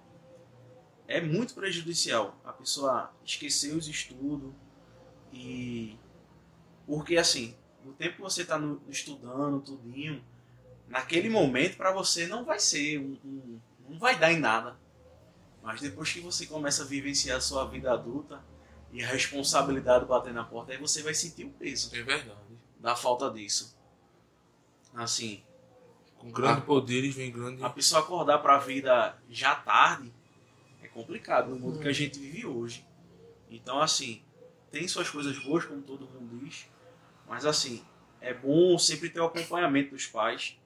É 1.07 1.21
muito 1.21 1.55
prejudicial. 1.55 2.37
A 2.43 2.51
pessoa 2.51 3.11
esquecer 3.23 3.73
os 3.73 3.87
estudos. 3.87 4.53
E. 5.31 5.97
Porque, 6.85 7.15
assim, 7.15 7.55
no 7.87 7.93
tempo 7.93 8.15
que 8.17 8.21
você 8.21 8.41
está 8.41 8.59
estudando, 8.89 9.61
tudinho, 9.61 10.23
naquele 10.87 11.29
momento, 11.29 11.77
para 11.77 11.91
você 11.91 12.27
não 12.27 12.43
vai 12.45 12.59
ser 12.59 12.99
um, 12.99 13.17
um. 13.25 13.59
Não 13.89 13.97
vai 13.97 14.17
dar 14.19 14.31
em 14.31 14.39
nada. 14.39 14.77
Mas 15.63 15.81
depois 15.81 16.11
que 16.11 16.19
você 16.19 16.45
começa 16.45 16.83
a 16.83 16.85
vivenciar 16.85 17.37
a 17.37 17.41
sua 17.41 17.65
vida 17.65 17.91
adulta 17.91 18.43
e 18.91 19.03
a 19.03 19.07
responsabilidade 19.07 20.05
bater 20.05 20.33
na 20.33 20.43
porta, 20.43 20.71
aí 20.71 20.77
você 20.77 21.01
vai 21.01 21.13
sentir 21.13 21.45
o 21.45 21.49
peso 21.51 21.93
É 21.95 22.01
verdade. 22.03 22.39
da 22.79 22.95
falta 22.95 23.29
disso. 23.31 23.75
Assim, 24.93 25.43
Com 26.17 26.31
grandes 26.31 26.63
poderes 26.63 27.13
vem 27.15 27.31
grande. 27.31 27.63
a 27.63 27.69
pessoa 27.69 28.01
acordar 28.01 28.39
para 28.39 28.55
a 28.55 28.59
vida 28.59 29.17
já 29.29 29.55
tarde 29.55 30.11
é 30.81 30.87
complicado 30.87 31.49
no 31.49 31.59
mundo 31.59 31.77
Hum. 31.77 31.81
que 31.81 31.87
a 31.87 31.93
gente 31.93 32.17
vive 32.19 32.45
hoje. 32.45 32.85
Então, 33.49 33.79
assim, 33.81 34.21
tem 34.71 34.87
suas 34.87 35.09
coisas 35.09 35.37
boas, 35.43 35.65
como 35.65 35.81
todo 35.81 36.07
mundo 36.07 36.43
diz, 36.45 36.65
mas, 37.27 37.45
assim, 37.45 37.83
é 38.21 38.33
bom 38.33 38.77
sempre 38.77 39.09
ter 39.09 39.19
o 39.19 39.25
acompanhamento 39.25 39.91
dos 39.91 40.05
pais, 40.05 40.57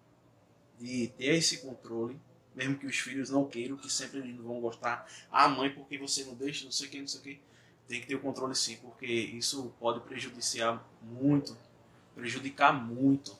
de 0.80 1.08
ter 1.18 1.36
esse 1.36 1.60
controle, 1.60 2.20
mesmo 2.56 2.78
que 2.78 2.86
os 2.86 2.98
filhos 2.98 3.30
não 3.30 3.48
queiram, 3.48 3.78
que 3.78 3.92
sempre 3.92 4.20
eles 4.20 4.36
não 4.36 4.44
vão 4.44 4.62
gostar. 4.62 5.08
Ah, 5.32 5.48
mãe, 5.48 5.70
por 5.70 5.88
que 5.88 5.98
você 5.98 6.24
não 6.24 6.36
deixa, 6.36 6.66
não 6.66 6.72
sei 6.72 6.88
o 6.88 6.90
que, 6.90 7.00
não 7.00 7.08
sei 7.08 7.20
o 7.20 7.24
que. 7.24 7.42
Tem 7.88 8.02
que 8.02 8.08
ter 8.08 8.16
o 8.16 8.20
controle 8.20 8.56
sim, 8.56 8.78
porque 8.78 9.06
isso 9.06 9.74
pode 9.80 10.00
prejudiciar 10.02 10.86
muito, 11.02 11.58
prejudicar 12.16 12.74
muito. 12.74 13.38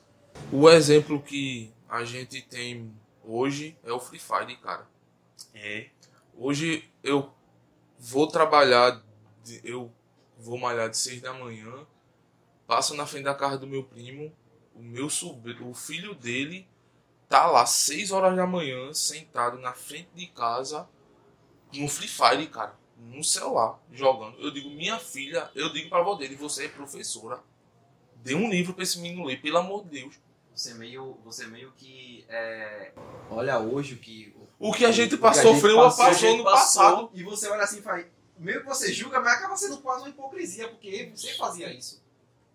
O 0.50 0.68
exemplo 0.68 1.20
que 1.22 1.72
a 1.88 2.04
gente 2.04 2.42
tem 2.42 2.92
hoje 3.24 3.76
é 3.82 3.92
o 3.92 4.00
Free 4.00 4.18
Fire, 4.18 4.56
cara. 4.56 4.86
É, 5.54 5.88
Hoje 6.34 6.90
eu 7.02 7.30
vou 7.98 8.26
trabalhar, 8.26 9.02
eu 9.62 9.92
vou 10.38 10.58
malhar 10.58 10.88
de 10.88 10.96
6 10.96 11.20
da 11.20 11.32
manhã, 11.32 11.86
passo 12.72 12.94
na 12.94 13.04
frente 13.04 13.24
da 13.24 13.34
casa 13.34 13.58
do 13.58 13.66
meu 13.66 13.84
primo, 13.84 14.34
o 14.74 14.82
meu 14.82 15.10
sobrinho, 15.10 15.68
o 15.68 15.74
filho 15.74 16.14
dele 16.14 16.66
tá 17.28 17.44
lá 17.44 17.66
6 17.66 18.10
horas 18.10 18.34
da 18.34 18.46
manhã, 18.46 18.94
sentado 18.94 19.58
na 19.58 19.74
frente 19.74 20.08
de 20.14 20.26
casa, 20.28 20.88
no 21.74 21.86
Free 21.86 22.08
Fire, 22.08 22.46
cara, 22.46 22.74
no 22.96 23.22
celular, 23.22 23.78
jogando. 23.92 24.40
Eu 24.40 24.50
digo, 24.50 24.70
minha 24.70 24.98
filha, 24.98 25.50
eu 25.54 25.70
digo 25.70 25.90
pra 25.90 25.98
avó 25.98 26.14
dele, 26.14 26.34
você 26.34 26.64
é 26.64 26.68
professora, 26.68 27.40
dê 28.16 28.34
um 28.34 28.48
livro 28.48 28.72
pra 28.72 28.84
esse 28.84 28.98
menino 28.98 29.26
ler, 29.26 29.42
pelo 29.42 29.58
amor 29.58 29.84
de 29.84 30.00
Deus. 30.00 30.14
Você 30.54 30.72
meio, 30.72 31.18
você 31.22 31.46
meio 31.46 31.72
que 31.72 32.24
é, 32.26 32.92
olha 33.28 33.58
hoje 33.58 33.94
o 33.94 33.98
que 33.98 34.34
O 34.58 34.72
que 34.72 34.86
a 34.86 34.92
gente 34.92 35.18
passou, 35.18 35.56
Freio 35.56 35.76
passou, 35.76 36.06
passou 36.06 36.36
no 36.38 36.44
passou, 36.44 36.56
passado. 36.56 37.10
E 37.12 37.22
você 37.22 37.48
olha 37.50 37.64
assim 37.64 37.80
e 37.80 37.82
faz. 37.82 38.06
Meio 38.38 38.60
que 38.60 38.66
você 38.66 38.90
julga, 38.90 39.20
mas 39.20 39.34
acaba 39.34 39.56
sendo 39.58 39.76
quase 39.78 40.00
uma 40.00 40.08
hipocrisia, 40.08 40.68
porque 40.68 41.12
você 41.14 41.34
fazia 41.34 41.70
isso. 41.70 42.01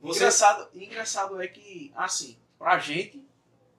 Você 0.01 0.19
Engraçado, 0.19 0.69
engraçado 0.73 1.41
é 1.41 1.47
que, 1.47 1.91
assim, 1.95 2.37
pra 2.57 2.77
gente, 2.79 3.25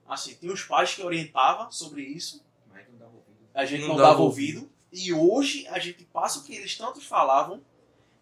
assim, 0.06 0.34
tem 0.34 0.50
os 0.50 0.62
pais 0.62 0.94
que 0.94 1.02
orientavam 1.02 1.70
sobre 1.70 2.02
isso, 2.02 2.44
Mas 2.72 2.88
não 2.88 2.98
dava 2.98 3.12
ouvido. 3.14 3.36
a 3.54 3.64
gente 3.64 3.80
Não 3.82 3.88
não, 3.88 3.96
dava 3.96 4.08
dava 4.10 4.22
ouvido, 4.22 4.70
e 4.92 5.12
hoje 5.12 5.66
a 5.68 5.78
gente 5.78 6.04
passa 6.04 6.40
o 6.40 6.44
que 6.44 6.54
eles 6.54 6.76
tantos 6.76 7.04
falavam, 7.04 7.62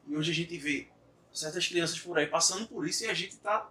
e 0.07 0.17
hoje 0.17 0.31
a 0.31 0.35
gente 0.35 0.57
vê 0.59 0.89
certas 1.33 1.67
crianças 1.67 1.99
por 1.99 2.19
aí 2.19 2.27
passando 2.27 2.67
por 2.67 2.87
isso, 2.87 3.05
e 3.05 3.09
a 3.09 3.15
gente 3.15 3.37
tá 3.37 3.71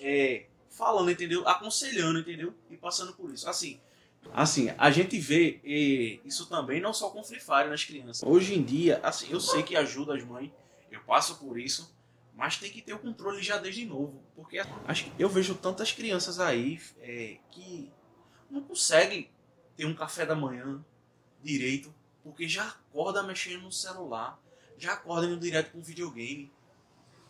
é, 0.00 0.46
falando, 0.70 1.10
entendeu? 1.10 1.46
Aconselhando, 1.46 2.18
entendeu? 2.18 2.54
E 2.70 2.76
passando 2.76 3.12
por 3.12 3.32
isso. 3.32 3.48
Assim, 3.48 3.80
assim 4.32 4.72
a 4.76 4.90
gente 4.90 5.18
vê 5.18 5.60
eh, 5.64 6.26
isso 6.26 6.46
também 6.46 6.80
não 6.80 6.92
só 6.92 7.10
com 7.10 7.22
Free 7.22 7.40
Fire 7.40 7.68
nas 7.68 7.84
crianças. 7.84 8.22
Hoje 8.22 8.54
em 8.54 8.62
dia, 8.62 9.00
assim, 9.02 9.26
eu 9.30 9.40
sei 9.40 9.62
que 9.62 9.76
ajuda 9.76 10.14
as 10.16 10.24
mães, 10.24 10.50
eu 10.90 11.00
passo 11.02 11.36
por 11.38 11.58
isso, 11.58 11.94
mas 12.34 12.56
tem 12.56 12.70
que 12.70 12.82
ter 12.82 12.94
o 12.94 12.98
controle 12.98 13.42
já 13.42 13.58
desde 13.58 13.84
novo. 13.84 14.22
Porque 14.34 14.58
acho 14.58 15.12
eu 15.18 15.28
vejo 15.28 15.54
tantas 15.54 15.92
crianças 15.92 16.40
aí 16.40 16.80
eh, 17.00 17.38
que 17.50 17.90
não 18.50 18.62
conseguem 18.62 19.30
ter 19.76 19.86
um 19.86 19.94
café 19.94 20.26
da 20.26 20.34
manhã 20.34 20.84
direito, 21.42 21.92
porque 22.22 22.48
já 22.48 22.68
acorda 22.68 23.22
mexendo 23.22 23.62
no 23.62 23.72
celular, 23.72 24.40
já 24.78 24.92
acorda 24.92 25.26
indo 25.26 25.38
direto 25.38 25.72
com 25.72 25.82
videogame. 25.82 26.52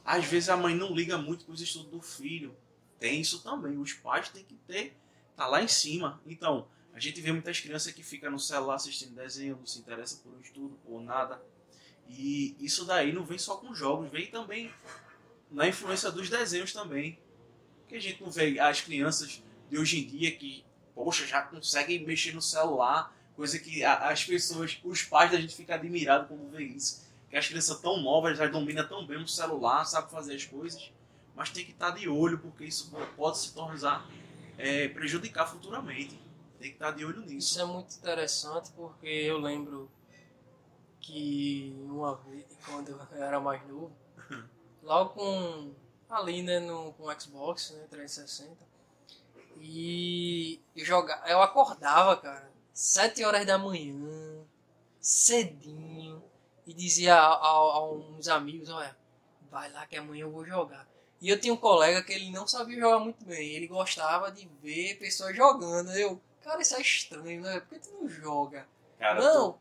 Às 0.05 0.25
vezes 0.25 0.49
a 0.49 0.57
mãe 0.57 0.75
não 0.75 0.93
liga 0.93 1.17
muito 1.17 1.45
com 1.45 1.53
os 1.53 1.61
estudos 1.61 1.91
do 1.91 2.01
filho. 2.01 2.57
Tem 2.99 3.21
isso 3.21 3.43
também. 3.43 3.79
Os 3.79 3.93
pais 3.93 4.29
têm 4.29 4.45
que 4.45 4.55
ter. 4.67 4.97
Tá 5.37 5.47
lá 5.47 5.63
em 5.63 5.69
cima. 5.69 6.21
Então, 6.27 6.67
a 6.93 7.01
gente 7.01 7.21
vê 7.21 7.33
muitas 7.33 7.61
crianças 7.61 7.93
que 7.93 8.03
ficam 8.03 8.31
no 8.31 8.39
celular 8.39 8.75
assistindo 8.75 9.15
desenho, 9.15 9.57
não 9.57 9.67
se 9.67 9.79
interessa 9.79 10.21
por 10.23 10.33
um 10.33 10.41
estudo, 10.41 10.79
por 10.85 11.01
nada. 11.01 11.43
E 12.09 12.57
isso 12.61 12.85
daí 12.85 13.13
não 13.13 13.25
vem 13.25 13.39
só 13.39 13.57
com 13.57 13.75
jogos, 13.75 14.11
vem 14.11 14.27
também 14.27 14.73
na 15.51 15.69
influência 15.69 16.11
dos 16.11 16.29
desenhos 16.29 16.73
também. 16.73 17.19
Porque 17.81 17.97
a 17.97 18.01
gente 18.01 18.23
não 18.23 18.31
vê 18.31 18.59
as 18.59 18.81
crianças 18.81 19.43
de 19.71 19.79
hoje 19.79 20.01
em 20.01 20.07
dia 20.07 20.37
que, 20.37 20.65
poxa, 20.95 21.27
já 21.27 21.43
conseguem 21.43 22.05
mexer 22.05 22.33
no 22.33 22.43
celular, 22.43 23.15
coisa 23.35 23.59
que 23.59 23.83
as 23.85 24.25
pessoas, 24.25 24.79
os 24.85 25.03
pais 25.03 25.31
da 25.31 25.41
gente 25.41 25.55
ficam 25.55 25.75
admirados 25.75 26.29
quando 26.29 26.51
vê 26.51 26.65
isso 26.65 27.03
que 27.33 27.39
as 27.39 27.49
crianças 27.49 27.81
tão 27.81 27.99
novas 28.03 28.37
já 28.37 28.47
dominam 28.47 28.87
tão 28.87 29.07
bem 29.07 29.17
o 29.17 29.27
celular, 29.27 29.87
sabe 29.87 30.11
fazer 30.11 30.35
as 30.35 30.45
coisas, 30.45 30.93
mas 31.35 31.49
tem 31.49 31.65
que 31.65 31.71
estar 31.71 31.89
de 31.89 32.07
olho 32.07 32.39
porque 32.39 32.63
isso 32.63 32.93
pode 33.17 33.39
se 33.39 33.55
tornar 33.55 34.07
é, 34.59 34.89
prejudicar 34.89 35.47
futuramente. 35.47 36.21
Tem 36.61 36.69
que 36.69 36.77
estar 36.77 36.91
de 36.91 37.07
olho 37.07 37.21
Isso 37.21 37.29
nisso. 37.31 37.61
é 37.63 37.65
muito 37.65 37.97
interessante 37.97 38.71
porque 38.77 39.07
eu 39.07 39.39
lembro 39.39 39.91
que 41.03 41.77
uma 41.85 42.15
vez, 42.15 42.47
quando 42.65 42.91
eu 42.91 43.23
era 43.23 43.41
mais 43.41 43.67
novo, 43.69 43.93
logo 44.83 45.11
com 45.11 45.75
ali, 46.09 46.43
né, 46.43 46.61
no, 46.61 46.93
com 46.93 47.05
o 47.05 47.21
Xbox, 47.21 47.73
né, 47.73 47.87
360, 47.91 48.57
e 49.59 50.61
eu 50.77 50.85
jogava, 50.85 51.27
eu 51.29 51.43
acordava, 51.43 52.17
cara, 52.17 52.51
7 52.73 53.25
horas 53.25 53.45
da 53.45 53.59
manhã, 53.59 54.45
cedinho, 55.01 56.23
e 56.67 56.73
dizia 56.73 57.15
a, 57.17 57.33
a, 57.33 57.49
a 57.49 57.93
uns 57.93 58.29
amigos, 58.29 58.69
olha, 58.69 58.97
vai 59.51 59.71
lá 59.73 59.87
que 59.87 59.97
amanhã 59.97 60.23
eu 60.23 60.31
vou 60.31 60.45
jogar. 60.45 60.87
E 61.21 61.29
eu 61.29 61.41
tinha 61.41 61.55
um 61.55 61.57
colega 61.57 62.03
que 62.03 62.13
ele 62.13 62.31
não 62.31 62.47
sabia 62.47 62.81
jogar 62.81 62.99
muito 62.99 63.25
bem, 63.25 63.51
ele 63.51 63.67
gostava 63.67 64.31
de 64.31 64.49
ver 64.63 64.99
pessoas 64.99 65.35
jogando. 65.37 65.93
Eu, 65.93 66.21
cara, 66.43 66.61
isso 66.61 66.75
é 66.75 66.81
estranho, 66.81 67.41
né? 67.41 67.61
Por 67.61 67.69
que 67.69 67.79
tu 67.79 67.95
não 67.95 68.09
joga? 68.09 68.67
Cara, 68.99 69.21
não, 69.21 69.59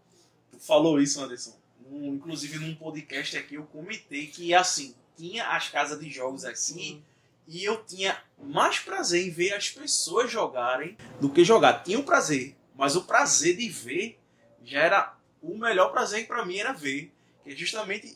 falou 0.60 1.00
isso, 1.00 1.22
Anderson. 1.22 1.58
Um- 1.90 2.16
inclusive 2.16 2.58
num 2.60 2.76
podcast 2.76 3.38
aqui 3.38 3.56
eu 3.56 3.64
comentei 3.64 4.28
que 4.28 4.54
assim, 4.54 4.96
tinha 5.18 5.48
as 5.50 5.68
casas 5.70 6.00
de 6.00 6.10
jogos 6.10 6.46
aqui 6.46 6.60
sim. 6.60 7.04
e 7.48 7.64
eu 7.66 7.84
tinha 7.84 8.18
mais 8.42 8.80
prazer 8.80 9.26
em 9.28 9.30
ver 9.30 9.54
as 9.54 9.70
pessoas 9.70 10.32
jogarem 10.32 10.98
do 11.20 11.30
que 11.30 11.44
jogar. 11.44 11.84
Tinha 11.84 12.00
o 12.00 12.04
prazer, 12.04 12.56
mas 12.76 12.96
o 12.96 13.04
prazer 13.04 13.58
de 13.58 13.68
ver 13.70 14.20
já 14.64 14.80
era 14.80 15.18
o 15.42 15.58
melhor 15.58 15.92
prazer 15.92 16.22
que 16.22 16.28
pra 16.28 16.46
mim 16.46 16.58
era 16.58 16.72
ver. 16.72 17.12
Que 17.44 17.52
é 17.52 17.56
justamente, 17.56 18.08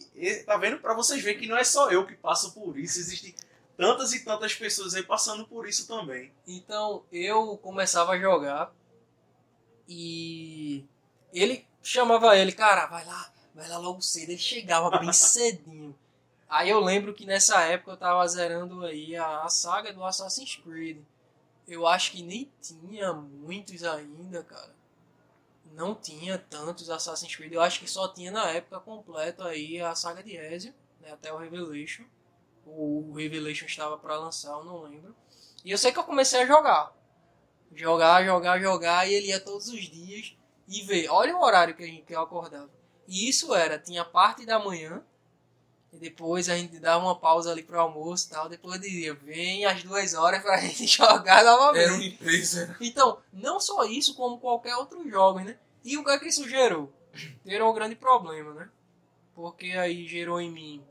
tá 0.46 0.56
vendo? 0.56 0.78
Pra 0.80 0.94
vocês 0.94 1.22
verem 1.24 1.40
que 1.42 1.48
não 1.48 1.58
é 1.58 1.64
só 1.64 1.90
eu 1.92 2.06
que 2.06 2.14
passo 2.16 2.54
por 2.54 2.78
isso, 2.78 3.00
existem 3.00 3.34
tantas 3.76 4.14
e 4.14 4.24
tantas 4.24 4.54
pessoas 4.54 4.94
aí 4.94 5.02
passando 5.04 5.46
por 5.48 5.68
isso 5.68 5.88
também. 5.88 6.32
Então 6.48 7.04
eu 7.12 7.58
começava 7.58 8.12
a 8.14 8.20
jogar 8.20 8.72
e 9.88 10.84
ele 11.34 11.66
chamava 11.86 12.36
ele, 12.36 12.52
cara, 12.52 12.88
vai 12.88 13.06
lá, 13.06 13.32
vai 13.54 13.70
lá 13.70 13.78
logo 13.78 14.02
cedo. 14.02 14.32
Ele 14.32 14.40
chegava 14.40 14.98
bem 14.98 15.12
cedinho. 15.14 15.96
Aí 16.50 16.70
eu 16.70 16.80
lembro 16.80 17.14
que 17.14 17.26
nessa 17.26 17.62
época 17.62 17.92
eu 17.92 17.98
tava 17.98 18.28
zerando 18.28 18.84
aí 18.84 19.16
a, 19.16 19.44
a 19.44 19.50
saga 19.50 19.94
do 19.94 20.04
Assassin's 20.04 20.56
Creed. 20.56 20.98
Eu 21.68 21.88
acho 21.88 22.12
que 22.12 22.22
nem 22.22 22.52
tinha 22.62 23.14
muitos 23.14 23.84
ainda, 23.84 24.44
cara. 24.44 24.74
Não 25.74 25.94
tinha 25.96 26.38
tantos 26.38 26.90
Assassin's 26.90 27.36
Creed. 27.36 27.54
Eu 27.54 27.62
acho 27.62 27.80
que 27.80 27.90
só 27.90 28.08
tinha 28.08 28.32
na 28.32 28.50
época 28.50 28.80
completa 28.80 29.46
aí 29.46 29.82
a 29.82 29.96
saga 29.96 30.24
de 30.24 30.36
Ezio, 30.36 30.74
né, 31.02 31.12
até 31.12 31.34
o 31.34 31.38
Revelation. 31.38 32.04
O 32.66 33.14
Revelation 33.14 33.66
estava 33.66 33.98
para 33.98 34.18
lançar, 34.18 34.52
eu 34.52 34.64
não 34.64 34.82
lembro. 34.84 35.16
E 35.64 35.72
eu 35.72 35.78
sei 35.78 35.92
que 35.92 36.00
eu 36.00 36.04
comecei 36.04 36.42
a 36.42 36.46
jogar. 36.46 36.92
Jogar, 37.74 38.24
jogar, 38.24 38.60
jogar, 38.60 39.08
e 39.08 39.14
ele 39.14 39.28
ia 39.28 39.40
todos 39.40 39.68
os 39.68 39.82
dias 39.82 40.36
e 40.68 40.82
ver. 40.84 41.07
Olha 41.09 41.36
o 41.36 41.41
horário 41.41 41.76
que, 41.76 41.84
a 41.84 41.88
gente- 41.88 42.03
que 42.03 42.13
eu 42.16 42.22
acordava. 42.22 42.70
E 43.07 43.30
isso 43.30 43.53
era, 43.53 43.78
tinha 43.80 44.03
parte 44.05 44.45
da 44.45 44.59
manhã, 44.59 45.03
E 45.93 45.97
depois 45.97 46.49
a 46.49 46.57
gente 46.57 46.78
dá 46.78 46.97
uma 46.97 47.16
pausa 47.18 47.51
ali 47.51 47.63
pro 47.63 47.80
almoço 47.80 48.28
e 48.28 48.30
tal. 48.32 48.49
Depois 48.49 48.82
dizia, 48.82 49.13
vem 49.13 49.63
às 49.66 49.82
duas 49.82 50.13
horas 50.13 50.41
pra 50.41 50.57
gente 50.59 50.86
jogar 50.88 51.41
novamente. 51.45 51.84
Era 51.86 51.93
uma 51.93 52.03
empresa. 52.03 52.76
Então, 52.82 53.22
não 53.32 53.61
só 53.61 53.86
isso, 53.86 54.13
como 54.13 54.38
qualquer 54.38 54.76
outro 54.76 55.09
jogo, 55.09 55.39
né? 55.39 55.57
E 55.86 55.97
o 55.97 56.03
que 56.03 56.11
é 56.11 56.20
que 56.20 56.28
isso 56.28 56.49
gerou? 56.49 56.91
Gerou 57.45 57.72
um 57.72 57.74
grande 57.74 57.95
problema, 57.95 58.53
né? 58.53 58.70
Porque 59.34 59.68
aí 59.72 60.05
gerou 60.05 60.41
em 60.41 60.51
mim 60.51 60.86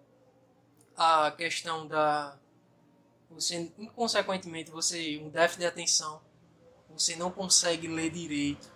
a 0.97 1.31
questão 1.33 1.87
da. 1.87 2.39
Você, 3.31 3.71
inconsequentemente, 3.79 4.71
você. 4.71 5.19
Um 5.23 5.29
déficit 5.29 5.61
de 5.61 5.67
atenção. 5.67 6.23
Você 6.91 7.15
não 7.17 7.31
consegue 7.31 7.89
ler 7.89 8.09
direito. 8.11 8.73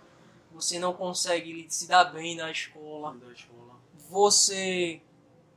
Você 0.51 0.79
não 0.79 0.93
consegue 0.93 1.65
se 1.69 1.87
dar 1.87 2.05
bem 2.05 2.35
na 2.35 2.51
escola. 2.51 3.15
Da 3.15 3.31
escola. 3.31 3.75
Você 4.09 5.01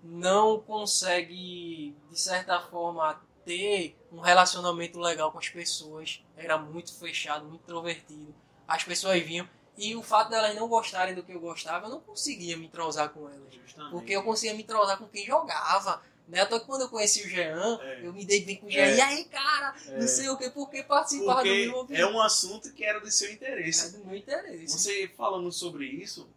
não 0.03 0.61
consegue, 0.61 1.97
de 2.11 2.21
certa 2.21 2.61
forma, 2.61 3.21
ter 3.45 3.97
um 4.11 4.21
relacionamento 4.21 4.99
legal 4.99 5.33
com 5.33 5.39
as 5.39 5.49
pessoas. 5.49 6.23
Era 6.37 6.59
muito 6.59 6.95
fechado, 6.99 7.47
muito 7.47 7.63
introvertido. 7.63 8.35
As 8.67 8.85
pessoas 8.85 9.23
vinham. 9.23 9.49
E 9.77 9.97
o 9.97 10.03
fato 10.03 10.31
delas 10.31 10.55
não 10.55 10.69
gostarem 10.69 11.15
do 11.15 11.23
que 11.23 11.33
eu 11.33 11.41
gostava, 11.41 11.87
eu 11.87 11.91
não 11.91 12.01
conseguia 12.01 12.57
me 12.57 12.67
entrosar 12.67 13.09
com 13.09 13.29
elas. 13.29 13.55
Justamente. 13.55 13.93
Porque 13.93 14.13
eu 14.13 14.23
conseguia 14.23 14.55
me 14.55 14.63
entrosar 14.63 14.99
com 14.99 15.09
quem 15.09 15.25
jogava. 15.25 16.03
Né? 16.29 16.41
Até 16.41 16.59
que 16.59 16.67
quando 16.67 16.83
eu 16.83 16.89
conheci 16.89 17.23
o 17.25 17.29
Jean, 17.29 17.79
É. 17.83 18.07
eu 18.07 18.13
me 18.13 18.25
dei 18.25 18.45
bem 18.45 18.57
com 18.57 18.67
o 18.67 18.71
Jean. 18.71 18.83
É. 18.85 18.97
E 18.97 19.01
aí, 19.01 19.25
cara, 19.25 19.75
É. 19.89 20.01
não 20.01 20.09
sei 20.09 20.29
o 20.29 20.37
que, 20.37 20.49
porque 20.51 20.83
participava 20.83 21.43
do 21.43 21.49
Porque 21.49 21.67
meu 21.67 21.87
é 21.91 22.07
um 22.11 22.21
assunto 22.21 22.73
que 22.73 22.85
era 22.85 23.01
de 23.01 23.11
seu 23.13 23.29
é 23.29 23.33
interesse. 23.33 23.99
do 23.99 24.05
meu 24.07 24.17
interesse. 24.17 24.73
Você 24.79 25.09
falando 25.17 25.51
sobre 25.53 25.87
isso, 25.87 26.29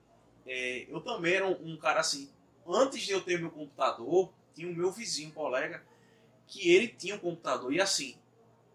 é, 0.46 0.86
eu 0.90 1.00
também 1.02 1.36
era 1.36 1.48
um, 1.48 1.74
um 1.74 1.78
cara 1.78 2.00
assim. 2.02 2.30
Antes 2.68 3.02
de 3.04 3.12
eu 3.12 3.22
ter 3.22 3.40
meu 3.40 3.52
computador, 3.52 4.32
tinha 4.56 4.68
o 4.68 4.74
meu 4.76 4.92
vizinho, 4.92 5.30
um 5.30 5.34
colega, 5.34 5.84
que 6.48 6.70
ele 6.72 6.88
tinha 6.88 7.16
um 7.16 7.20
computador. 7.20 7.72
E 7.74 7.80
assim, 7.80 8.16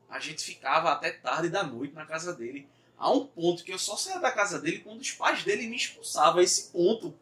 a 0.08 0.18
gente 0.20 0.42
ficava 0.42 0.92
até 0.92 1.10
tarde 1.10 1.48
da 1.48 1.62
noite 1.62 1.94
na 1.94 2.06
casa 2.06 2.32
dele. 2.32 2.68
A 2.96 3.10
um 3.10 3.26
ponto 3.26 3.64
que 3.64 3.72
eu 3.72 3.78
só 3.78 3.96
saía 3.96 4.18
da 4.20 4.30
casa 4.30 4.60
dele 4.60 4.80
quando 4.80 5.00
os 5.00 5.10
pais 5.12 5.42
dele 5.42 5.66
me 5.66 5.76
expulsavam. 5.76 6.40
A 6.40 6.42
esse 6.42 6.70
ponto. 6.70 7.14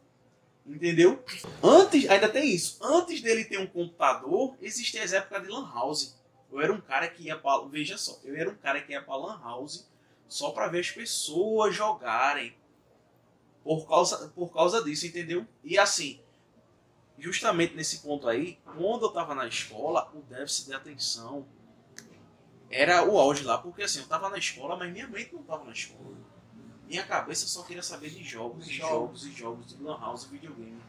Entendeu? 0.69 1.23
Antes, 1.63 2.07
ainda 2.07 2.29
tem 2.29 2.53
isso. 2.53 2.77
Antes 2.81 3.21
dele 3.21 3.43
ter 3.43 3.57
um 3.57 3.65
computador, 3.65 4.55
existia 4.61 5.03
as 5.03 5.11
épocas 5.11 5.41
de 5.41 5.49
Lan 5.49 5.67
House. 5.73 6.15
Eu 6.51 6.61
era 6.61 6.71
um 6.71 6.79
cara 6.79 7.07
que 7.07 7.23
ia 7.23 7.35
pra. 7.35 7.59
Veja 7.67 7.97
só, 7.97 8.19
eu 8.23 8.35
era 8.35 8.49
um 8.49 8.55
cara 8.55 8.79
que 8.79 8.91
ia 8.91 9.01
pra 9.01 9.15
Lan 9.15 9.39
House 9.41 9.89
só 10.27 10.51
pra 10.51 10.67
ver 10.67 10.81
as 10.81 10.91
pessoas 10.91 11.75
jogarem. 11.75 12.55
Por 13.63 13.87
causa, 13.87 14.29
por 14.29 14.53
causa 14.53 14.83
disso, 14.83 15.07
entendeu? 15.07 15.45
E 15.63 15.77
assim, 15.77 16.19
justamente 17.17 17.75
nesse 17.75 17.99
ponto 17.99 18.29
aí, 18.29 18.59
quando 18.77 19.05
eu 19.05 19.09
tava 19.09 19.33
na 19.33 19.47
escola, 19.47 20.09
o 20.13 20.21
déficit 20.21 20.67
de 20.67 20.73
atenção 20.75 21.47
era 22.69 23.03
o 23.03 23.17
auge 23.17 23.43
lá. 23.43 23.57
Porque 23.57 23.81
assim, 23.81 23.99
eu 23.99 24.07
tava 24.07 24.29
na 24.29 24.37
escola, 24.37 24.75
mas 24.75 24.91
minha 24.91 25.07
mente 25.07 25.33
não 25.33 25.41
tava 25.41 25.65
na 25.65 25.71
escola. 25.71 26.15
Minha 26.89 27.05
cabeça 27.05 27.45
só 27.47 27.61
queria 27.63 27.83
saber 27.83 28.09
de 28.09 28.23
jogos, 28.23 28.67
e 28.67 28.73
jogos, 28.73 29.25
e 29.25 29.31
jogos, 29.31 29.67
de 29.67 29.81
lan 29.81 29.97
house, 29.99 30.25
videogame. 30.25 30.81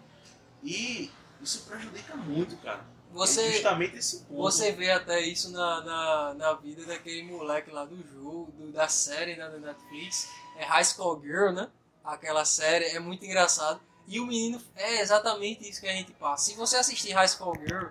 E 0.64 1.11
isso 1.42 1.64
prejudica 1.66 2.16
muito, 2.16 2.57
cara. 2.57 2.78
É 2.78 3.12
Você, 3.12 3.53
justamente 3.53 3.96
esse 3.96 4.20
ponto. 4.20 4.40
Você 4.40 4.72
vê 4.72 4.90
até 4.90 5.20
isso 5.20 5.51
na, 5.51 5.80
na, 5.84 6.34
na 6.34 6.53
vida 6.55 6.86
daquele 6.86 7.22
moleque 7.24 7.70
lá 7.70 7.84
do 7.84 7.96
jogo, 8.14 8.51
do- 8.53 8.72
da 8.72 8.88
série 8.88 9.36
né, 9.36 9.48
da 9.51 9.59
Netflix. 9.59 10.28
É 10.57 10.64
High 10.64 10.84
School 10.84 11.20
Girl, 11.20 11.51
né? 11.51 11.68
Aquela 12.03 12.44
série 12.46 12.86
é 12.86 12.98
muito 12.98 13.24
engraçado. 13.26 13.78
E 14.07 14.18
o 14.20 14.26
menino 14.26 14.61
é 14.76 15.01
exatamente 15.01 15.68
isso 15.68 15.80
que 15.80 15.88
a 15.88 15.92
gente 15.92 16.12
passa. 16.12 16.46
Se 16.46 16.55
você 16.57 16.76
assistir 16.78 17.12
High 17.12 17.28
School 17.28 17.55
Girl, 17.59 17.88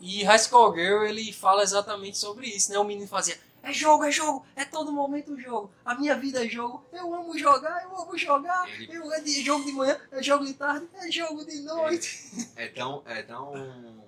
e 0.00 0.22
High 0.24 0.38
School 0.38 0.74
Girl 0.74 1.02
ele 1.04 1.32
fala 1.32 1.62
exatamente 1.62 2.16
sobre 2.18 2.46
isso, 2.46 2.70
né? 2.70 2.78
O 2.78 2.84
menino 2.84 3.08
fazia. 3.08 3.36
É 3.68 3.72
jogo, 3.72 4.04
é 4.04 4.10
jogo, 4.12 4.46
é 4.54 4.64
todo 4.64 4.92
momento 4.92 5.38
jogo. 5.40 5.70
A 5.84 5.94
minha 5.94 6.14
vida 6.16 6.44
é 6.44 6.48
jogo. 6.48 6.84
Eu 6.92 7.12
amo 7.14 7.36
jogar, 7.38 7.82
eu 7.82 7.96
amo 7.96 8.16
jogar. 8.16 8.68
Ele- 8.68 8.94
Eu, 8.96 9.12
é 9.12 9.20
de 9.20 9.42
jogo 9.42 9.64
de 9.64 9.72
manhã, 9.72 9.98
é 10.12 10.22
jogo 10.22 10.44
de 10.44 10.54
tarde, 10.54 10.86
é 10.94 11.10
jogo 11.10 11.44
de 11.44 11.60
noite. 11.62 12.50
É 12.56 12.68
tão, 12.68 13.02
é 13.06 13.22
tão, 13.22 14.04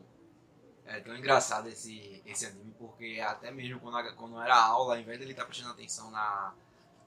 é 0.86 1.00
tão 1.00 1.16
engraçado 1.16 1.68
esse, 1.68 2.22
esse 2.24 2.46
anime, 2.46 2.72
porque 2.78 3.20
até 3.24 3.50
mesmo 3.50 3.80
quando, 3.80 4.14
quando 4.14 4.40
era 4.40 4.54
aula, 4.56 4.94
ao 4.94 5.00
invés 5.00 5.18
dele 5.18 5.32
estar 5.32 5.44
prestando 5.44 5.72
atenção 5.72 6.11
na, 6.11 6.54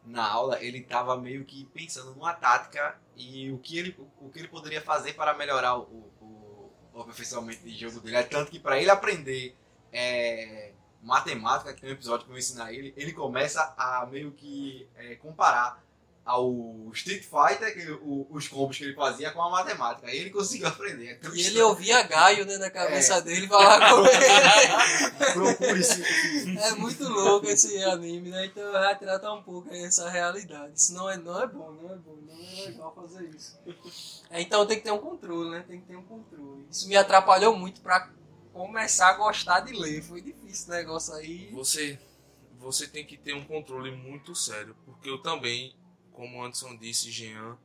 na 0.05 0.27
aula, 0.27 0.61
ele 0.63 0.79
estava 0.79 1.15
meio 1.17 1.45
que 1.45 1.65
pensando 1.73 2.11
numa 2.13 2.33
tática 2.33 2.99
e 3.15 3.51
o 3.51 3.57
que 3.59 3.77
ele, 3.77 3.95
o 4.19 4.29
que 4.29 4.39
ele 4.39 4.47
poderia 4.47 4.81
fazer 4.81 5.13
para 5.13 5.33
melhorar 5.33 5.77
o, 5.77 5.83
o, 6.21 6.71
o 6.93 7.01
aperfeiçoamento 7.01 7.63
de 7.63 7.77
jogo 7.77 7.99
dele. 8.01 8.17
É 8.17 8.23
tanto 8.23 8.51
que 8.51 8.59
para 8.59 8.79
ele 8.79 8.89
aprender 8.89 9.55
é, 9.91 10.73
matemática, 11.03 11.73
que 11.73 11.81
tem 11.81 11.89
um 11.89 11.93
episódio 11.93 12.25
que 12.25 12.31
eu 12.31 12.37
ensino 12.37 12.63
a 12.63 12.71
ele, 12.73 12.93
ele 12.95 13.11
começa 13.13 13.73
a 13.77 14.05
meio 14.09 14.31
que 14.31 14.87
é, 14.95 15.15
comparar 15.15 15.81
ao 16.23 16.53
Street 16.93 17.23
Fighter, 17.23 17.73
que 17.73 17.91
o- 17.93 18.27
os 18.29 18.47
combos 18.47 18.77
que 18.77 18.83
ele 18.83 18.93
fazia 18.93 19.31
com 19.31 19.41
a 19.41 19.49
matemática. 19.49 20.05
Aí 20.07 20.19
ele 20.19 20.29
conseguiu 20.29 20.67
aprender. 20.67 21.19
É 21.21 21.27
E 21.33 21.47
ele 21.47 21.59
ouvia 21.63 22.03
Gaio 22.03 22.45
né, 22.45 22.57
na 22.59 22.69
cabeça 22.69 23.15
É. 23.15 23.21
dele 23.21 23.47
falar 23.47 23.89
com 23.89 24.05
ele. 24.05 24.15
É 26.61 26.71
muito 26.73 27.03
louco 27.07 27.47
esse 27.47 27.81
anime, 27.83 28.29
né? 28.29 28.45
Então 28.45 28.71
retrata 28.71 29.31
um 29.33 29.41
pouco 29.41 29.73
essa 29.73 30.09
realidade. 30.09 30.73
Isso 30.75 30.93
não 30.93 31.09
é, 31.09 31.17
não 31.17 31.41
é 31.41 31.47
bom, 31.47 31.71
não 31.71 31.91
é 31.91 31.95
bom, 31.95 32.17
não 32.27 32.33
é 32.35 32.65
legal 32.67 32.93
fazer 32.95 33.27
isso. 33.29 33.57
É, 34.29 34.41
então 34.41 34.65
tem 34.65 34.77
que 34.77 34.83
ter 34.83 34.91
um 34.91 34.99
controle, 34.99 35.49
né? 35.49 35.65
Tem 35.67 35.79
que 35.81 35.87
ter 35.87 35.95
um 35.95 36.03
controle. 36.03 36.65
Isso 36.69 36.87
me 36.87 36.95
atrapalhou 36.95 37.57
muito 37.57 37.81
pra 37.81 38.09
começar 38.53 39.09
a 39.09 39.13
gostar 39.13 39.61
de 39.61 39.73
ler. 39.73 40.01
Foi 40.01 40.21
difícil 40.21 40.73
o 40.73 40.77
negócio 40.77 41.13
aí. 41.13 41.49
Você, 41.51 41.99
você 42.59 42.87
tem 42.87 43.05
que 43.05 43.17
ter 43.17 43.33
um 43.33 43.45
controle 43.45 43.91
muito 43.91 44.35
sério, 44.35 44.75
porque 44.85 45.09
eu 45.09 45.19
também, 45.21 45.75
como 46.11 46.43
Anderson 46.43 46.77
disse, 46.77 47.11
Jean, 47.11 47.57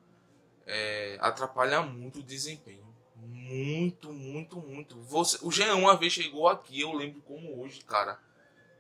é, 0.67 1.19
atrapalha 1.21 1.83
muito 1.83 2.21
o 2.21 2.23
desempenho. 2.23 2.87
Muito, 3.17 4.13
muito, 4.13 4.57
muito. 4.57 5.01
Você, 5.03 5.39
o 5.43 5.51
Jean 5.51 5.75
uma 5.77 5.97
vez 5.97 6.13
chegou 6.13 6.49
aqui, 6.49 6.81
eu 6.81 6.93
lembro 6.93 7.21
como 7.23 7.61
hoje, 7.61 7.81
cara. 7.83 8.19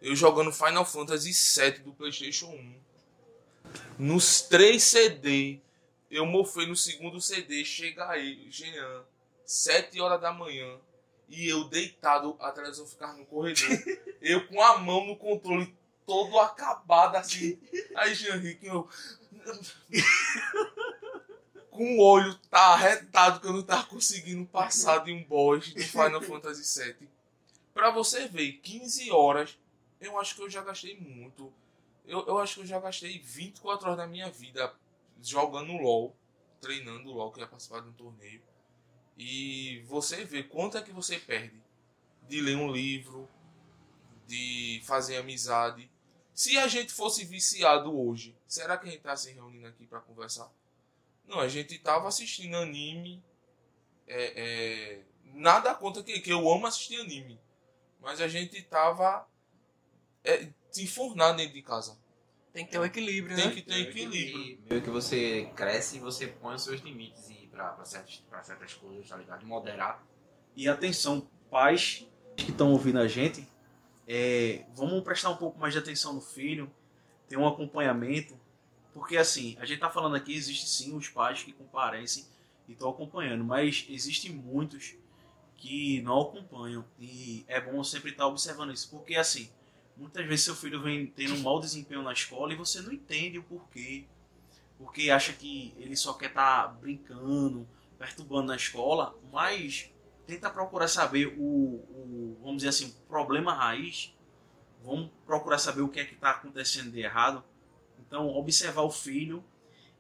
Eu 0.02 0.14
jogando 0.14 0.52
Final 0.52 0.84
Fantasy 0.84 1.32
VII 1.32 1.78
do 1.80 1.92
PlayStation 1.92 2.46
1. 2.46 2.80
Nos 3.98 4.42
três 4.42 4.82
CD, 4.82 5.60
eu 6.10 6.26
mofei 6.26 6.66
no 6.66 6.76
segundo 6.76 7.20
CD. 7.20 7.64
Chega 7.64 8.08
aí, 8.08 8.50
Jean, 8.50 9.04
7 9.44 10.00
horas 10.00 10.20
da 10.20 10.32
manhã. 10.32 10.78
E 11.28 11.48
eu 11.48 11.64
deitado, 11.64 12.36
a 12.40 12.52
televisão 12.52 12.86
ficar 12.86 13.14
no 13.14 13.26
corredor. 13.26 13.68
eu 14.22 14.46
com 14.46 14.62
a 14.62 14.78
mão 14.78 15.06
no 15.06 15.16
controle, 15.16 15.74
todo 16.06 16.38
acabado 16.38 17.16
assim. 17.16 17.58
Aí 17.94 18.14
Jean 18.14 18.36
Rick, 18.36 18.66
eu. 18.66 18.88
com 21.76 21.98
o 21.98 22.00
olho 22.00 22.34
tá 22.50 22.72
arretado 22.72 23.38
que 23.38 23.46
eu 23.46 23.52
não 23.52 23.62
tava 23.62 23.84
conseguindo 23.84 24.46
passar 24.46 25.04
de 25.04 25.12
um 25.12 25.22
boss 25.22 25.74
do 25.74 25.82
Final 25.82 26.22
Fantasy 26.22 26.82
VII. 26.82 27.08
Pra 27.74 27.90
você 27.90 28.26
ver, 28.26 28.52
15 28.62 29.10
horas, 29.10 29.58
eu 30.00 30.18
acho 30.18 30.34
que 30.34 30.42
eu 30.42 30.48
já 30.48 30.62
gastei 30.62 30.98
muito. 30.98 31.52
Eu, 32.06 32.26
eu 32.26 32.38
acho 32.38 32.54
que 32.54 32.60
eu 32.60 32.66
já 32.66 32.80
gastei 32.80 33.18
24 33.18 33.86
horas 33.86 33.98
da 33.98 34.06
minha 34.06 34.30
vida 34.30 34.72
jogando 35.22 35.76
LOL, 35.76 36.16
treinando 36.60 37.12
LOL, 37.12 37.30
que 37.30 37.40
ia 37.40 37.46
participar 37.46 37.82
de 37.82 37.88
um 37.88 37.92
torneio. 37.92 38.42
E 39.16 39.82
você 39.86 40.24
vê 40.24 40.42
quanto 40.42 40.76
é 40.76 40.82
que 40.82 40.92
você 40.92 41.18
perde 41.18 41.62
de 42.28 42.40
ler 42.40 42.56
um 42.56 42.70
livro, 42.70 43.28
de 44.26 44.82
fazer 44.84 45.16
amizade. 45.16 45.90
Se 46.34 46.58
a 46.58 46.66
gente 46.66 46.92
fosse 46.92 47.24
viciado 47.24 47.98
hoje, 47.98 48.36
será 48.46 48.76
que 48.76 48.88
a 48.88 48.90
gente 48.90 49.00
tá 49.00 49.16
se 49.16 49.32
reunindo 49.32 49.66
aqui 49.66 49.86
para 49.86 50.00
conversar? 50.00 50.52
Não, 51.26 51.40
a 51.40 51.48
gente 51.48 51.78
tava 51.78 52.08
assistindo 52.08 52.56
anime. 52.56 53.22
É, 54.06 54.32
é, 54.36 55.02
nada 55.32 55.74
contra 55.74 56.02
que, 56.02 56.20
que 56.20 56.30
eu 56.30 56.50
amo 56.50 56.66
assistir 56.66 57.00
anime. 57.00 57.40
Mas 58.00 58.20
a 58.20 58.28
gente 58.28 58.60
tava 58.62 59.26
é, 60.22 60.48
se 60.70 60.84
enfurnado 60.84 61.38
dentro 61.38 61.54
de 61.54 61.62
casa. 61.62 61.98
Tem 62.52 62.64
que 62.64 62.70
ter 62.70 62.78
um 62.78 62.84
equilíbrio, 62.84 63.36
Tem 63.36 63.46
né? 63.46 63.54
que 63.54 63.62
ter 63.62 63.80
equilíbrio. 63.80 64.40
E 64.40 64.60
meio 64.68 64.82
que 64.82 64.90
você 64.90 65.50
cresce 65.56 65.96
e 65.96 66.00
você 66.00 66.26
põe 66.26 66.54
os 66.54 66.64
seus 66.64 66.80
limites 66.80 67.35
pra, 67.56 67.84
certas, 67.84 68.22
certas 68.42 68.74
coisas, 68.74 69.08
tá 69.08 69.16
ligado? 69.16 69.46
Moderar. 69.46 70.04
E 70.54 70.68
atenção, 70.68 71.28
pais 71.50 72.06
que 72.36 72.50
estão 72.50 72.72
ouvindo 72.72 72.98
a 72.98 73.08
gente, 73.08 73.46
é, 74.06 74.64
vamos 74.74 75.02
prestar 75.02 75.30
um 75.30 75.36
pouco 75.36 75.58
mais 75.58 75.72
de 75.72 75.78
atenção 75.78 76.12
no 76.12 76.20
filho, 76.20 76.70
ter 77.28 77.36
um 77.36 77.46
acompanhamento, 77.46 78.38
porque 78.92 79.16
assim, 79.16 79.56
a 79.60 79.66
gente 79.66 79.80
tá 79.80 79.90
falando 79.90 80.16
aqui, 80.16 80.34
existe 80.34 80.68
sim 80.68 80.96
os 80.96 81.08
pais 81.08 81.42
que 81.42 81.52
comparecem 81.52 82.24
e 82.68 82.72
estão 82.72 82.88
acompanhando, 82.88 83.44
mas 83.44 83.86
existem 83.88 84.32
muitos 84.32 84.94
que 85.56 86.00
não 86.02 86.20
acompanham 86.20 86.84
e 86.98 87.44
é 87.48 87.60
bom 87.60 87.82
sempre 87.82 88.10
estar 88.10 88.26
observando 88.26 88.72
isso, 88.72 88.88
porque 88.90 89.16
assim, 89.16 89.50
muitas 89.96 90.24
vezes 90.26 90.44
seu 90.44 90.54
filho 90.54 90.80
vem 90.80 91.06
tendo 91.06 91.34
um 91.34 91.42
mau 91.42 91.58
desempenho 91.60 92.02
na 92.02 92.12
escola 92.12 92.52
e 92.52 92.56
você 92.56 92.80
não 92.80 92.92
entende 92.92 93.38
o 93.38 93.42
porquê, 93.42 94.04
porque 94.78 95.10
acha 95.10 95.32
que 95.32 95.74
ele 95.78 95.96
só 95.96 96.12
quer 96.14 96.28
estar 96.28 96.68
brincando, 96.80 97.66
perturbando 97.98 98.48
na 98.48 98.56
escola, 98.56 99.18
mas 99.32 99.90
tenta 100.26 100.50
procurar 100.50 100.88
saber 100.88 101.34
o, 101.38 101.42
o 101.42 102.38
vamos 102.40 102.58
dizer 102.58 102.68
assim, 102.68 102.94
problema 103.08 103.54
raiz. 103.54 104.14
Vamos 104.82 105.10
procurar 105.24 105.58
saber 105.58 105.82
o 105.82 105.88
que 105.88 105.98
é 105.98 106.04
que 106.04 106.14
está 106.14 106.30
acontecendo 106.30 106.92
de 106.92 107.00
errado. 107.00 107.42
Então, 107.98 108.28
observar 108.28 108.82
o 108.82 108.90
filho 108.90 109.42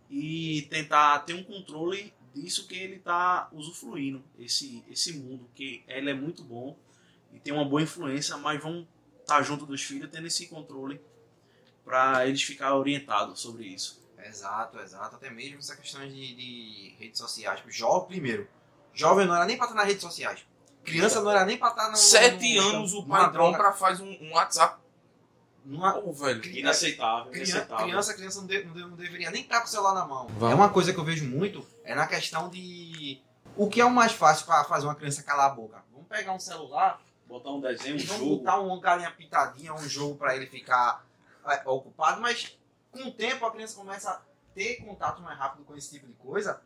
e 0.08 0.62
tentar 0.70 1.18
ter 1.20 1.34
um 1.34 1.42
controle 1.42 2.14
disso 2.34 2.68
que 2.68 2.76
ele 2.76 2.96
está 2.96 3.48
usufruindo, 3.52 4.22
esse, 4.38 4.84
esse 4.88 5.14
mundo, 5.14 5.48
que 5.54 5.82
ele 5.88 6.10
é 6.10 6.14
muito 6.14 6.44
bom 6.44 6.78
e 7.32 7.40
tem 7.40 7.52
uma 7.52 7.64
boa 7.64 7.82
influência, 7.82 8.36
mas 8.36 8.62
vão 8.62 8.86
estar 9.20 9.36
tá 9.38 9.42
junto 9.42 9.66
dos 9.66 9.82
filhos 9.82 10.10
tendo 10.10 10.26
esse 10.26 10.46
controle 10.46 11.00
para 11.84 12.26
eles 12.26 12.42
ficarem 12.42 12.76
orientados 12.76 13.40
sobre 13.40 13.64
isso. 13.66 14.05
Exato, 14.28 14.78
exato. 14.80 15.16
Até 15.16 15.30
mesmo 15.30 15.58
essa 15.58 15.76
questão 15.76 16.06
de, 16.06 16.34
de 16.34 16.96
redes 16.98 17.18
sociais. 17.18 17.60
Jovem, 17.68 18.08
primeiro, 18.08 18.48
jovem 18.92 19.26
não 19.26 19.34
era 19.34 19.46
nem 19.46 19.56
para 19.56 19.66
estar 19.66 19.76
nas 19.76 19.86
redes 19.86 20.02
sociais. 20.02 20.46
Criança 20.84 21.20
não 21.20 21.30
era 21.30 21.44
nem 21.44 21.58
para 21.58 21.70
estar 21.70 21.90
no. 21.90 21.96
Sete 21.96 22.54
no, 22.54 22.68
anos 22.68 22.94
o 22.94 23.04
pai 23.04 23.32
compra, 23.32 23.72
faz 23.72 24.00
um, 24.00 24.08
um 24.20 24.32
WhatsApp. 24.32 24.80
Numa, 25.64 25.98
oh, 25.98 26.12
velho. 26.12 26.44
Inaceitável, 26.44 27.34
inaceitável. 27.34 27.86
Criança, 27.86 28.14
criança 28.14 28.40
não, 28.40 28.46
de, 28.46 28.64
não, 28.64 28.90
deveria 28.90 29.32
nem 29.32 29.42
estar 29.42 29.60
com 29.60 29.66
o 29.66 29.70
celular 29.70 29.94
na 29.94 30.06
mão. 30.06 30.28
Vamos. 30.28 30.52
É 30.52 30.54
uma 30.54 30.68
coisa 30.68 30.92
que 30.92 31.00
eu 31.00 31.04
vejo 31.04 31.24
muito, 31.24 31.66
é 31.82 31.94
na 31.94 32.06
questão 32.06 32.48
de. 32.48 33.20
O 33.56 33.68
que 33.68 33.80
é 33.80 33.84
o 33.84 33.90
mais 33.90 34.12
fácil 34.12 34.46
para 34.46 34.62
fazer 34.62 34.86
uma 34.86 34.94
criança 34.94 35.24
calar 35.24 35.46
a 35.46 35.54
boca? 35.54 35.82
Vamos 35.90 36.06
pegar 36.08 36.32
um 36.32 36.38
celular, 36.38 37.02
botar 37.26 37.50
um 37.50 37.60
desenho, 37.60 37.96
um 37.96 37.98
vamos 37.98 38.22
jogo. 38.22 38.36
botar 38.36 38.60
uma 38.60 38.80
galinha 38.80 39.10
pitadinha, 39.10 39.74
um 39.74 39.88
jogo 39.88 40.14
para 40.14 40.36
ele 40.36 40.46
ficar 40.46 41.04
é, 41.48 41.62
ocupado, 41.64 42.20
mas 42.20 42.56
com 42.96 43.08
o 43.08 43.12
tempo 43.12 43.44
a 43.44 43.50
criança 43.50 43.76
começa 43.76 44.10
a 44.10 44.22
ter 44.54 44.76
contato 44.76 45.20
mais 45.20 45.38
rápido 45.38 45.64
com 45.64 45.76
esse 45.76 45.90
tipo 45.90 46.06
de 46.06 46.14
coisa. 46.14 46.60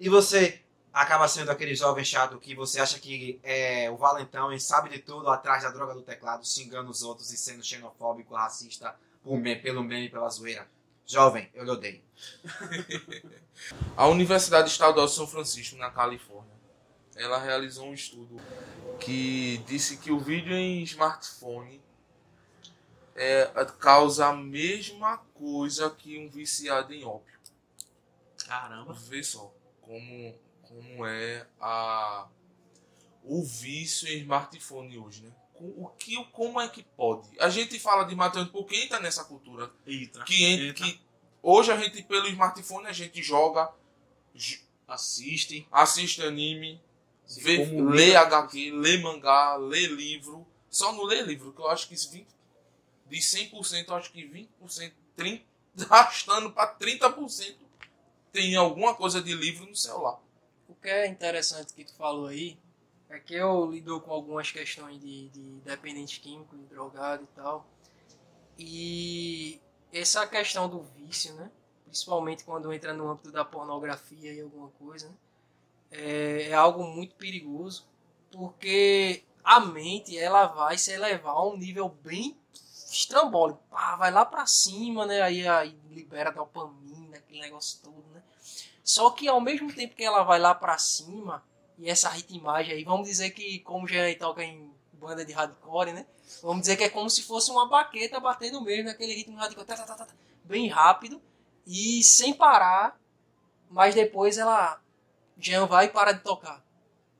E 0.00 0.08
você 0.08 0.62
acaba 0.92 1.28
sendo 1.28 1.50
aquele 1.50 1.74
jovem 1.74 2.04
chato 2.04 2.38
que 2.38 2.54
você 2.54 2.80
acha 2.80 2.98
que 2.98 3.38
é 3.42 3.90
o 3.90 3.96
valentão 3.96 4.52
e 4.52 4.58
sabe 4.58 4.88
de 4.88 4.98
tudo 4.98 5.28
atrás 5.28 5.62
da 5.62 5.70
droga 5.70 5.94
do 5.94 6.02
teclado, 6.02 6.46
xingando 6.46 6.90
os 6.90 7.02
outros 7.02 7.30
e 7.32 7.36
sendo 7.36 7.62
xenofóbico, 7.62 8.34
racista 8.34 8.94
pelo 9.62 9.82
meme, 9.82 10.08
pela 10.08 10.28
zoeira. 10.28 10.66
Jovem, 11.06 11.50
eu 11.54 11.64
lhe 11.64 11.70
odeio. 11.70 12.02
a 13.96 14.06
Universidade 14.06 14.70
Estadual 14.70 15.06
de 15.06 15.12
São 15.12 15.26
Francisco, 15.26 15.76
na 15.76 15.90
Califórnia, 15.90 16.52
ela 17.16 17.38
realizou 17.38 17.86
um 17.86 17.94
estudo 17.94 18.40
que 18.98 19.58
disse 19.66 19.98
que 19.98 20.10
o 20.10 20.18
vídeo 20.18 20.54
em 20.54 20.82
smartphone 20.82 21.81
é, 23.14 23.46
causa 23.78 24.26
a 24.26 24.32
mesma 24.32 25.18
coisa 25.34 25.90
que 25.90 26.18
um 26.18 26.28
viciado 26.28 26.92
em 26.92 27.04
ópio. 27.04 27.38
Caramba. 28.46 28.92
Vê 28.92 29.22
só 29.22 29.52
como 29.80 30.34
como 30.62 31.06
é 31.06 31.46
a 31.60 32.26
o 33.24 33.44
vício 33.44 34.08
em 34.08 34.18
smartphone 34.18 34.98
hoje, 34.98 35.22
né? 35.22 35.32
O 35.54 35.86
que, 35.86 36.16
como 36.32 36.60
é 36.60 36.68
que 36.68 36.82
pode? 36.82 37.28
A 37.38 37.48
gente 37.48 37.78
fala 37.78 38.02
de 38.04 38.16
matemática 38.16 38.52
porque 38.52 38.74
entra 38.74 38.98
nessa 38.98 39.22
cultura. 39.22 39.70
Entra, 39.86 40.24
que, 40.24 40.44
entra, 40.44 40.72
que 40.72 41.00
hoje 41.40 41.70
a 41.70 41.76
gente 41.76 42.02
pelo 42.02 42.26
smartphone 42.26 42.88
a 42.88 42.92
gente 42.92 43.22
joga, 43.22 43.72
assiste, 44.88 45.66
assiste 45.70 46.20
anime, 46.22 46.82
vê, 47.38 47.64
lê 47.64 48.16
HQ, 48.16 48.72
lê 48.72 48.98
mangá, 48.98 49.54
lê 49.56 49.86
livro. 49.86 50.44
Só 50.68 50.92
não 50.92 51.04
lê 51.04 51.22
livro, 51.22 51.52
que 51.52 51.60
eu 51.60 51.68
acho 51.68 51.86
que 51.86 51.94
20, 51.94 52.26
de 53.12 53.18
100%, 53.18 53.88
eu 53.88 53.94
acho 53.94 54.10
que 54.10 54.22
20%, 54.22 54.92
30, 55.16 55.44
arrastando 55.90 56.52
para 56.52 56.74
30% 56.76 57.56
tem 58.32 58.56
alguma 58.56 58.94
coisa 58.94 59.22
de 59.22 59.34
livro 59.34 59.66
no 59.66 59.76
celular 59.76 60.18
que 60.82 60.88
é 60.88 61.06
interessante 61.06 61.72
que 61.72 61.84
tu 61.84 61.94
falou 61.94 62.26
aí 62.26 62.58
é 63.08 63.18
que 63.18 63.34
eu 63.34 63.70
lido 63.70 64.00
com 64.00 64.10
algumas 64.10 64.50
questões 64.50 65.00
de, 65.00 65.28
de 65.28 65.60
dependente 65.60 66.18
químico, 66.18 66.56
de 66.56 66.64
drogado 66.64 67.22
e 67.22 67.36
tal. 67.36 67.66
E 68.58 69.60
essa 69.92 70.26
questão 70.26 70.68
do 70.68 70.80
vício, 70.80 71.34
né? 71.34 71.50
Principalmente 71.84 72.42
quando 72.42 72.72
entra 72.72 72.94
no 72.94 73.10
âmbito 73.10 73.30
da 73.30 73.44
pornografia 73.44 74.32
e 74.32 74.40
alguma 74.40 74.68
coisa, 74.70 75.08
né? 75.08 75.14
é, 75.90 76.48
é 76.48 76.54
algo 76.54 76.84
muito 76.84 77.14
perigoso, 77.14 77.86
porque 78.30 79.22
a 79.44 79.60
mente 79.60 80.18
ela 80.18 80.46
vai 80.46 80.78
se 80.78 80.90
elevar 80.90 81.34
a 81.34 81.46
um 81.46 81.56
nível 81.56 81.90
bem 81.90 82.36
estrambólico. 82.92 83.60
Ah, 83.70 83.96
vai 83.96 84.10
lá 84.10 84.24
para 84.24 84.46
cima, 84.46 85.06
né? 85.06 85.22
Aí, 85.22 85.46
aí 85.46 85.76
libera 85.90 86.30
dopamina, 86.30 87.16
aquele 87.16 87.40
negócio 87.40 87.80
todo, 87.82 88.04
né? 88.12 88.22
Só 88.84 89.10
que 89.10 89.28
ao 89.28 89.40
mesmo 89.40 89.72
tempo 89.72 89.94
que 89.94 90.04
ela 90.04 90.22
vai 90.22 90.38
lá 90.38 90.54
para 90.54 90.76
cima, 90.78 91.42
e 91.78 91.88
essa 91.88 92.08
ritmagem 92.08 92.74
aí, 92.74 92.84
vamos 92.84 93.08
dizer 93.08 93.30
que, 93.30 93.60
como 93.60 93.88
já 93.88 93.98
toca 94.18 94.42
em 94.44 94.70
banda 94.92 95.24
de 95.24 95.32
hardcore, 95.32 95.92
né? 95.92 96.06
Vamos 96.42 96.62
dizer 96.62 96.76
que 96.76 96.84
é 96.84 96.88
como 96.88 97.08
se 97.08 97.22
fosse 97.22 97.50
uma 97.50 97.68
baqueta 97.68 98.20
batendo 98.20 98.60
mesmo 98.60 98.84
naquele 98.84 99.14
ritmo 99.14 99.36
hardcore, 99.36 99.66
tá, 99.66 99.76
tá, 99.76 99.84
tá, 99.84 100.06
tá, 100.06 100.14
bem 100.44 100.68
rápido 100.68 101.20
e 101.66 102.02
sem 102.02 102.32
parar, 102.32 103.00
mas 103.70 103.94
depois 103.94 104.38
ela 104.38 104.80
Jean 105.38 105.66
vai 105.66 105.86
e 105.86 105.88
para 105.88 106.12
de 106.12 106.20
tocar. 106.20 106.64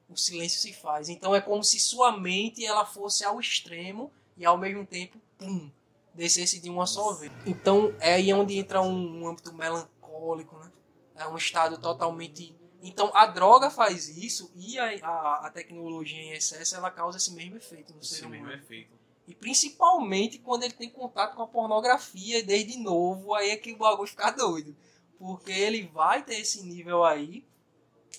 O 0.08 0.16
silêncio 0.16 0.60
se 0.60 0.72
faz. 0.72 1.08
Então 1.08 1.34
é 1.34 1.40
como 1.40 1.64
se 1.64 1.80
sua 1.80 2.12
mente 2.12 2.64
ela 2.64 2.84
fosse 2.84 3.24
ao 3.24 3.40
extremo 3.40 4.12
e 4.36 4.44
ao 4.44 4.58
mesmo 4.58 4.86
tempo, 4.86 5.20
pum, 5.42 5.70
descesse 6.14 6.60
de 6.60 6.70
uma 6.70 6.86
só 6.86 7.12
vez. 7.14 7.32
Então 7.46 7.94
é 8.00 8.14
aí 8.14 8.32
onde 8.32 8.56
entra 8.56 8.80
um, 8.80 9.22
um 9.22 9.28
âmbito 9.28 9.52
melancólico, 9.52 10.56
né? 10.58 10.70
É 11.16 11.26
um 11.26 11.36
estado 11.36 11.78
totalmente. 11.78 12.54
Então 12.82 13.10
a 13.14 13.26
droga 13.26 13.70
faz 13.70 14.08
isso 14.08 14.50
e 14.56 14.78
a, 14.78 15.06
a, 15.06 15.46
a 15.46 15.50
tecnologia 15.50 16.20
em 16.20 16.32
excesso 16.32 16.76
ela 16.76 16.90
causa 16.90 17.18
esse 17.18 17.32
mesmo 17.32 17.56
efeito 17.56 17.92
no 17.92 18.00
esse 18.00 18.16
ser 18.16 18.26
humano. 18.26 18.46
Mesmo 18.46 18.62
efeito. 18.62 19.02
E 19.26 19.34
principalmente 19.34 20.38
quando 20.38 20.64
ele 20.64 20.74
tem 20.74 20.90
contato 20.90 21.36
com 21.36 21.42
a 21.42 21.46
pornografia 21.46 22.42
desde 22.42 22.78
novo, 22.78 23.34
aí 23.34 23.50
é 23.50 23.56
que 23.56 23.72
o 23.72 23.78
bagulho 23.78 24.08
fica 24.08 24.30
doido. 24.30 24.76
Porque 25.18 25.52
ele 25.52 25.86
vai 25.86 26.24
ter 26.24 26.40
esse 26.40 26.64
nível 26.64 27.04
aí, 27.04 27.46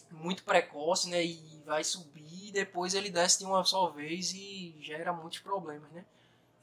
muito 0.09 0.43
precoce, 0.43 1.09
né? 1.09 1.23
E 1.23 1.61
vai 1.65 1.83
subir, 1.83 2.47
e 2.47 2.51
depois 2.51 2.93
ele 2.93 3.09
desce 3.09 3.39
de 3.39 3.45
uma 3.45 3.65
só 3.65 3.89
vez 3.89 4.33
e 4.33 4.75
gera 4.79 5.11
muitos 5.11 5.39
problemas, 5.39 5.91
né? 5.91 6.05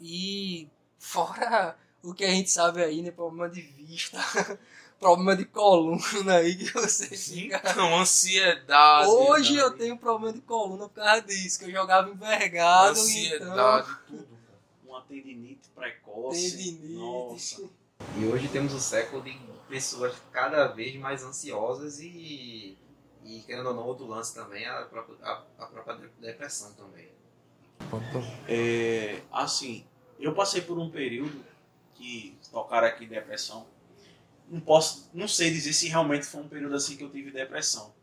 E 0.01 0.69
fora 0.99 1.77
o 2.03 2.15
que 2.15 2.25
a 2.25 2.31
gente 2.31 2.51
sabe 2.51 2.83
aí, 2.83 3.03
né? 3.03 3.11
Problema 3.11 3.49
de 3.49 3.61
vista, 3.61 4.19
problema 4.99 5.37
de 5.37 5.45
coluna 5.45 6.37
aí 6.37 6.57
que 6.57 6.73
você 6.73 7.09
fica. 7.09 7.61
Não, 7.75 7.99
ansiedade. 7.99 9.09
Hoje 9.09 9.57
eu 9.57 9.71
tenho 9.77 9.99
problema 9.99 10.33
de 10.33 10.41
coluna 10.41 10.89
por 10.89 10.95
causa 10.95 11.23
disso, 11.23 11.59
que 11.59 11.67
eu 11.67 11.71
jogava 11.71 12.11
envergado. 12.11 12.93
Ansiedade, 12.93 13.45
então... 13.45 13.97
tudo. 14.09 14.41
Uma 14.87 15.03
tendinite 15.03 15.69
precoce. 15.75 16.51
Tendinite. 16.51 16.95
Nossa. 16.95 17.63
E 18.17 18.25
hoje 18.25 18.49
temos 18.49 18.73
um 18.73 18.81
século 18.81 19.23
de 19.23 19.39
pessoas 19.69 20.15
cada 20.33 20.67
vez 20.69 20.97
mais 20.97 21.23
ansiosas 21.23 22.01
e, 22.01 22.77
e 23.25 23.41
querendo 23.47 23.69
ou 23.69 23.75
não, 23.75 23.85
outro 23.85 24.07
lance 24.07 24.35
também, 24.35 24.67
a 24.67 24.83
própria, 24.83 25.17
a, 25.23 25.45
a 25.59 25.67
própria 25.67 26.11
depressão 26.19 26.73
também. 26.73 27.09
É, 28.49 29.23
assim, 29.33 29.85
eu 30.19 30.35
passei 30.35 30.61
por 30.61 30.79
um 30.79 30.91
período 30.91 31.45
que 31.95 32.37
tocaram 32.51 32.87
aqui 32.87 33.07
depressão 33.07 33.67
não 34.51 34.61
posso, 34.61 35.09
não 35.15 35.29
sei 35.29 35.51
dizer 35.51 35.73
se 35.73 35.87
realmente 35.87 36.27
foi 36.27 36.41
um 36.43 36.49
período 36.49 36.75
assim 36.75 36.97
que 36.97 37.05
eu 37.05 37.11
tive 37.11 37.31
depressão. 37.31 37.95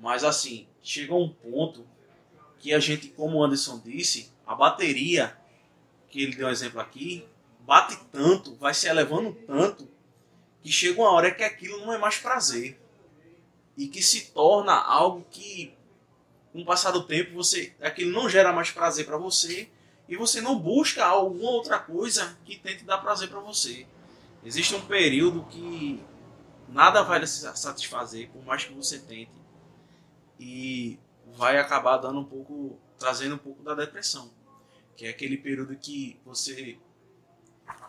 Mas 0.00 0.24
assim, 0.24 0.66
chegou 0.82 1.24
um 1.24 1.32
ponto 1.32 1.86
que 2.58 2.74
a 2.74 2.80
gente, 2.80 3.08
como 3.08 3.38
o 3.38 3.44
Anderson 3.44 3.80
disse, 3.84 4.32
a 4.44 4.56
bateria, 4.56 5.36
que 6.08 6.20
ele 6.20 6.34
deu 6.34 6.48
um 6.48 6.50
exemplo 6.50 6.80
aqui, 6.80 7.24
bate 7.60 7.96
tanto, 8.10 8.56
vai 8.56 8.74
se 8.74 8.88
elevando 8.88 9.32
tanto, 9.46 9.88
que 10.62 10.72
chega 10.72 11.00
uma 11.00 11.12
hora 11.12 11.30
que 11.30 11.44
aquilo 11.44 11.78
não 11.78 11.92
é 11.92 11.98
mais 11.98 12.18
prazer. 12.18 12.80
E 13.76 13.86
que 13.86 14.02
se 14.02 14.32
torna 14.32 14.72
algo 14.72 15.24
que, 15.30 15.72
com 16.52 16.60
o 16.62 16.64
passar 16.64 16.90
do 16.90 17.04
tempo, 17.04 17.34
você, 17.34 17.74
aquilo 17.80 18.12
não 18.12 18.28
gera 18.28 18.52
mais 18.52 18.70
prazer 18.70 19.04
para 19.04 19.16
você 19.16 19.68
e 20.08 20.16
você 20.16 20.40
não 20.40 20.58
busca 20.58 21.04
alguma 21.04 21.50
outra 21.50 21.78
coisa 21.78 22.38
que 22.44 22.56
tente 22.56 22.84
dar 22.84 22.98
prazer 22.98 23.28
para 23.28 23.40
você. 23.40 23.86
Existe 24.44 24.74
um 24.74 24.80
período 24.80 25.44
que 25.50 26.02
nada 26.68 27.02
vai 27.02 27.24
se 27.26 27.40
satisfazer, 27.56 28.30
por 28.30 28.44
mais 28.44 28.64
que 28.64 28.72
você 28.72 28.98
tente. 28.98 29.32
E 30.40 30.98
vai 31.36 31.58
acabar 31.58 31.98
dando 31.98 32.20
um 32.20 32.24
pouco, 32.24 32.78
trazendo 32.98 33.34
um 33.34 33.38
pouco 33.38 33.62
da 33.62 33.74
depressão. 33.74 34.30
Que 34.96 35.06
é 35.06 35.10
aquele 35.10 35.36
período 35.36 35.76
que 35.76 36.18
você 36.24 36.78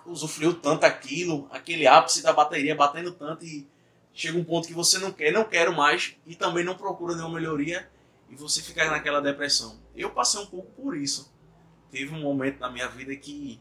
usufruiu 0.06 0.54
tanto 0.54 0.86
aquilo, 0.86 1.48
aquele 1.52 1.88
ápice 1.88 2.22
da 2.22 2.34
bateria 2.34 2.76
batendo 2.76 3.12
tanto 3.12 3.46
e 3.46 3.68
chega 4.14 4.38
um 4.38 4.44
ponto 4.44 4.68
que 4.68 4.74
você 4.74 4.98
não 4.98 5.12
quer, 5.12 5.32
não 5.32 5.46
quero 5.46 5.74
mais 5.74 6.16
e 6.26 6.36
também 6.36 6.64
não 6.64 6.76
procura 6.76 7.16
nenhuma 7.16 7.36
melhoria 7.36 7.90
e 8.30 8.36
você 8.36 8.62
fica 8.62 8.90
naquela 8.90 9.20
depressão. 9.22 9.80
Eu 9.96 10.12
passei 10.12 10.40
um 10.40 10.46
pouco 10.46 10.72
por 10.82 10.96
isso. 10.96 11.34
Teve 11.92 12.14
um 12.14 12.20
momento 12.22 12.60
na 12.60 12.70
minha 12.70 12.88
vida 12.88 13.16
que 13.16 13.60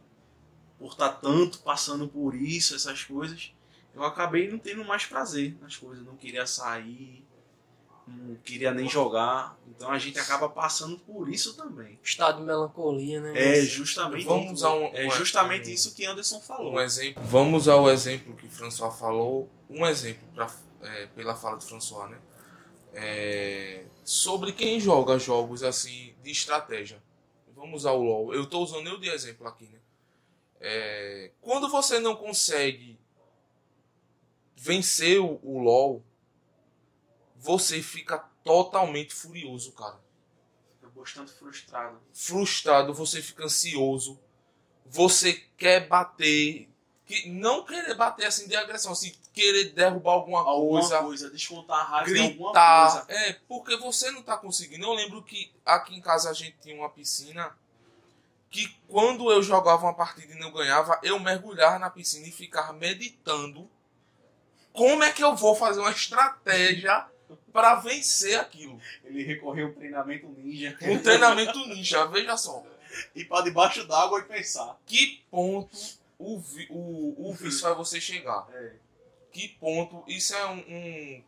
por 0.78 0.92
estar 0.92 1.08
tá 1.08 1.14
tanto 1.16 1.58
passando 1.60 2.06
por 2.08 2.34
isso, 2.34 2.74
essas 2.76 3.02
coisas, 3.02 3.52
eu 3.94 4.04
acabei 4.04 4.48
não 4.50 4.58
tendo 4.58 4.84
mais 4.84 5.04
prazer 5.06 5.56
nas 5.60 5.76
coisas. 5.76 6.04
Não 6.04 6.14
queria 6.16 6.46
sair, 6.46 7.26
não 8.06 8.36
queria 8.36 8.72
nem 8.72 8.88
jogar. 8.88 9.58
Então 9.66 9.90
a 9.90 9.98
gente 9.98 10.18
acaba 10.18 10.48
passando 10.48 10.98
por 10.98 11.28
isso 11.28 11.54
também. 11.56 11.98
Estado 12.02 12.38
de 12.38 12.44
melancolia, 12.44 13.20
né? 13.20 13.32
É 13.34 13.60
justamente, 13.62 14.24
Vamos 14.24 14.52
usar 14.52 14.72
um- 14.72 14.90
é 14.94 15.08
justamente 15.10 15.68
um- 15.68 15.72
isso 15.72 15.94
que 15.94 16.04
Anderson 16.06 16.40
falou. 16.40 16.74
Um 16.74 16.80
exemplo. 16.80 17.22
Vamos 17.24 17.66
ao 17.68 17.90
exemplo 17.90 18.36
que 18.36 18.48
François 18.48 18.94
falou. 18.96 19.50
Um 19.68 19.84
exemplo 19.86 20.26
pra, 20.34 20.50
é, 20.82 21.06
pela 21.06 21.34
fala 21.34 21.58
de 21.58 21.64
François, 21.66 22.08
né? 22.10 22.18
É, 23.00 23.86
sobre 24.04 24.52
quem 24.52 24.80
joga 24.80 25.18
jogos 25.18 25.62
assim 25.62 26.14
de 26.22 26.30
estratégia. 26.30 27.02
Vamos 27.54 27.86
ao 27.86 28.02
LoL. 28.02 28.34
Eu 28.34 28.44
estou 28.44 28.62
usando 28.62 28.88
eu 28.88 28.98
de 28.98 29.08
exemplo 29.08 29.46
aqui, 29.46 29.66
né? 29.66 29.78
É, 30.60 31.30
quando 31.40 31.68
você 31.68 32.00
não 32.00 32.16
consegue 32.16 32.98
vencer 34.56 35.20
o, 35.20 35.38
o 35.42 35.58
LoL, 35.60 36.04
você 37.36 37.80
fica 37.80 38.18
totalmente 38.42 39.14
furioso, 39.14 39.72
cara 39.72 40.00
Fica 40.74 40.90
bastante 40.90 41.32
frustrado. 41.32 42.00
frustrado, 42.12 42.94
você 42.94 43.22
fica 43.22 43.44
ansioso, 43.44 44.18
você 44.84 45.34
quer 45.56 45.86
bater, 45.86 46.68
que 47.08 47.26
não 47.30 47.64
querer 47.64 47.94
bater 47.94 48.26
assim 48.26 48.46
de 48.46 48.54
agressão, 48.54 48.92
assim, 48.92 49.14
querer 49.32 49.70
derrubar 49.72 50.12
alguma, 50.12 50.40
Alguma 50.40 50.80
coisa, 50.80 50.98
coisa, 51.02 51.30
descontar 51.30 51.78
a 51.80 51.84
raiva 51.84 52.10
gritar. 52.10 53.06
coisa. 53.06 53.06
É, 53.08 53.32
porque 53.48 53.76
você 53.78 54.10
não 54.10 54.22
tá 54.22 54.36
conseguindo. 54.36 54.84
Eu 54.84 54.92
lembro 54.92 55.22
que 55.22 55.50
aqui 55.64 55.96
em 55.96 56.02
casa 56.02 56.28
a 56.28 56.34
gente 56.34 56.56
tinha 56.60 56.76
uma 56.76 56.90
piscina 56.90 57.56
que 58.50 58.70
quando 58.86 59.30
eu 59.32 59.42
jogava 59.42 59.84
uma 59.86 59.94
partida 59.94 60.34
e 60.34 60.38
não 60.38 60.52
ganhava, 60.52 61.00
eu 61.02 61.18
mergulhava 61.18 61.78
na 61.78 61.88
piscina 61.88 62.26
e 62.26 62.30
ficava 62.30 62.74
meditando 62.74 63.68
como 64.72 65.02
é 65.02 65.10
que 65.10 65.24
eu 65.24 65.34
vou 65.34 65.54
fazer 65.56 65.80
uma 65.80 65.90
estratégia 65.90 67.06
para 67.52 67.76
vencer 67.76 68.38
aquilo. 68.38 68.78
Ele 69.02 69.22
recorreu 69.24 69.68
ao 69.68 69.72
treinamento 69.72 70.28
ninja. 70.28 70.76
Um 70.82 70.98
treinamento 70.98 71.58
ninja, 71.66 72.04
veja 72.06 72.36
só. 72.36 72.62
Ir 73.14 73.24
pra 73.24 73.40
debaixo 73.40 73.86
d'água 73.86 74.20
e 74.20 74.22
pensar. 74.24 74.76
que 74.86 75.22
ponto 75.30 75.97
o, 76.18 76.38
vi- 76.40 76.66
o, 76.70 77.28
o 77.30 77.32
vício 77.34 77.62
vai 77.62 77.74
você 77.74 78.00
chegar? 78.00 78.46
É. 78.52 78.76
Que 79.32 79.48
ponto? 79.48 80.04
Isso 80.08 80.34
é 80.34 80.46
um, 80.46 80.58
um, 80.58 81.24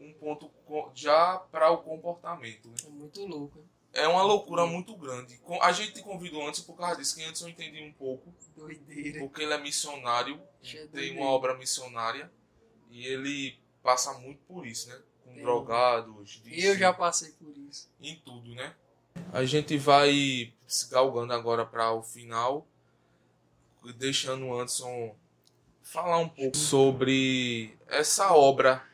um 0.00 0.12
ponto 0.14 0.50
já 0.94 1.38
para 1.50 1.70
o 1.70 1.78
comportamento. 1.78 2.68
né? 2.68 2.74
É 2.86 2.88
muito 2.90 3.24
louco. 3.26 3.58
né? 3.58 3.64
É 3.92 4.06
uma 4.06 4.22
loucura 4.22 4.66
muito 4.66 4.96
grande. 4.96 5.36
Com- 5.38 5.60
A 5.62 5.72
gente 5.72 5.94
te 5.94 6.02
convidou 6.02 6.46
antes 6.46 6.60
por 6.60 6.76
causa 6.76 6.96
disso, 6.96 7.16
que 7.16 7.24
antes 7.24 7.40
eu 7.42 7.48
entendi 7.48 7.82
um 7.82 7.92
pouco, 7.92 8.32
Doideira. 8.56 9.18
porque 9.18 9.42
ele 9.42 9.52
é 9.52 9.58
missionário, 9.58 10.40
tem 10.92 11.18
uma 11.18 11.28
obra 11.30 11.56
missionária 11.56 12.30
e 12.88 13.04
ele 13.06 13.58
passa 13.82 14.12
muito 14.14 14.40
por 14.44 14.64
isso, 14.66 14.88
né? 14.88 15.00
Com 15.24 15.34
drogados, 15.34 16.40
Eu 16.46 16.76
já 16.78 16.92
passei 16.92 17.30
por 17.32 17.56
isso. 17.56 17.90
em 18.00 18.16
tudo, 18.24 18.54
né? 18.54 18.76
A 19.32 19.44
gente 19.44 19.76
vai 19.76 20.52
se 20.68 20.88
galgando 20.88 21.32
agora 21.32 21.66
para 21.66 21.92
o 21.92 22.02
final, 22.02 22.66
deixando 23.96 24.46
o 24.46 24.54
Anderson 24.54 25.16
falar 25.82 26.18
um 26.18 26.28
pouco 26.28 26.56
sobre 26.56 27.76
essa 27.88 28.32
obra, 28.32 28.84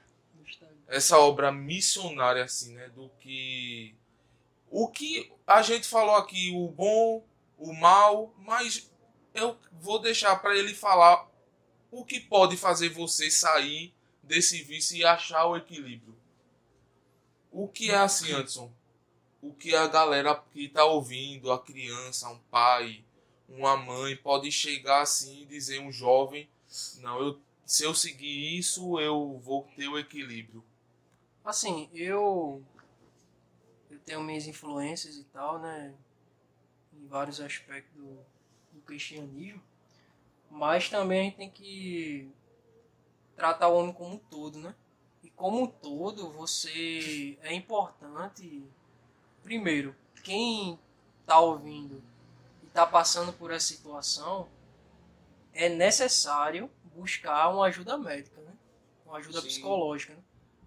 essa 0.88 1.18
obra 1.18 1.52
missionária 1.52 2.44
assim, 2.44 2.74
né, 2.74 2.88
do 2.88 3.08
que 3.20 3.94
o 4.70 4.88
que 4.88 5.32
a 5.46 5.62
gente 5.62 5.86
falou 5.86 6.16
aqui, 6.16 6.50
o 6.54 6.68
bom, 6.68 7.24
o 7.58 7.72
mal, 7.72 8.34
mas 8.38 8.90
eu 9.34 9.56
vou 9.72 9.98
deixar 9.98 10.36
para 10.36 10.56
ele 10.56 10.74
falar 10.74 11.28
o 11.90 12.04
que 12.04 12.20
pode 12.20 12.56
fazer 12.56 12.88
você 12.88 13.30
sair 13.30 13.94
desse 14.22 14.62
vício 14.62 14.96
e 14.96 15.04
achar 15.04 15.46
o 15.46 15.56
equilíbrio. 15.56 16.16
O 17.50 17.68
que 17.68 17.90
é 17.90 17.96
assim, 17.96 18.32
Anderson? 18.32 18.70
O 19.40 19.54
que 19.54 19.74
a 19.74 19.86
galera 19.86 20.34
que 20.52 20.68
tá 20.68 20.84
ouvindo, 20.84 21.52
a 21.52 21.62
criança, 21.62 22.28
um 22.28 22.38
pai, 22.50 23.04
uma 23.48 23.76
mãe, 23.76 24.16
pode 24.16 24.50
chegar 24.50 25.02
assim 25.02 25.42
e 25.42 25.46
dizer 25.46 25.80
um 25.80 25.92
jovem, 25.92 26.48
não, 27.00 27.20
eu, 27.20 27.40
se 27.64 27.84
eu 27.84 27.94
seguir 27.94 28.58
isso, 28.58 28.98
eu 28.98 29.38
vou 29.38 29.68
ter 29.76 29.88
o 29.88 29.98
equilíbrio. 29.98 30.64
Assim, 31.44 31.88
eu. 31.94 32.62
Eu 33.88 33.98
tenho 34.00 34.22
minhas 34.22 34.46
influências 34.46 35.16
e 35.16 35.24
tal, 35.24 35.60
né? 35.60 35.94
Em 36.92 37.06
vários 37.06 37.40
aspectos 37.40 37.94
do, 37.94 38.18
do 38.72 38.80
cristianismo. 38.84 39.62
Mas 40.50 40.88
também 40.88 41.20
a 41.20 41.24
gente 41.24 41.36
tem 41.36 41.50
que 41.50 42.28
tratar 43.36 43.68
o 43.68 43.76
homem 43.76 43.92
como 43.92 44.14
um 44.14 44.18
todo, 44.18 44.58
né? 44.58 44.74
E 45.22 45.30
como 45.30 45.62
um 45.62 45.66
todo, 45.66 46.32
você. 46.32 47.38
É 47.42 47.54
importante. 47.54 48.64
Primeiro, 49.42 49.94
quem 50.24 50.78
tá 51.24 51.38
ouvindo 51.38 52.02
e 52.76 52.78
tá 52.78 52.86
passando 52.86 53.32
por 53.32 53.50
essa 53.50 53.68
situação, 53.68 54.46
é 55.54 55.66
necessário 55.66 56.70
buscar 56.94 57.48
uma 57.48 57.64
ajuda 57.64 57.96
médica, 57.96 58.38
né? 58.42 58.52
Uma 59.06 59.16
ajuda 59.16 59.40
Sim. 59.40 59.46
psicológica, 59.46 60.14
né? 60.14 60.20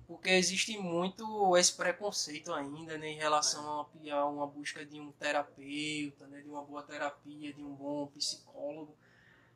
Porque 0.07 0.31
existe 0.31 0.75
muito 0.75 1.55
esse 1.55 1.71
preconceito 1.73 2.51
ainda 2.51 2.97
né, 2.97 3.09
em 3.09 3.17
relação 3.17 3.87
a, 4.09 4.13
a 4.15 4.25
uma 4.25 4.47
busca 4.47 4.83
de 4.83 4.99
um 4.99 5.11
terapeuta, 5.11 6.25
né, 6.25 6.41
de 6.41 6.49
uma 6.49 6.63
boa 6.63 6.81
terapia, 6.81 7.53
de 7.53 7.63
um 7.63 7.75
bom 7.75 8.07
psicólogo. 8.07 8.97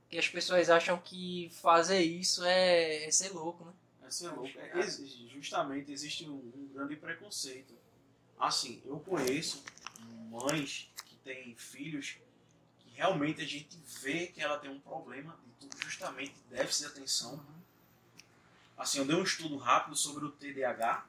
Que 0.07 0.19
as 0.19 0.29
pessoas 0.29 0.69
acham 0.69 0.99
que 0.99 1.49
fazer 1.59 2.01
isso 2.01 2.45
é, 2.45 3.05
é 3.05 3.09
ser 3.09 3.29
louco, 3.29 3.65
né? 3.65 3.73
É 4.03 4.27
louco. 4.27 4.59
É, 4.59 4.79
exi- 4.79 5.27
justamente 5.27 5.91
existe 5.91 6.29
um, 6.29 6.35
um 6.35 6.69
grande 6.71 6.97
preconceito. 6.97 7.73
Assim, 8.37 8.79
eu 8.85 8.99
conheço 8.99 9.63
mães 10.29 10.91
que 11.07 11.15
têm 11.15 11.55
filhos 11.55 12.19
realmente 12.93 13.41
a 13.41 13.45
gente 13.45 13.77
vê 14.01 14.27
que 14.27 14.41
ela 14.41 14.57
tem 14.57 14.69
um 14.69 14.79
problema 14.79 15.37
de 15.59 15.67
justamente 15.83 16.35
déficit 16.49 16.85
de 16.85 16.91
atenção. 16.91 17.43
Assim, 18.77 18.99
eu 18.99 19.05
dei 19.05 19.15
um 19.15 19.23
estudo 19.23 19.57
rápido 19.57 19.95
sobre 19.95 20.25
o 20.25 20.31
TDAH 20.31 21.05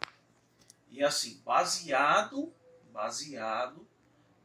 e 0.91 1.03
assim, 1.03 1.41
baseado, 1.45 2.53
baseado 2.93 3.87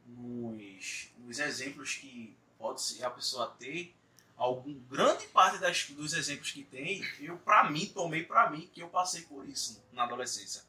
nos, 0.06 1.08
nos 1.18 1.38
exemplos 1.38 1.94
que 1.96 2.36
pode 2.58 2.82
ser 2.82 3.04
a 3.04 3.10
pessoa 3.10 3.54
ter, 3.58 3.94
algum 4.36 4.74
grande 4.80 5.26
parte 5.28 5.58
das, 5.58 5.90
dos 5.90 6.12
exemplos 6.14 6.50
que 6.50 6.64
tem, 6.64 7.02
eu 7.20 7.36
para 7.38 7.70
mim 7.70 7.86
tomei 7.86 8.24
para 8.24 8.50
mim 8.50 8.68
que 8.72 8.80
eu 8.82 8.88
passei 8.88 9.22
por 9.22 9.46
isso 9.48 9.82
na 9.92 10.04
adolescência. 10.04 10.62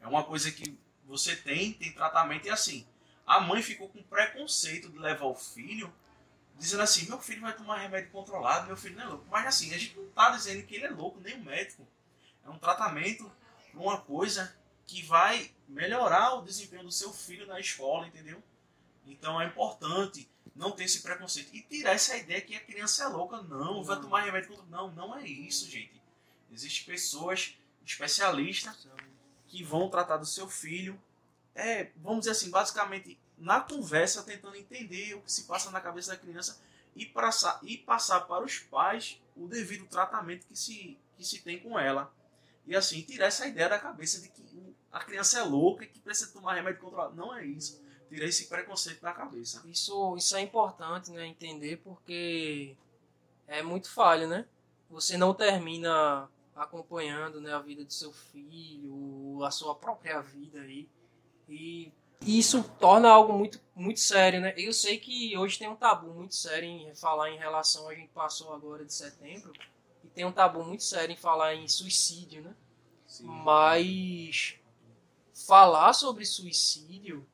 É 0.00 0.06
uma 0.06 0.24
coisa 0.24 0.50
que 0.50 0.78
você 1.04 1.36
tem, 1.36 1.72
tem 1.72 1.92
tratamento 1.92 2.46
e 2.46 2.50
assim. 2.50 2.86
A 3.32 3.40
mãe 3.40 3.62
ficou 3.62 3.88
com 3.88 4.02
preconceito 4.02 4.90
de 4.90 4.98
levar 4.98 5.24
o 5.24 5.34
filho, 5.34 5.90
dizendo 6.58 6.82
assim: 6.82 7.08
meu 7.08 7.18
filho 7.18 7.40
vai 7.40 7.56
tomar 7.56 7.78
remédio 7.78 8.10
controlado, 8.10 8.66
meu 8.66 8.76
filho 8.76 8.94
não 8.94 9.04
é 9.04 9.06
louco. 9.06 9.24
Mas 9.30 9.46
assim, 9.46 9.72
a 9.72 9.78
gente 9.78 9.96
não 9.96 10.06
tá 10.10 10.32
dizendo 10.32 10.62
que 10.66 10.74
ele 10.74 10.84
é 10.84 10.90
louco, 10.90 11.18
nem 11.18 11.36
o 11.36 11.42
médico. 11.42 11.88
É 12.44 12.50
um 12.50 12.58
tratamento 12.58 13.32
para 13.70 13.80
uma 13.80 13.98
coisa 13.98 14.54
que 14.86 15.02
vai 15.02 15.50
melhorar 15.66 16.34
o 16.34 16.42
desempenho 16.42 16.84
do 16.84 16.92
seu 16.92 17.10
filho 17.10 17.46
na 17.46 17.58
escola, 17.58 18.06
entendeu? 18.06 18.42
Então 19.06 19.40
é 19.40 19.46
importante 19.46 20.28
não 20.54 20.70
ter 20.70 20.84
esse 20.84 21.00
preconceito. 21.00 21.54
E 21.54 21.62
tirar 21.62 21.92
essa 21.92 22.14
ideia 22.14 22.42
que 22.42 22.54
a 22.54 22.60
criança 22.60 23.04
é 23.04 23.06
louca. 23.06 23.40
Não, 23.40 23.82
vai 23.82 23.98
tomar 23.98 24.24
remédio 24.24 24.50
contra. 24.50 24.66
Não, 24.66 24.92
não 24.92 25.16
é 25.16 25.26
isso, 25.26 25.70
gente. 25.70 26.02
Existem 26.50 26.84
pessoas 26.84 27.56
especialistas 27.82 28.86
que 29.48 29.64
vão 29.64 29.88
tratar 29.88 30.18
do 30.18 30.26
seu 30.26 30.50
filho. 30.50 31.00
É, 31.54 31.90
vamos 31.96 32.20
dizer 32.20 32.32
assim, 32.32 32.50
basicamente 32.50 33.18
na 33.42 33.60
conversa, 33.60 34.22
tentando 34.22 34.56
entender 34.56 35.14
o 35.14 35.20
que 35.20 35.32
se 35.32 35.44
passa 35.44 35.70
na 35.72 35.80
cabeça 35.80 36.12
da 36.12 36.16
criança 36.16 36.60
e 36.94 37.04
passar, 37.04 37.58
e 37.64 37.76
passar 37.76 38.20
para 38.20 38.44
os 38.44 38.60
pais 38.60 39.20
o 39.36 39.48
devido 39.48 39.84
tratamento 39.86 40.46
que 40.46 40.56
se, 40.56 40.96
que 41.16 41.24
se 41.24 41.42
tem 41.42 41.58
com 41.58 41.76
ela. 41.76 42.14
E 42.64 42.76
assim, 42.76 43.02
tirar 43.02 43.26
essa 43.26 43.44
ideia 43.44 43.68
da 43.68 43.80
cabeça 43.80 44.20
de 44.20 44.28
que 44.28 44.76
a 44.92 45.00
criança 45.00 45.40
é 45.40 45.42
louca 45.42 45.82
e 45.82 45.88
que 45.88 45.98
precisa 45.98 46.30
tomar 46.32 46.54
remédio 46.54 46.80
controlado. 46.80 47.16
Não 47.16 47.34
é 47.34 47.44
isso. 47.44 47.82
Tirar 48.08 48.26
esse 48.26 48.46
preconceito 48.46 49.00
da 49.00 49.12
cabeça. 49.12 49.60
Isso, 49.66 50.16
isso 50.16 50.36
é 50.36 50.40
importante, 50.40 51.10
né, 51.10 51.26
entender, 51.26 51.78
porque 51.78 52.76
é 53.48 53.60
muito 53.60 53.90
falho, 53.90 54.28
né? 54.28 54.46
Você 54.88 55.16
não 55.16 55.34
termina 55.34 56.30
acompanhando 56.54 57.40
né, 57.40 57.52
a 57.52 57.58
vida 57.58 57.84
do 57.84 57.92
seu 57.92 58.12
filho, 58.12 59.42
a 59.42 59.50
sua 59.50 59.74
própria 59.74 60.20
vida 60.20 60.60
aí. 60.60 60.88
E 61.48 61.90
isso 62.26 62.62
torna 62.78 63.08
algo 63.08 63.32
muito, 63.32 63.60
muito 63.74 64.00
sério, 64.00 64.40
né? 64.40 64.54
Eu 64.56 64.72
sei 64.72 64.98
que 64.98 65.36
hoje 65.36 65.58
tem 65.58 65.68
um 65.68 65.76
tabu 65.76 66.08
muito 66.12 66.34
sério 66.34 66.68
em 66.68 66.94
falar 66.94 67.30
em 67.30 67.38
relação, 67.38 67.88
a 67.88 67.94
gente 67.94 68.08
passou 68.08 68.52
agora 68.52 68.84
de 68.84 68.94
setembro, 68.94 69.52
e 70.04 70.08
tem 70.08 70.24
um 70.24 70.32
tabu 70.32 70.64
muito 70.64 70.82
sério 70.82 71.12
em 71.12 71.16
falar 71.16 71.54
em 71.54 71.68
suicídio, 71.68 72.42
né? 72.42 72.54
Mas 73.20 74.54
falar 75.46 75.92
sobre 75.92 76.24
suicídio, 76.24 77.26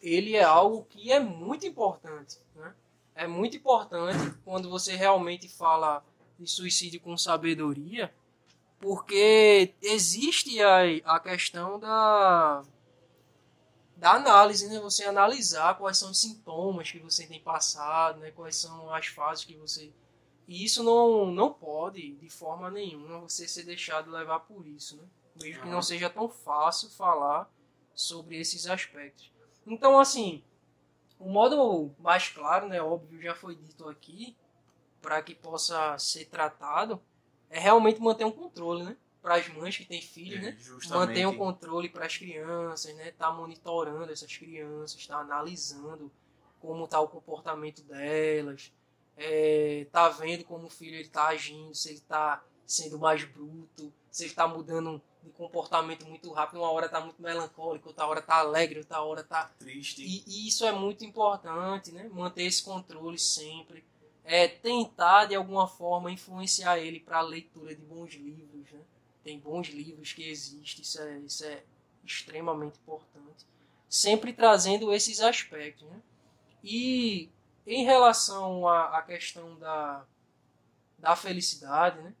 ele 0.00 0.36
é 0.36 0.42
algo 0.42 0.84
que 0.84 1.10
é 1.12 1.20
muito 1.20 1.66
importante, 1.66 2.38
né? 2.54 2.74
É 3.14 3.26
muito 3.26 3.56
importante 3.56 4.34
quando 4.44 4.70
você 4.70 4.96
realmente 4.96 5.48
fala 5.48 6.04
de 6.38 6.46
suicídio 6.46 7.00
com 7.00 7.16
sabedoria, 7.16 8.12
Porque 8.80 9.74
existe 9.82 10.58
a, 10.62 10.80
a 11.04 11.20
questão 11.20 11.78
da, 11.78 12.62
da 14.00 14.12
análise, 14.12 14.66
né? 14.66 14.80
Você 14.80 15.04
analisar 15.04 15.76
quais 15.76 15.98
são 15.98 16.10
os 16.10 16.18
sintomas 16.18 16.90
que 16.90 16.98
você 16.98 17.26
tem 17.26 17.38
passado, 17.38 18.18
né? 18.20 18.30
Quais 18.30 18.56
são 18.56 18.92
as 18.92 19.06
fases 19.06 19.44
que 19.44 19.54
você... 19.54 19.92
E 20.48 20.64
isso 20.64 20.82
não, 20.82 21.26
não 21.30 21.52
pode, 21.52 22.12
de 22.16 22.30
forma 22.30 22.70
nenhuma, 22.70 23.20
você 23.20 23.46
ser 23.46 23.62
deixado 23.62 24.10
levar 24.10 24.40
por 24.40 24.66
isso, 24.66 24.96
né? 24.96 25.04
Mesmo 25.40 25.62
que 25.62 25.68
não 25.68 25.82
seja 25.82 26.08
tão 26.08 26.30
fácil 26.30 26.88
falar 26.88 27.48
sobre 27.94 28.40
esses 28.40 28.66
aspectos. 28.66 29.30
Então, 29.66 29.98
assim, 30.00 30.42
o 31.18 31.28
modo 31.28 31.94
mais 31.98 32.30
claro, 32.30 32.66
né, 32.68 32.80
óbvio, 32.80 33.20
já 33.20 33.34
foi 33.34 33.54
dito 33.54 33.86
aqui, 33.86 34.34
para 35.02 35.20
que 35.22 35.34
possa 35.34 35.96
ser 35.98 36.24
tratado, 36.24 37.00
é 37.50 37.60
realmente 37.60 38.00
manter 38.00 38.24
um 38.24 38.32
controle, 38.32 38.82
né? 38.82 38.96
Para 39.22 39.34
as 39.36 39.48
mães 39.48 39.76
que 39.76 39.84
têm 39.84 40.00
filhos, 40.00 40.38
É, 40.38 40.50
né? 40.52 40.56
justamente. 40.58 41.08
Manter 41.08 41.26
um 41.26 41.36
controle 41.36 41.88
para 41.88 42.06
as 42.06 42.16
crianças, 42.16 42.94
né? 42.94 43.10
Tá 43.12 43.30
monitorando 43.30 44.10
essas 44.12 44.34
crianças, 44.34 45.06
tá 45.06 45.18
analisando 45.18 46.10
como 46.58 46.86
tá 46.88 47.00
o 47.00 47.08
comportamento 47.08 47.82
delas, 47.82 48.72
é, 49.16 49.86
tá 49.90 50.08
vendo 50.10 50.44
como 50.44 50.66
o 50.66 50.70
filho 50.70 50.96
ele 50.96 51.08
tá 51.08 51.28
agindo, 51.28 51.74
se 51.74 51.90
ele 51.90 52.00
tá 52.00 52.42
sendo 52.66 52.98
mais 52.98 53.24
bruto, 53.24 53.92
se 54.10 54.24
ele 54.24 54.34
tá 54.34 54.46
mudando 54.46 55.00
de 55.22 55.30
comportamento 55.30 56.06
muito 56.06 56.30
rápido, 56.32 56.58
uma 56.60 56.70
hora 56.70 56.88
tá 56.88 57.00
muito 57.00 57.20
melancólico, 57.20 57.88
outra 57.88 58.06
hora 58.06 58.22
tá 58.22 58.36
alegre, 58.36 58.78
outra 58.78 59.02
hora 59.02 59.22
tá 59.22 59.50
Triste. 59.58 60.02
e, 60.02 60.24
e 60.26 60.48
isso 60.48 60.64
é 60.64 60.72
muito 60.72 61.04
importante, 61.04 61.92
né? 61.92 62.08
Manter 62.12 62.44
esse 62.44 62.62
controle 62.62 63.18
sempre. 63.18 63.84
É 64.24 64.46
tentar, 64.46 65.26
de 65.26 65.34
alguma 65.34 65.66
forma, 65.66 66.10
influenciar 66.10 66.78
ele 66.78 67.00
para 67.00 67.18
a 67.18 67.22
leitura 67.22 67.74
de 67.74 67.82
bons 67.82 68.12
livros, 68.14 68.70
né? 68.70 68.80
Tem 69.22 69.38
bons 69.38 69.68
livros 69.68 70.12
que 70.12 70.28
existem, 70.28 70.82
isso 70.82 71.00
é, 71.00 71.18
isso 71.18 71.44
é 71.44 71.62
extremamente 72.04 72.78
importante. 72.78 73.46
Sempre 73.88 74.32
trazendo 74.32 74.92
esses 74.92 75.20
aspectos, 75.20 75.86
né? 75.88 76.00
E 76.62 77.28
em 77.66 77.84
relação 77.84 78.66
à, 78.66 78.98
à 78.98 79.02
questão 79.02 79.58
da, 79.58 80.04
da 80.98 81.16
felicidade, 81.16 82.00
né? 82.00 82.14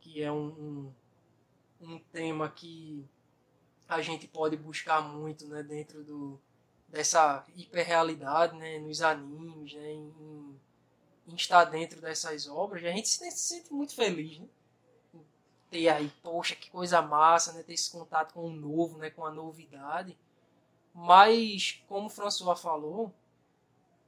Que 0.00 0.22
é 0.22 0.32
um, 0.32 0.92
um, 1.80 1.92
um 1.92 1.98
tema 2.12 2.48
que 2.48 3.04
a 3.88 4.00
gente 4.00 4.26
pode 4.26 4.56
buscar 4.56 5.02
muito, 5.02 5.46
né? 5.46 5.62
Dentro 5.62 6.02
do, 6.02 6.40
dessa 6.88 7.44
hiperrealidade, 7.54 8.56
né, 8.56 8.78
nos 8.78 9.02
animes, 9.02 9.74
né, 9.74 9.92
em, 9.92 10.58
em 11.26 11.34
estar 11.34 11.64
dentro 11.66 12.00
dessas 12.00 12.48
obras, 12.48 12.82
a 12.82 12.90
gente 12.90 13.08
se, 13.08 13.30
se 13.30 13.56
sente 13.56 13.72
muito 13.72 13.94
feliz, 13.94 14.38
né? 14.38 14.46
Ter 15.70 15.88
aí, 15.88 16.10
poxa, 16.22 16.56
que 16.56 16.70
coisa 16.70 17.02
massa, 17.02 17.52
né, 17.52 17.62
ter 17.62 17.74
esse 17.74 17.90
contato 17.90 18.32
com 18.32 18.46
o 18.46 18.52
novo, 18.52 18.98
né, 18.98 19.10
com 19.10 19.24
a 19.24 19.30
novidade. 19.30 20.16
Mas, 20.94 21.82
como 21.86 22.06
o 22.06 22.10
François 22.10 22.58
falou, 22.58 23.12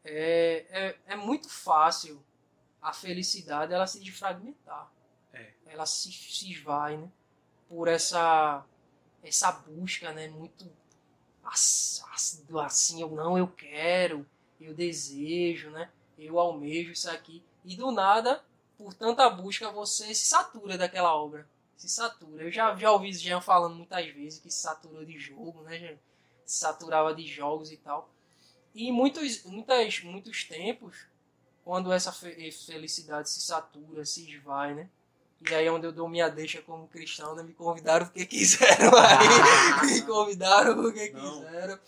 é, 0.04 0.64
é, 0.70 0.98
é 1.06 1.16
muito 1.16 1.48
fácil 1.48 2.22
a 2.80 2.92
felicidade 2.92 3.72
ela 3.72 3.86
se 3.86 4.00
desfragmentar. 4.00 4.90
É. 5.32 5.52
Ela 5.66 5.86
se, 5.86 6.10
se 6.12 6.50
esvai, 6.50 6.96
né? 6.96 7.08
Por 7.68 7.88
essa, 7.88 8.64
essa 9.22 9.52
busca, 9.52 10.12
né? 10.12 10.28
Muito 10.28 10.70
assim, 12.62 13.00
eu 13.00 13.10
não, 13.10 13.36
eu 13.36 13.48
quero, 13.48 14.26
eu 14.60 14.72
desejo, 14.72 15.70
né? 15.70 15.90
Eu 16.18 16.38
almejo 16.38 16.92
isso 16.92 17.10
aqui. 17.10 17.42
E 17.64 17.76
do 17.76 17.90
nada, 17.90 18.42
por 18.78 18.94
tanta 18.94 19.28
busca, 19.28 19.70
você 19.70 20.14
se 20.14 20.26
satura 20.26 20.78
daquela 20.78 21.14
obra. 21.14 21.48
Se 21.80 21.88
satura. 21.88 22.42
Eu 22.42 22.52
já, 22.52 22.76
já 22.76 22.92
ouvi 22.92 23.10
Jean 23.10 23.40
falando 23.40 23.74
muitas 23.74 24.06
vezes 24.12 24.38
que 24.38 24.50
se 24.50 24.60
saturou 24.60 25.02
de 25.02 25.18
jogo, 25.18 25.62
né? 25.62 25.78
Jean? 25.78 25.96
Se 26.44 26.58
saturava 26.58 27.14
de 27.14 27.26
jogos 27.26 27.72
e 27.72 27.78
tal. 27.78 28.10
E 28.74 28.92
muitos, 28.92 29.44
muitas, 29.44 30.00
muitos 30.02 30.44
tempos, 30.44 31.06
quando 31.64 31.90
essa 31.90 32.12
fe- 32.12 32.52
felicidade 32.52 33.30
se 33.30 33.40
satura, 33.40 34.04
se 34.04 34.30
esvai, 34.30 34.74
né? 34.74 34.90
E 35.48 35.54
aí 35.54 35.64
é 35.64 35.72
onde 35.72 35.86
eu 35.86 35.92
dou 35.92 36.06
minha 36.06 36.28
deixa 36.28 36.60
como 36.60 36.86
cristão, 36.86 37.34
né? 37.34 37.42
Me 37.42 37.54
convidaram 37.54 38.04
porque 38.04 38.26
quiseram 38.26 38.92
aí. 38.98 39.88
Me 39.90 40.02
convidaram 40.02 40.74
porque 40.74 41.08
Não. 41.12 41.40
quiseram. 41.42 41.78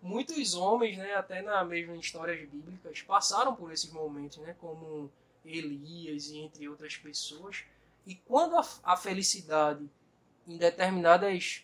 Muitos 0.00 0.54
homens, 0.54 0.96
né, 0.96 1.14
até 1.14 1.42
na 1.42 1.62
mesma 1.62 1.94
histórias 1.94 2.40
bíblicas, 2.48 3.02
passaram 3.02 3.54
por 3.54 3.70
esses 3.70 3.90
momentos, 3.92 4.38
né? 4.38 4.56
Como 4.58 5.10
Elias 5.44 6.28
e 6.28 6.38
entre 6.38 6.66
outras 6.70 6.96
pessoas. 6.96 7.64
E 8.06 8.14
quando 8.14 8.56
a, 8.56 8.66
a 8.82 8.96
felicidade 8.96 9.88
em 10.46 10.56
determinadas 10.56 11.62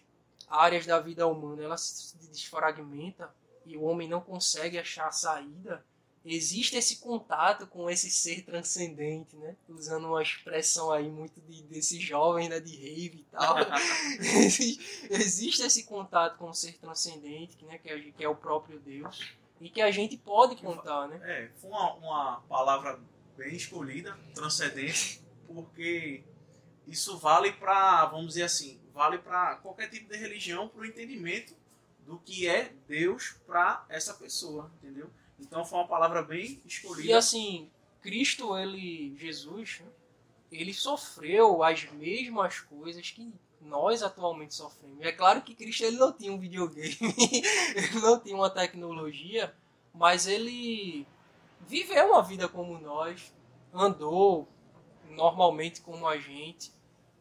áreas 0.48 0.86
da 0.86 0.98
vida 1.00 1.26
humana 1.26 1.62
ela 1.62 1.76
se 1.76 2.16
desfragmenta 2.28 3.32
e 3.66 3.76
o 3.76 3.82
homem 3.82 4.08
não 4.08 4.20
consegue 4.20 4.78
achar 4.78 5.08
a 5.08 5.12
saída, 5.12 5.84
existe 6.24 6.76
esse 6.76 6.96
contato 6.96 7.66
com 7.66 7.88
esse 7.90 8.10
ser 8.10 8.42
transcendente, 8.42 9.36
né? 9.36 9.56
Usando 9.68 10.08
uma 10.08 10.22
expressão 10.22 10.90
aí 10.90 11.08
muito 11.10 11.40
de, 11.42 11.62
desses 11.64 12.00
jovens, 12.02 12.48
né? 12.48 12.60
De 12.60 12.74
rave 12.76 13.18
e 13.18 13.26
tal. 13.30 13.56
Existe- 15.10 15.62
esse 15.62 15.84
contato 15.84 16.38
com 16.38 16.50
o 16.50 16.54
ser 16.54 16.78
transcendente, 16.78 17.56
que, 17.56 17.64
né? 17.64 17.78
que, 17.78 17.90
é, 17.90 17.98
que 17.98 18.24
é 18.24 18.28
o 18.28 18.34
próprio 18.34 18.78
Deus. 18.80 19.32
E 19.60 19.68
que 19.68 19.82
a 19.82 19.90
gente 19.90 20.16
pode 20.16 20.56
contar, 20.56 21.08
né? 21.08 21.20
É, 21.24 21.50
foi 21.60 21.70
uma, 21.70 21.94
uma 21.94 22.40
palavra 22.48 22.98
bem 23.36 23.54
escolhida, 23.54 24.16
transcendente, 24.34 25.20
porque 25.48 26.22
isso 26.86 27.18
vale 27.18 27.52
para, 27.52 28.06
vamos 28.06 28.28
dizer 28.28 28.44
assim, 28.44 28.78
vale 28.92 29.18
para 29.18 29.56
qualquer 29.56 29.88
tipo 29.88 30.08
de 30.10 30.16
religião, 30.16 30.68
para 30.68 30.82
o 30.82 30.86
entendimento 30.86 31.54
do 32.06 32.18
que 32.18 32.48
é 32.48 32.72
Deus 32.86 33.36
para 33.46 33.84
essa 33.88 34.14
pessoa, 34.14 34.70
entendeu? 34.78 35.10
Então 35.38 35.64
foi 35.64 35.78
uma 35.78 35.88
palavra 35.88 36.22
bem 36.22 36.60
E 36.64 36.68
escolhida. 36.68 37.18
assim, 37.18 37.70
Cristo, 38.00 38.56
ele, 38.56 39.14
Jesus, 39.16 39.80
né, 39.80 39.86
ele 40.50 40.72
sofreu 40.72 41.62
as 41.62 41.84
mesmas 41.92 42.60
coisas 42.60 43.10
que 43.10 43.32
nós 43.60 44.02
atualmente 44.02 44.54
sofremos. 44.54 45.04
É 45.04 45.12
claro 45.12 45.42
que 45.42 45.54
Cristo 45.54 45.84
ele 45.84 45.96
não 45.96 46.12
tinha 46.12 46.32
um 46.32 46.38
videogame, 46.38 46.96
ele 47.76 48.00
não 48.00 48.18
tinha 48.18 48.34
uma 48.34 48.48
tecnologia, 48.50 49.54
mas 49.92 50.26
ele 50.26 51.06
viveu 51.68 52.06
uma 52.12 52.22
vida 52.22 52.48
como 52.48 52.78
nós, 52.78 53.32
andou 53.72 54.48
normalmente 55.10 55.80
como 55.80 56.06
a 56.06 56.18
gente, 56.18 56.72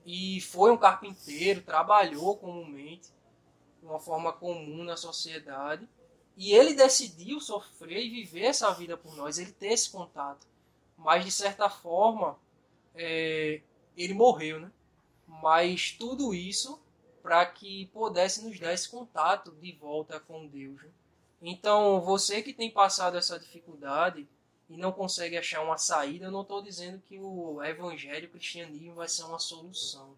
e 0.06 0.40
foi 0.42 0.72
um 0.72 0.78
carpinteiro, 0.78 1.62
trabalhou 1.62 2.38
comumente, 2.38 3.12
de 3.80 3.86
uma 3.86 4.00
forma 4.00 4.32
comum 4.32 4.84
na 4.84 4.96
sociedade. 4.96 5.88
E 6.36 6.54
ele 6.54 6.74
decidiu 6.74 7.40
sofrer 7.42 8.06
e 8.06 8.10
viver 8.10 8.46
essa 8.46 8.72
vida 8.72 8.96
por 8.96 9.16
nós, 9.16 9.38
ele 9.38 9.52
ter 9.52 9.74
esse 9.74 9.90
contato. 9.90 10.48
Mas 10.98 11.26
de 11.26 11.32
certa 11.32 11.70
forma, 11.70 12.40
é, 12.96 13.62
ele 13.98 14.14
morreu, 14.14 14.60
né? 14.60 14.72
Mas 15.28 15.92
tudo 15.92 16.34
isso 16.34 16.82
para 17.22 17.46
que 17.46 17.88
pudesse 17.88 18.46
nos 18.46 18.58
dar 18.58 18.74
esse 18.74 18.88
contato 18.88 19.52
de 19.52 19.74
volta 19.74 20.20
com 20.20 20.48
Deus. 20.48 20.82
né? 20.82 20.90
Então, 21.42 22.00
você 22.02 22.42
que 22.42 22.54
tem 22.54 22.72
passado 22.72 23.18
essa 23.18 23.38
dificuldade 23.38 24.28
e 24.70 24.78
não 24.78 24.92
consegue 24.92 25.38
achar 25.38 25.62
uma 25.62 25.78
saída, 25.78 26.26
eu 26.26 26.32
não 26.32 26.42
estou 26.42 26.62
dizendo 26.62 27.02
que 27.08 27.18
o 27.20 27.64
evangelho, 27.64 28.28
o 28.28 28.32
cristianismo 28.32 28.96
vai 28.96 29.08
ser 29.08 29.24
uma 29.24 29.40
solução, 29.40 30.16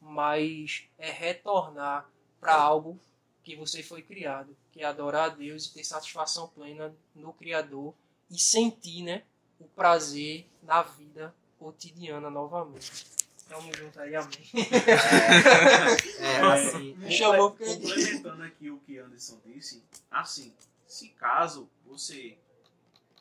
mas 0.00 0.84
é 0.98 1.10
retornar 1.10 2.08
para 2.40 2.54
algo 2.54 2.98
que 3.42 3.56
você 3.56 3.82
foi 3.82 4.02
criado, 4.02 4.56
que 4.72 4.82
é 4.82 4.84
adorar 4.84 5.30
a 5.30 5.34
Deus 5.34 5.66
e 5.66 5.74
ter 5.74 5.84
satisfação 5.84 6.48
plena 6.48 6.94
no 7.14 7.32
Criador 7.32 7.94
e 8.30 8.38
sentir, 8.38 9.02
né, 9.02 9.24
o 9.58 9.64
prazer 9.64 10.46
na 10.62 10.82
vida 10.82 11.34
cotidiana 11.58 12.30
novamente. 12.30 13.06
Tamo 13.48 13.74
junto 13.74 14.00
aí, 14.00 14.14
amém. 14.14 14.50
É, 16.20 16.36
assim, 16.40 16.94
Me 16.98 17.10
chamou 17.10 17.50
porque 17.50 17.64
Complementando 17.64 18.42
aqui 18.44 18.70
o 18.70 18.78
que 18.78 18.98
Anderson 18.98 19.40
disse, 19.44 19.82
assim, 20.10 20.54
se 20.86 21.08
caso 21.08 21.68
você 21.84 22.38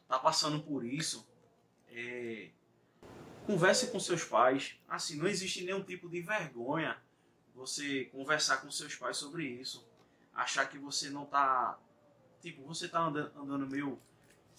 tá 0.10 0.18
passando 0.18 0.60
por 0.62 0.84
isso, 0.84 1.26
é, 1.92 2.50
converse 3.46 3.88
com 3.88 4.00
seus 4.00 4.24
pais. 4.24 4.76
Assim, 4.88 5.16
não 5.18 5.28
existe 5.28 5.64
nenhum 5.64 5.84
tipo 5.84 6.10
de 6.10 6.20
vergonha 6.20 6.98
você 7.54 8.06
conversar 8.06 8.58
com 8.58 8.72
seus 8.72 8.96
pais 8.96 9.18
sobre 9.18 9.46
isso. 9.46 9.88
Achar 10.34 10.68
que 10.68 10.80
você 10.80 11.10
não 11.10 11.26
tá. 11.26 11.80
Tipo, 12.42 12.64
você 12.64 12.88
tá 12.88 13.02
andando, 13.02 13.40
andando 13.40 13.68
meio 13.68 14.02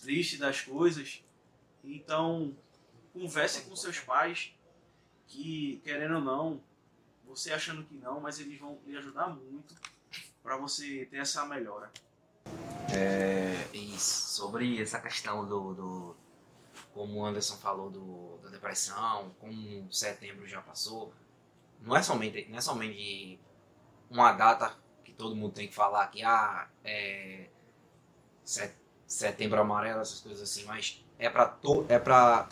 triste 0.00 0.38
das 0.38 0.60
coisas. 0.60 1.24
Então, 1.82 2.56
converse 3.12 3.62
com 3.62 3.74
seus 3.74 3.98
pais 3.98 4.54
que, 5.26 5.80
querendo 5.82 6.16
ou 6.16 6.20
não, 6.20 6.62
você 7.24 7.52
achando 7.52 7.84
que 7.84 7.94
não, 7.94 8.20
mas 8.20 8.38
eles 8.38 8.58
vão 8.58 8.80
lhe 8.86 8.96
ajudar 8.96 9.28
muito 9.28 9.74
para 10.42 10.56
você 10.56 11.06
ter 11.06 11.16
essa 11.16 11.44
melhora. 11.46 11.90
Isso, 13.72 14.34
sobre 14.36 14.80
essa 14.80 15.00
questão 15.00 15.46
do, 15.46 15.74
do 15.74 16.16
como 16.92 17.20
o 17.20 17.26
Anderson 17.26 17.56
falou 17.56 17.90
do, 17.90 18.38
da 18.42 18.50
depressão, 18.50 19.34
como 19.40 19.92
setembro 19.92 20.46
já 20.48 20.60
passou, 20.62 21.12
não 21.80 21.96
é 21.96 22.02
somente, 22.02 22.48
não 22.50 22.58
é 22.58 22.60
somente 22.60 23.40
uma 24.10 24.32
data 24.32 24.76
que 25.04 25.12
todo 25.12 25.36
mundo 25.36 25.54
tem 25.54 25.68
que 25.68 25.74
falar 25.74 26.08
que 26.08 26.22
ah, 26.22 26.68
é 26.84 27.48
set- 28.44 28.76
setembro 29.06 29.60
amarelo, 29.60 30.00
essas 30.00 30.20
coisas 30.20 30.42
assim, 30.42 30.64
mas 30.64 31.04
é 31.18 31.28
pra 31.30 31.46
to, 31.46 31.86
é 31.88 31.98
para 31.98 32.48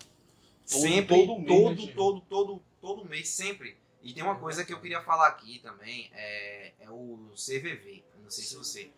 sempre 0.65 1.27
todo 1.27 1.39
mês, 1.41 1.47
todo 1.47 1.71
né, 1.71 1.77
gente? 1.77 1.95
todo 1.95 2.21
todo 2.23 2.63
todo 2.81 3.05
mês 3.05 3.29
sempre. 3.29 3.79
E 4.03 4.13
tem 4.15 4.23
uma 4.23 4.39
coisa 4.39 4.65
que 4.65 4.73
eu 4.73 4.81
queria 4.81 5.03
falar 5.03 5.29
aqui 5.29 5.59
também, 5.61 6.11
é, 6.15 6.73
é 6.81 6.91
o 6.91 7.33
CVV. 7.37 8.05
Não 8.23 8.31
sei 8.31 8.45
se 8.45 8.55
você, 8.57 8.93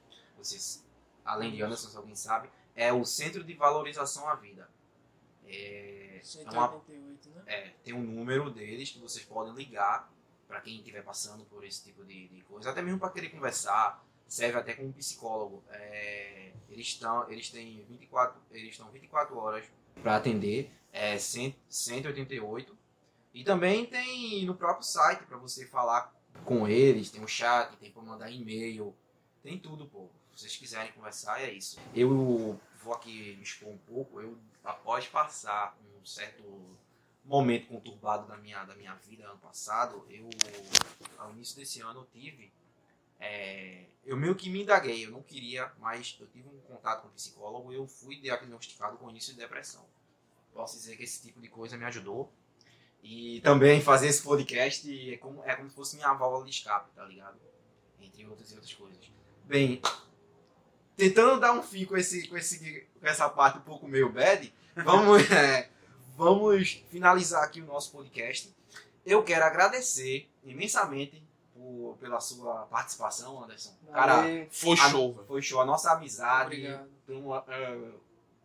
vocês, 0.45 0.85
além 1.25 1.53
de 1.53 1.63
Anderson, 1.63 1.89
se 1.89 1.97
alguém 1.97 2.17
sabe, 2.17 2.51
é 2.75 2.93
o 2.93 3.05
Centro 3.05 3.45
de 3.45 3.55
Valorização 3.55 4.29
à 4.29 4.35
Vida. 4.35 4.69
É, 5.47 6.21
é 6.37 6.51
uma 6.51 6.69
188, 6.69 7.31
né? 7.31 7.43
é, 7.47 7.71
tem 7.83 7.93
um 7.93 8.03
número 8.03 8.51
deles 8.51 8.91
que 8.91 8.99
vocês 8.99 9.25
podem 9.25 9.53
ligar 9.55 10.11
para 10.47 10.61
quem 10.61 10.77
estiver 10.79 11.03
passando 11.03 11.45
por 11.45 11.65
esse 11.65 11.85
tipo 11.85 12.05
de, 12.05 12.29
de 12.29 12.41
coisa, 12.43 12.71
até 12.71 12.83
mesmo 12.83 12.99
para 12.99 13.11
querer 13.11 13.31
conversar, 13.31 14.05
serve 14.27 14.59
até 14.59 14.75
como 14.75 14.93
psicólogo. 14.93 15.63
É, 15.71 16.53
eles 16.69 16.87
estão, 16.89 17.29
eles 17.31 17.51
têm 17.51 17.85
24, 17.89 18.41
eles 18.51 18.71
estão 18.71 18.91
24 18.91 19.37
horas 19.37 19.65
para 20.03 20.17
atender, 20.17 20.73
é 20.93 21.19
100, 21.19 21.57
188. 21.69 22.77
E 23.33 23.45
também 23.45 23.87
tem 23.87 24.45
no 24.45 24.55
próprio 24.55 24.85
site 24.85 25.25
para 25.25 25.37
você 25.37 25.67
falar 25.67 26.13
com 26.45 26.67
eles, 26.67 27.11
tem 27.11 27.23
um 27.23 27.29
chat, 27.29 27.77
tem 27.77 27.91
para 27.91 28.03
mandar 28.03 28.31
e-mail, 28.31 28.95
tem 29.43 29.59
tudo, 29.59 29.87
pô. 29.87 30.09
Vocês 30.41 30.57
quiserem 30.57 30.91
conversar, 30.93 31.43
é 31.43 31.53
isso. 31.53 31.79
Eu 31.95 32.59
vou 32.83 32.95
aqui 32.95 33.39
expor 33.43 33.69
um 33.69 33.79
pouco, 33.79 34.21
eu 34.23 34.39
após 34.65 35.07
passar 35.07 35.77
um 36.01 36.05
certo 36.05 36.43
momento 37.25 37.69
conturbado 37.69 38.27
da 38.27 38.39
minha, 38.39 38.65
da 38.65 38.75
minha 38.75 38.95
vida 38.95 39.27
ano 39.27 39.39
passado, 39.39 40.07
eu, 40.09 40.31
ao 41.19 41.31
início 41.33 41.57
desse 41.57 41.81
ano, 41.81 42.07
tive. 42.11 42.51
é, 43.19 43.85
eu 44.03 44.17
meio 44.17 44.35
que 44.35 44.49
me 44.49 44.63
indaguei, 44.63 45.05
eu 45.05 45.11
não 45.11 45.23
queria, 45.23 45.71
mas 45.79 46.17
eu 46.19 46.27
tive 46.27 46.49
um 46.49 46.59
contato 46.61 47.03
com 47.03 47.09
um 47.09 47.13
psicólogo 47.13 47.71
e 47.71 47.77
eu 47.77 47.87
fui 47.87 48.17
diagnosticado 48.17 48.97
com 48.97 49.11
início 49.11 49.35
de 49.35 49.41
depressão. 49.41 49.85
Posso 50.55 50.77
dizer 50.77 50.97
que 50.97 51.05
esse 51.05 51.23
tipo 51.23 51.39
de 51.39 51.49
coisa 51.49 51.77
me 51.77 51.85
ajudou. 51.85 52.33
E 53.03 53.41
também 53.43 53.81
fazer 53.83 54.09
esse 54.09 54.23
podcast 54.23 55.13
é 55.13 55.17
como, 55.19 55.45
é 55.45 55.55
como 55.55 55.69
se 55.69 55.77
fosse 55.77 55.97
minha 55.97 56.13
válvula 56.15 56.45
de 56.45 56.51
escape, 56.51 56.91
tá 56.95 57.05
ligado? 57.05 57.39
Entre 58.01 58.27
outras 58.27 58.51
e 58.51 58.55
outras 58.55 58.73
coisas. 58.73 59.11
Bem, 59.45 59.81
tentando 61.01 61.41
dar 61.41 61.53
um 61.53 61.63
fim 61.63 61.85
com, 61.87 61.97
esse, 61.97 62.29
com, 62.29 62.37
esse, 62.37 62.87
com 63.01 63.07
essa 63.07 63.29
parte 63.29 63.59
um 63.59 63.63
pouco 63.63 63.89
meio 63.89 64.11
bad, 64.11 64.53
vamos, 64.77 65.23
é, 65.33 65.69
vamos 66.17 66.83
finalizar 66.91 67.43
aqui 67.45 67.61
o 67.61 67.67
nosso 67.67 67.91
podcast. 67.91 68.55
Eu 69.05 69.23
quero 69.23 69.45
agradecer 69.45 70.29
imensamente 70.45 71.23
por, 71.55 71.97
pela 72.01 72.21
sua 72.21 72.67
participação, 72.67 73.43
Anderson. 73.43 73.75
Cara. 73.93 74.47
Foi 74.51 74.75
a- 74.79 74.91
show, 74.91 75.15
velho. 75.15 75.27
foi 75.27 75.43
show. 75.43 75.61
A 75.61 75.65
nossa 75.65 75.91
amizade. 75.93 76.55
Obrigado. 76.57 76.89
Então, 77.09 77.45
é, 77.49 77.79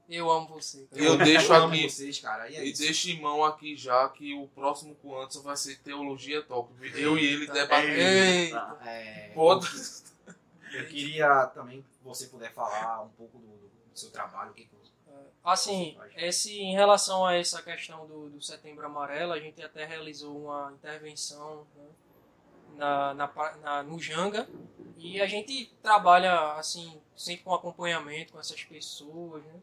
Eu 0.10 0.32
amo 0.32 0.48
você. 0.48 0.88
cara. 0.90 1.04
Eu 1.04 1.18
deixo 1.18 1.54
amo 1.54 1.74
aqui- 1.74 1.90
vocês, 1.90 2.20
cara. 2.20 2.50
E 2.50 2.56
é 2.56 2.66
E 2.66 2.74
deixa 2.74 3.10
em 3.12 3.20
mão 3.22 3.44
aqui 3.44 3.76
já 3.76 4.08
que 4.10 4.34
o 4.34 4.48
próximo 4.48 4.96
com 4.96 5.16
Anderson 5.20 5.42
vai 5.42 5.58
ser 5.58 5.78
Teologia 5.80 6.42
Talk. 6.42 6.72
Eu 6.98 7.18
e 7.18 7.26
ele 7.26 7.48
debatendo. 7.48 7.94
Eita. 8.00 8.78
É, 8.86 9.32
Pode. 9.34 9.68
eu 10.74 10.86
queria 10.88 11.46
também 11.48 11.84
você 12.06 12.28
puder 12.28 12.54
falar 12.54 13.02
um 13.04 13.10
pouco 13.10 13.38
do, 13.40 13.48
do- 13.48 13.76
seu 13.94 14.12
trabalho, 14.12 14.52
o 14.52 14.54
que, 14.54 14.68
você 14.74 14.92
Assim, 15.44 15.98
esse, 16.18 16.60
em 16.60 16.74
relação 16.74 17.26
a 17.26 17.36
essa 17.36 17.62
questão 17.62 18.06
do, 18.08 18.30
do 18.30 18.42
Setembro 18.42 18.86
Amarelo, 18.86 19.32
a 19.32 19.40
gente 19.40 19.62
até 19.62 19.86
realizou 19.86 20.46
uma 20.46 20.72
intervenção 20.74 21.66
né, 21.76 21.88
na, 22.76 23.14
na, 23.14 23.58
na- 23.62 23.84
no 23.84 24.00
Janga 24.00 24.48
e 24.98 25.22
a 25.22 25.28
gente 25.28 25.68
trabalha 25.82 26.54
assim 26.54 27.00
sempre 27.16 27.44
com 27.44 27.54
acompanhamento 27.54 28.34
com 28.34 28.40
essas 28.40 28.64
pessoas. 28.64 29.44
Né? 29.46 29.62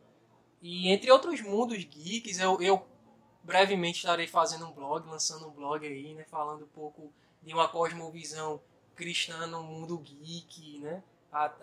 E 0.62 0.88
entre 0.88 1.11
outros 1.11 1.40
mundos 1.43 1.82
geeks, 1.84 2.38
eu, 2.38 2.61
eu 2.62 2.86
brevemente 3.43 3.99
estarei 3.99 4.26
fazendo 4.28 4.66
um 4.66 4.72
blog, 4.72 5.07
lançando 5.09 5.49
um 5.49 5.51
blog 5.53 5.84
aí, 5.86 6.14
né, 6.14 6.24
falando 6.30 6.64
um 6.64 6.68
pouco 6.68 7.12
de 7.43 7.53
uma 7.53 7.68
cosmovisão 7.68 8.61
cristã 8.95 9.47
no 9.47 9.62
mundo 9.64 9.99
geek, 9.99 10.78
né? 10.80 11.03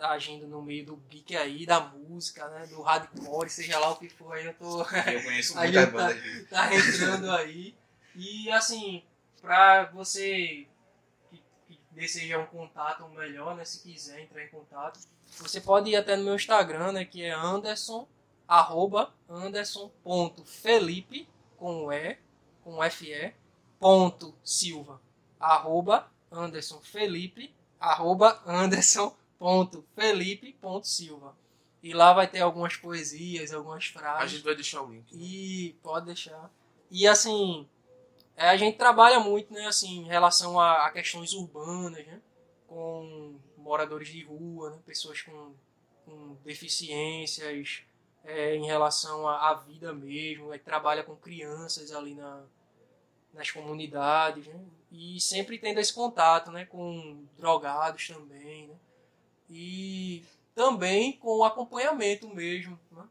Agindo 0.00 0.48
no 0.48 0.60
meio 0.62 0.84
do 0.86 0.96
geek 1.08 1.36
aí, 1.36 1.64
da 1.64 1.78
música, 1.80 2.48
né? 2.48 2.66
Do 2.66 2.82
hardcore, 2.82 3.48
seja 3.48 3.78
lá 3.78 3.90
o 3.90 3.96
que 3.96 4.08
for 4.08 4.32
aí, 4.32 4.46
eu 4.46 4.54
tô 4.54 4.80
Eu 4.82 5.22
conheço 5.22 5.56
Aí 5.58 5.70
muitas 5.72 5.86
tá- 5.86 5.90
bandas. 5.92 6.48
tá 6.48 6.74
entrando 6.74 7.30
aí. 7.30 7.74
E 8.16 8.50
assim, 8.50 9.04
pra 9.40 9.84
você 9.92 10.66
que, 11.30 11.40
que 11.68 11.78
deseja 11.92 12.38
um 12.38 12.46
contato 12.46 13.06
melhor, 13.10 13.54
né? 13.54 13.64
Se 13.64 13.80
quiser 13.82 14.20
entrar 14.20 14.42
em 14.44 14.48
contato, 14.48 14.98
você 15.38 15.60
pode 15.60 15.90
ir 15.90 15.96
até 15.96 16.16
no 16.16 16.24
meu 16.24 16.34
Instagram, 16.34 16.90
né? 16.92 17.04
Que 17.04 17.22
é 17.22 17.30
Anderson, 17.30 18.08
arroba 18.48 19.14
Anderson.felipe, 19.28 21.28
com 21.56 21.92
E, 21.92 22.18
com 22.64 22.82
FE, 22.90 23.32
ponto 23.78 24.34
Silva, 24.42 25.00
arroba 25.38 26.10
Anderson 26.30 26.80
Felipe, 26.80 27.54
arroba 27.78 28.42
Anderson 28.44 29.14
ponto 29.40 29.82
Felipe 29.94 30.52
ponto 30.60 30.86
Silva. 30.86 31.34
E 31.82 31.94
lá 31.94 32.12
vai 32.12 32.28
ter 32.28 32.40
algumas 32.40 32.76
poesias, 32.76 33.54
algumas 33.54 33.90
A 33.96 33.98
frases. 33.98 34.32
gente 34.32 34.44
vai 34.44 34.54
deixar 34.54 34.82
o 34.82 34.92
link. 34.92 35.10
E 35.14 35.72
pode 35.82 36.04
deixar. 36.06 36.50
E 36.90 37.08
assim, 37.08 37.66
é, 38.36 38.50
a 38.50 38.56
gente 38.58 38.76
trabalha 38.76 39.18
muito, 39.18 39.50
né, 39.52 39.66
assim, 39.66 40.00
em 40.00 40.06
relação 40.06 40.60
a, 40.60 40.86
a 40.86 40.90
questões 40.90 41.32
urbanas, 41.32 42.06
né? 42.06 42.20
Com 42.68 43.40
moradores 43.56 44.08
de 44.08 44.22
rua, 44.22 44.70
né, 44.70 44.78
pessoas 44.84 45.22
com, 45.22 45.54
com 46.04 46.36
deficiências, 46.44 47.82
é, 48.24 48.54
em 48.56 48.66
relação 48.66 49.26
à, 49.26 49.48
à 49.48 49.54
vida 49.54 49.94
mesmo, 49.94 50.50
aí 50.50 50.58
trabalha 50.58 51.02
com 51.02 51.16
crianças 51.16 51.92
ali 51.92 52.14
na, 52.14 52.44
nas 53.32 53.50
comunidades, 53.50 54.46
né? 54.46 54.60
E 54.92 55.18
sempre 55.18 55.58
tendo 55.58 55.80
esse 55.80 55.94
contato, 55.94 56.50
né, 56.50 56.66
com 56.66 57.24
drogados 57.38 58.06
também, 58.06 58.68
né? 58.68 58.74
E 59.50 60.24
também 60.54 61.12
com 61.12 61.38
o 61.38 61.44
acompanhamento 61.44 62.28
mesmo, 62.28 62.78
né? 62.92 63.02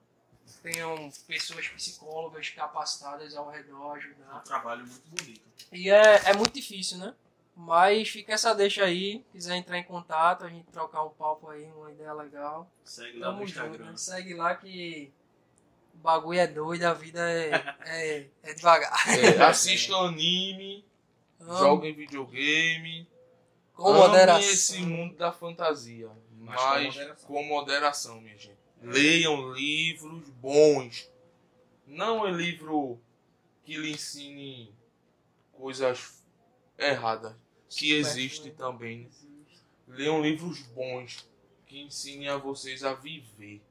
tenham 0.63 1.09
pessoas 1.27 1.67
psicólogas 1.67 2.49
capacitadas 2.49 3.35
ao 3.35 3.49
redor 3.49 3.73
É 3.73 3.87
um 3.87 3.91
ajudar. 3.93 4.43
trabalho 4.43 4.85
muito 4.85 5.09
bonito. 5.09 5.41
E 5.71 5.89
é, 5.89 6.29
é 6.29 6.33
muito 6.33 6.53
difícil, 6.53 6.97
né? 6.97 7.13
Mas 7.55 8.07
fica 8.09 8.33
essa 8.33 8.55
deixa 8.55 8.85
aí, 8.85 9.23
quiser 9.33 9.55
entrar 9.57 9.77
em 9.77 9.83
contato, 9.83 10.45
a 10.45 10.49
gente 10.49 10.65
trocar 10.71 11.03
um 11.03 11.09
papo 11.09 11.49
aí, 11.49 11.69
uma 11.75 11.91
ideia 11.91 12.13
legal. 12.13 12.71
Segue 12.85 13.19
lá 13.19 13.27
no 13.31 13.33
Tamo 13.33 13.47
junto, 13.47 13.59
Instagram. 13.59 13.91
né? 13.91 13.97
Segue 13.97 14.33
lá 14.33 14.55
que 14.55 15.11
o 15.93 15.97
bagulho 15.97 16.39
é 16.39 16.47
doido, 16.47 16.83
a 16.85 16.93
vida 16.93 17.19
é, 17.19 17.75
é, 17.85 18.27
é 18.43 18.53
devagar. 18.53 18.93
É, 19.09 19.43
assistam 19.43 20.07
anime, 20.07 20.85
Amo, 21.41 21.57
joguem 21.57 21.93
videogame. 21.93 23.05
com 23.73 23.93
moderação. 23.93 24.49
esse 24.49 24.81
mundo 24.81 25.15
da 25.17 25.31
fantasia. 25.33 26.09
Mas 26.49 26.61
Mas, 26.61 26.95
com 26.95 26.99
moderação. 26.99 27.27
com 27.27 27.43
moderação, 27.43 28.21
minha 28.21 28.37
gente. 28.37 28.59
Leiam 28.81 29.53
livros 29.53 30.29
bons. 30.29 31.11
Não 31.85 32.27
é 32.27 32.31
livro 32.31 32.99
que 33.63 33.77
lhe 33.77 33.91
ensine 33.91 34.73
coisas 35.51 36.23
erradas. 36.77 37.35
Que 37.69 37.93
existe 37.93 38.51
também. 38.51 39.09
Leiam 39.87 40.21
livros 40.21 40.61
bons 40.67 41.29
que 41.65 41.81
ensinem 41.81 42.29
a 42.29 42.37
vocês 42.37 42.83
a 42.83 42.93
viver. 42.93 43.61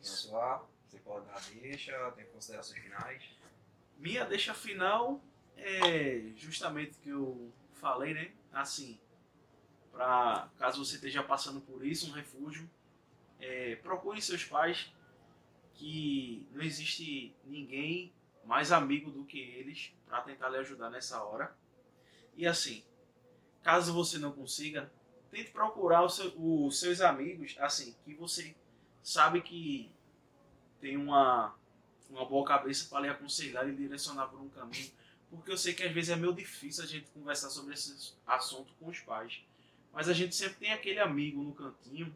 Isso. 0.00 0.28
Só, 0.28 0.68
você 0.86 0.98
pode 0.98 1.26
dar 1.26 1.40
deixa, 1.52 1.92
tem 2.12 2.24
considerações 2.26 2.80
finais. 2.80 3.22
Minha 3.98 4.24
deixa 4.24 4.54
final 4.54 5.20
é 5.56 6.22
justamente 6.36 6.92
o 6.92 7.00
que 7.00 7.08
eu 7.08 7.52
falei, 7.74 8.14
né? 8.14 8.30
Assim, 8.52 8.98
para 9.98 10.48
caso 10.56 10.84
você 10.84 10.94
esteja 10.94 11.24
passando 11.24 11.60
por 11.60 11.84
isso, 11.84 12.08
um 12.08 12.12
refúgio, 12.12 12.70
é, 13.40 13.74
procure 13.82 14.22
seus 14.22 14.44
pais, 14.44 14.92
que 15.74 16.46
não 16.52 16.62
existe 16.62 17.34
ninguém 17.44 18.12
mais 18.44 18.70
amigo 18.70 19.10
do 19.10 19.24
que 19.24 19.40
eles 19.40 19.92
para 20.06 20.20
tentar 20.20 20.50
lhe 20.50 20.58
ajudar 20.58 20.88
nessa 20.88 21.20
hora. 21.24 21.52
E 22.36 22.46
assim, 22.46 22.84
caso 23.60 23.92
você 23.92 24.18
não 24.18 24.30
consiga, 24.30 24.88
tente 25.32 25.50
procurar 25.50 26.08
seu- 26.08 26.32
os 26.38 26.78
seus 26.78 27.00
amigos, 27.00 27.56
assim, 27.58 27.96
que 28.04 28.14
você 28.14 28.54
sabe 29.02 29.42
que 29.42 29.90
tem 30.80 30.96
uma 30.96 31.56
uma 32.08 32.24
boa 32.24 32.46
cabeça 32.46 32.88
para 32.88 33.00
lhe 33.00 33.08
aconselhar 33.08 33.68
e 33.68 33.74
direcionar 33.74 34.28
por 34.28 34.40
um 34.40 34.48
caminho. 34.48 34.90
Porque 35.28 35.50
eu 35.50 35.58
sei 35.58 35.74
que 35.74 35.82
às 35.82 35.92
vezes 35.92 36.08
é 36.10 36.16
meio 36.16 36.32
difícil 36.32 36.84
a 36.84 36.86
gente 36.86 37.10
conversar 37.10 37.50
sobre 37.50 37.74
esse 37.74 38.14
assunto 38.26 38.72
com 38.78 38.86
os 38.88 39.00
pais. 39.00 39.42
Mas 39.92 40.08
a 40.08 40.12
gente 40.12 40.34
sempre 40.34 40.56
tem 40.56 40.72
aquele 40.72 41.00
amigo 41.00 41.42
no 41.42 41.52
cantinho 41.52 42.14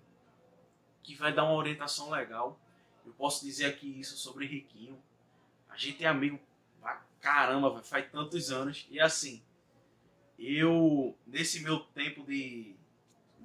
que 1.03 1.15
vai 1.15 1.33
dar 1.33 1.45
uma 1.45 1.55
orientação 1.55 2.11
legal. 2.11 2.59
Eu 3.05 3.13
posso 3.13 3.45
dizer 3.45 3.67
aqui 3.67 3.99
isso 3.99 4.17
sobre 4.17 4.47
Riquinho. 4.47 4.97
A 5.69 5.77
gente 5.77 6.05
é 6.05 6.07
amigo 6.07 6.39
pra 6.81 7.03
caramba, 7.21 7.71
véio, 7.71 7.85
faz 7.85 8.11
tantos 8.11 8.51
anos. 8.51 8.87
E 8.91 9.01
assim, 9.01 9.43
eu, 10.39 11.17
nesse 11.27 11.61
meu 11.61 11.81
tempo 11.81 12.25
de, 12.25 12.75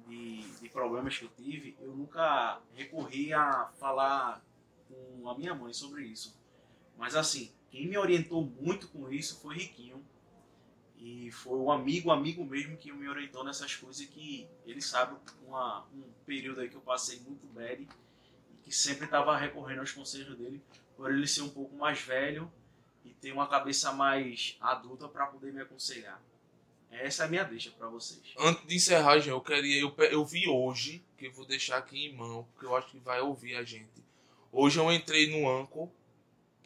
de, 0.06 0.42
de 0.60 0.68
problemas 0.68 1.16
que 1.16 1.24
eu 1.24 1.30
tive, 1.30 1.76
eu 1.80 1.94
nunca 1.94 2.60
recorri 2.74 3.32
a 3.32 3.70
falar 3.78 4.44
com 4.88 5.28
a 5.28 5.36
minha 5.36 5.54
mãe 5.54 5.72
sobre 5.72 6.04
isso. 6.04 6.38
Mas 6.96 7.14
assim, 7.14 7.52
quem 7.70 7.86
me 7.86 7.96
orientou 7.96 8.44
muito 8.44 8.88
com 8.88 9.10
isso 9.10 9.40
foi 9.40 9.56
Riquinho. 9.56 10.04
E 10.98 11.30
foi 11.30 11.58
o 11.58 11.70
amigo, 11.70 12.10
amigo 12.10 12.44
mesmo 12.44 12.76
que 12.76 12.92
me 12.92 13.08
orientou 13.08 13.44
nessas 13.44 13.74
coisas 13.76 14.04
que 14.06 14.48
ele 14.66 14.82
sabe 14.82 15.16
uma, 15.46 15.84
um 15.94 16.02
período 16.26 16.60
aí 16.60 16.68
que 16.68 16.74
eu 16.74 16.80
passei 16.80 17.20
muito 17.20 17.46
bad 17.46 17.80
e 17.80 18.56
que 18.64 18.74
sempre 18.74 19.04
estava 19.04 19.36
recorrendo 19.36 19.80
aos 19.80 19.92
conselhos 19.92 20.36
dele 20.36 20.60
por 20.96 21.12
ele 21.12 21.26
ser 21.26 21.42
um 21.42 21.48
pouco 21.48 21.76
mais 21.76 22.00
velho 22.00 22.50
e 23.04 23.10
ter 23.10 23.32
uma 23.32 23.46
cabeça 23.46 23.92
mais 23.92 24.56
adulta 24.60 25.06
para 25.08 25.26
poder 25.26 25.52
me 25.52 25.62
aconselhar. 25.62 26.20
Essa 26.90 27.22
é 27.22 27.26
a 27.26 27.28
minha 27.28 27.44
deixa 27.44 27.70
para 27.70 27.86
vocês. 27.88 28.34
Antes 28.38 28.66
de 28.66 28.74
encerrar, 28.74 29.18
eu 29.18 29.40
queria. 29.40 29.80
Eu, 29.80 29.94
eu 30.10 30.24
vi 30.24 30.48
hoje, 30.48 31.04
que 31.16 31.26
eu 31.26 31.32
vou 31.32 31.46
deixar 31.46 31.76
aqui 31.76 32.06
em 32.06 32.16
mão, 32.16 32.48
porque 32.52 32.66
eu 32.66 32.74
acho 32.74 32.88
que 32.88 32.98
vai 32.98 33.20
ouvir 33.20 33.54
a 33.54 33.62
gente. 33.62 34.02
Hoje 34.50 34.80
eu 34.80 34.90
entrei 34.90 35.30
no 35.30 35.48
Anchor 35.48 35.88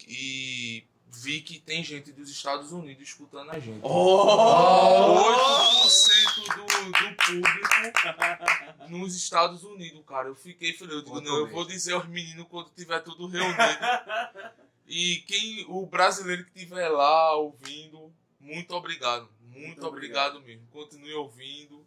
e 0.06 0.84
vi 1.12 1.42
que 1.42 1.58
tem 1.58 1.84
gente 1.84 2.10
dos 2.12 2.30
Estados 2.30 2.72
Unidos 2.72 3.02
escutando 3.08 3.50
a 3.50 3.58
gente. 3.58 3.80
Oh! 3.82 5.16
8% 5.82 6.56
do, 6.56 6.64
do 6.64 7.16
público 7.16 8.88
nos 8.88 9.14
Estados 9.14 9.62
Unidos, 9.62 10.02
cara. 10.06 10.28
Eu 10.28 10.34
fiquei 10.34 10.72
feliz. 10.72 10.94
Eu 10.94 11.02
digo, 11.02 11.20
não, 11.20 11.36
eu 11.38 11.50
vou 11.50 11.64
dizer 11.64 11.92
aos 11.92 12.06
meninos 12.08 12.46
quando 12.48 12.70
tiver 12.70 13.00
tudo 13.00 13.26
reunido. 13.26 13.58
E 14.86 15.18
quem, 15.26 15.64
o 15.68 15.86
brasileiro 15.86 16.44
que 16.44 16.58
estiver 16.58 16.88
lá 16.88 17.34
ouvindo, 17.36 18.12
muito 18.40 18.74
obrigado. 18.74 19.28
Muito, 19.40 19.66
Muito 19.66 19.86
obrigado. 19.86 20.40
mesmo. 20.40 20.66
Continue 20.70 21.14
ouvindo. 21.14 21.86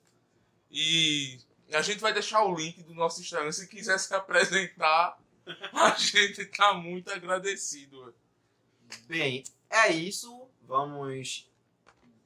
E 0.71 1.39
a 1.73 1.81
gente 1.81 1.99
vai 1.99 2.13
deixar 2.13 2.43
o 2.43 2.55
link 2.55 2.81
do 2.83 2.93
nosso 2.93 3.21
Instagram. 3.21 3.51
Se 3.51 3.67
quiser 3.67 3.97
se 3.99 4.13
apresentar, 4.13 5.19
a 5.73 5.91
gente 5.97 6.45
tá 6.45 6.73
muito 6.73 7.11
agradecido. 7.11 8.13
Bem, 9.07 9.43
é 9.69 9.91
isso. 9.91 10.47
Vamos 10.61 11.49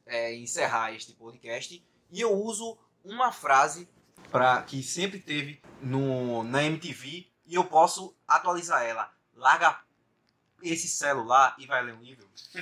é, 0.05 0.35
encerrar 0.35 0.93
este 0.93 1.13
podcast. 1.13 1.83
E 2.11 2.21
eu 2.21 2.33
uso 2.33 2.77
uma 3.03 3.31
frase 3.31 3.87
pra, 4.31 4.61
que 4.63 4.81
sempre 4.81 5.19
teve 5.19 5.61
no, 5.81 6.43
na 6.43 6.63
MTV 6.63 7.27
e 7.45 7.55
eu 7.55 7.63
posso 7.63 8.15
atualizar 8.27 8.83
ela. 8.83 9.11
Larga 9.35 9.79
esse 10.61 10.87
celular 10.87 11.55
e 11.57 11.65
vai 11.65 11.83
ler 11.83 11.93
um 11.93 12.01
livro. 12.01 12.29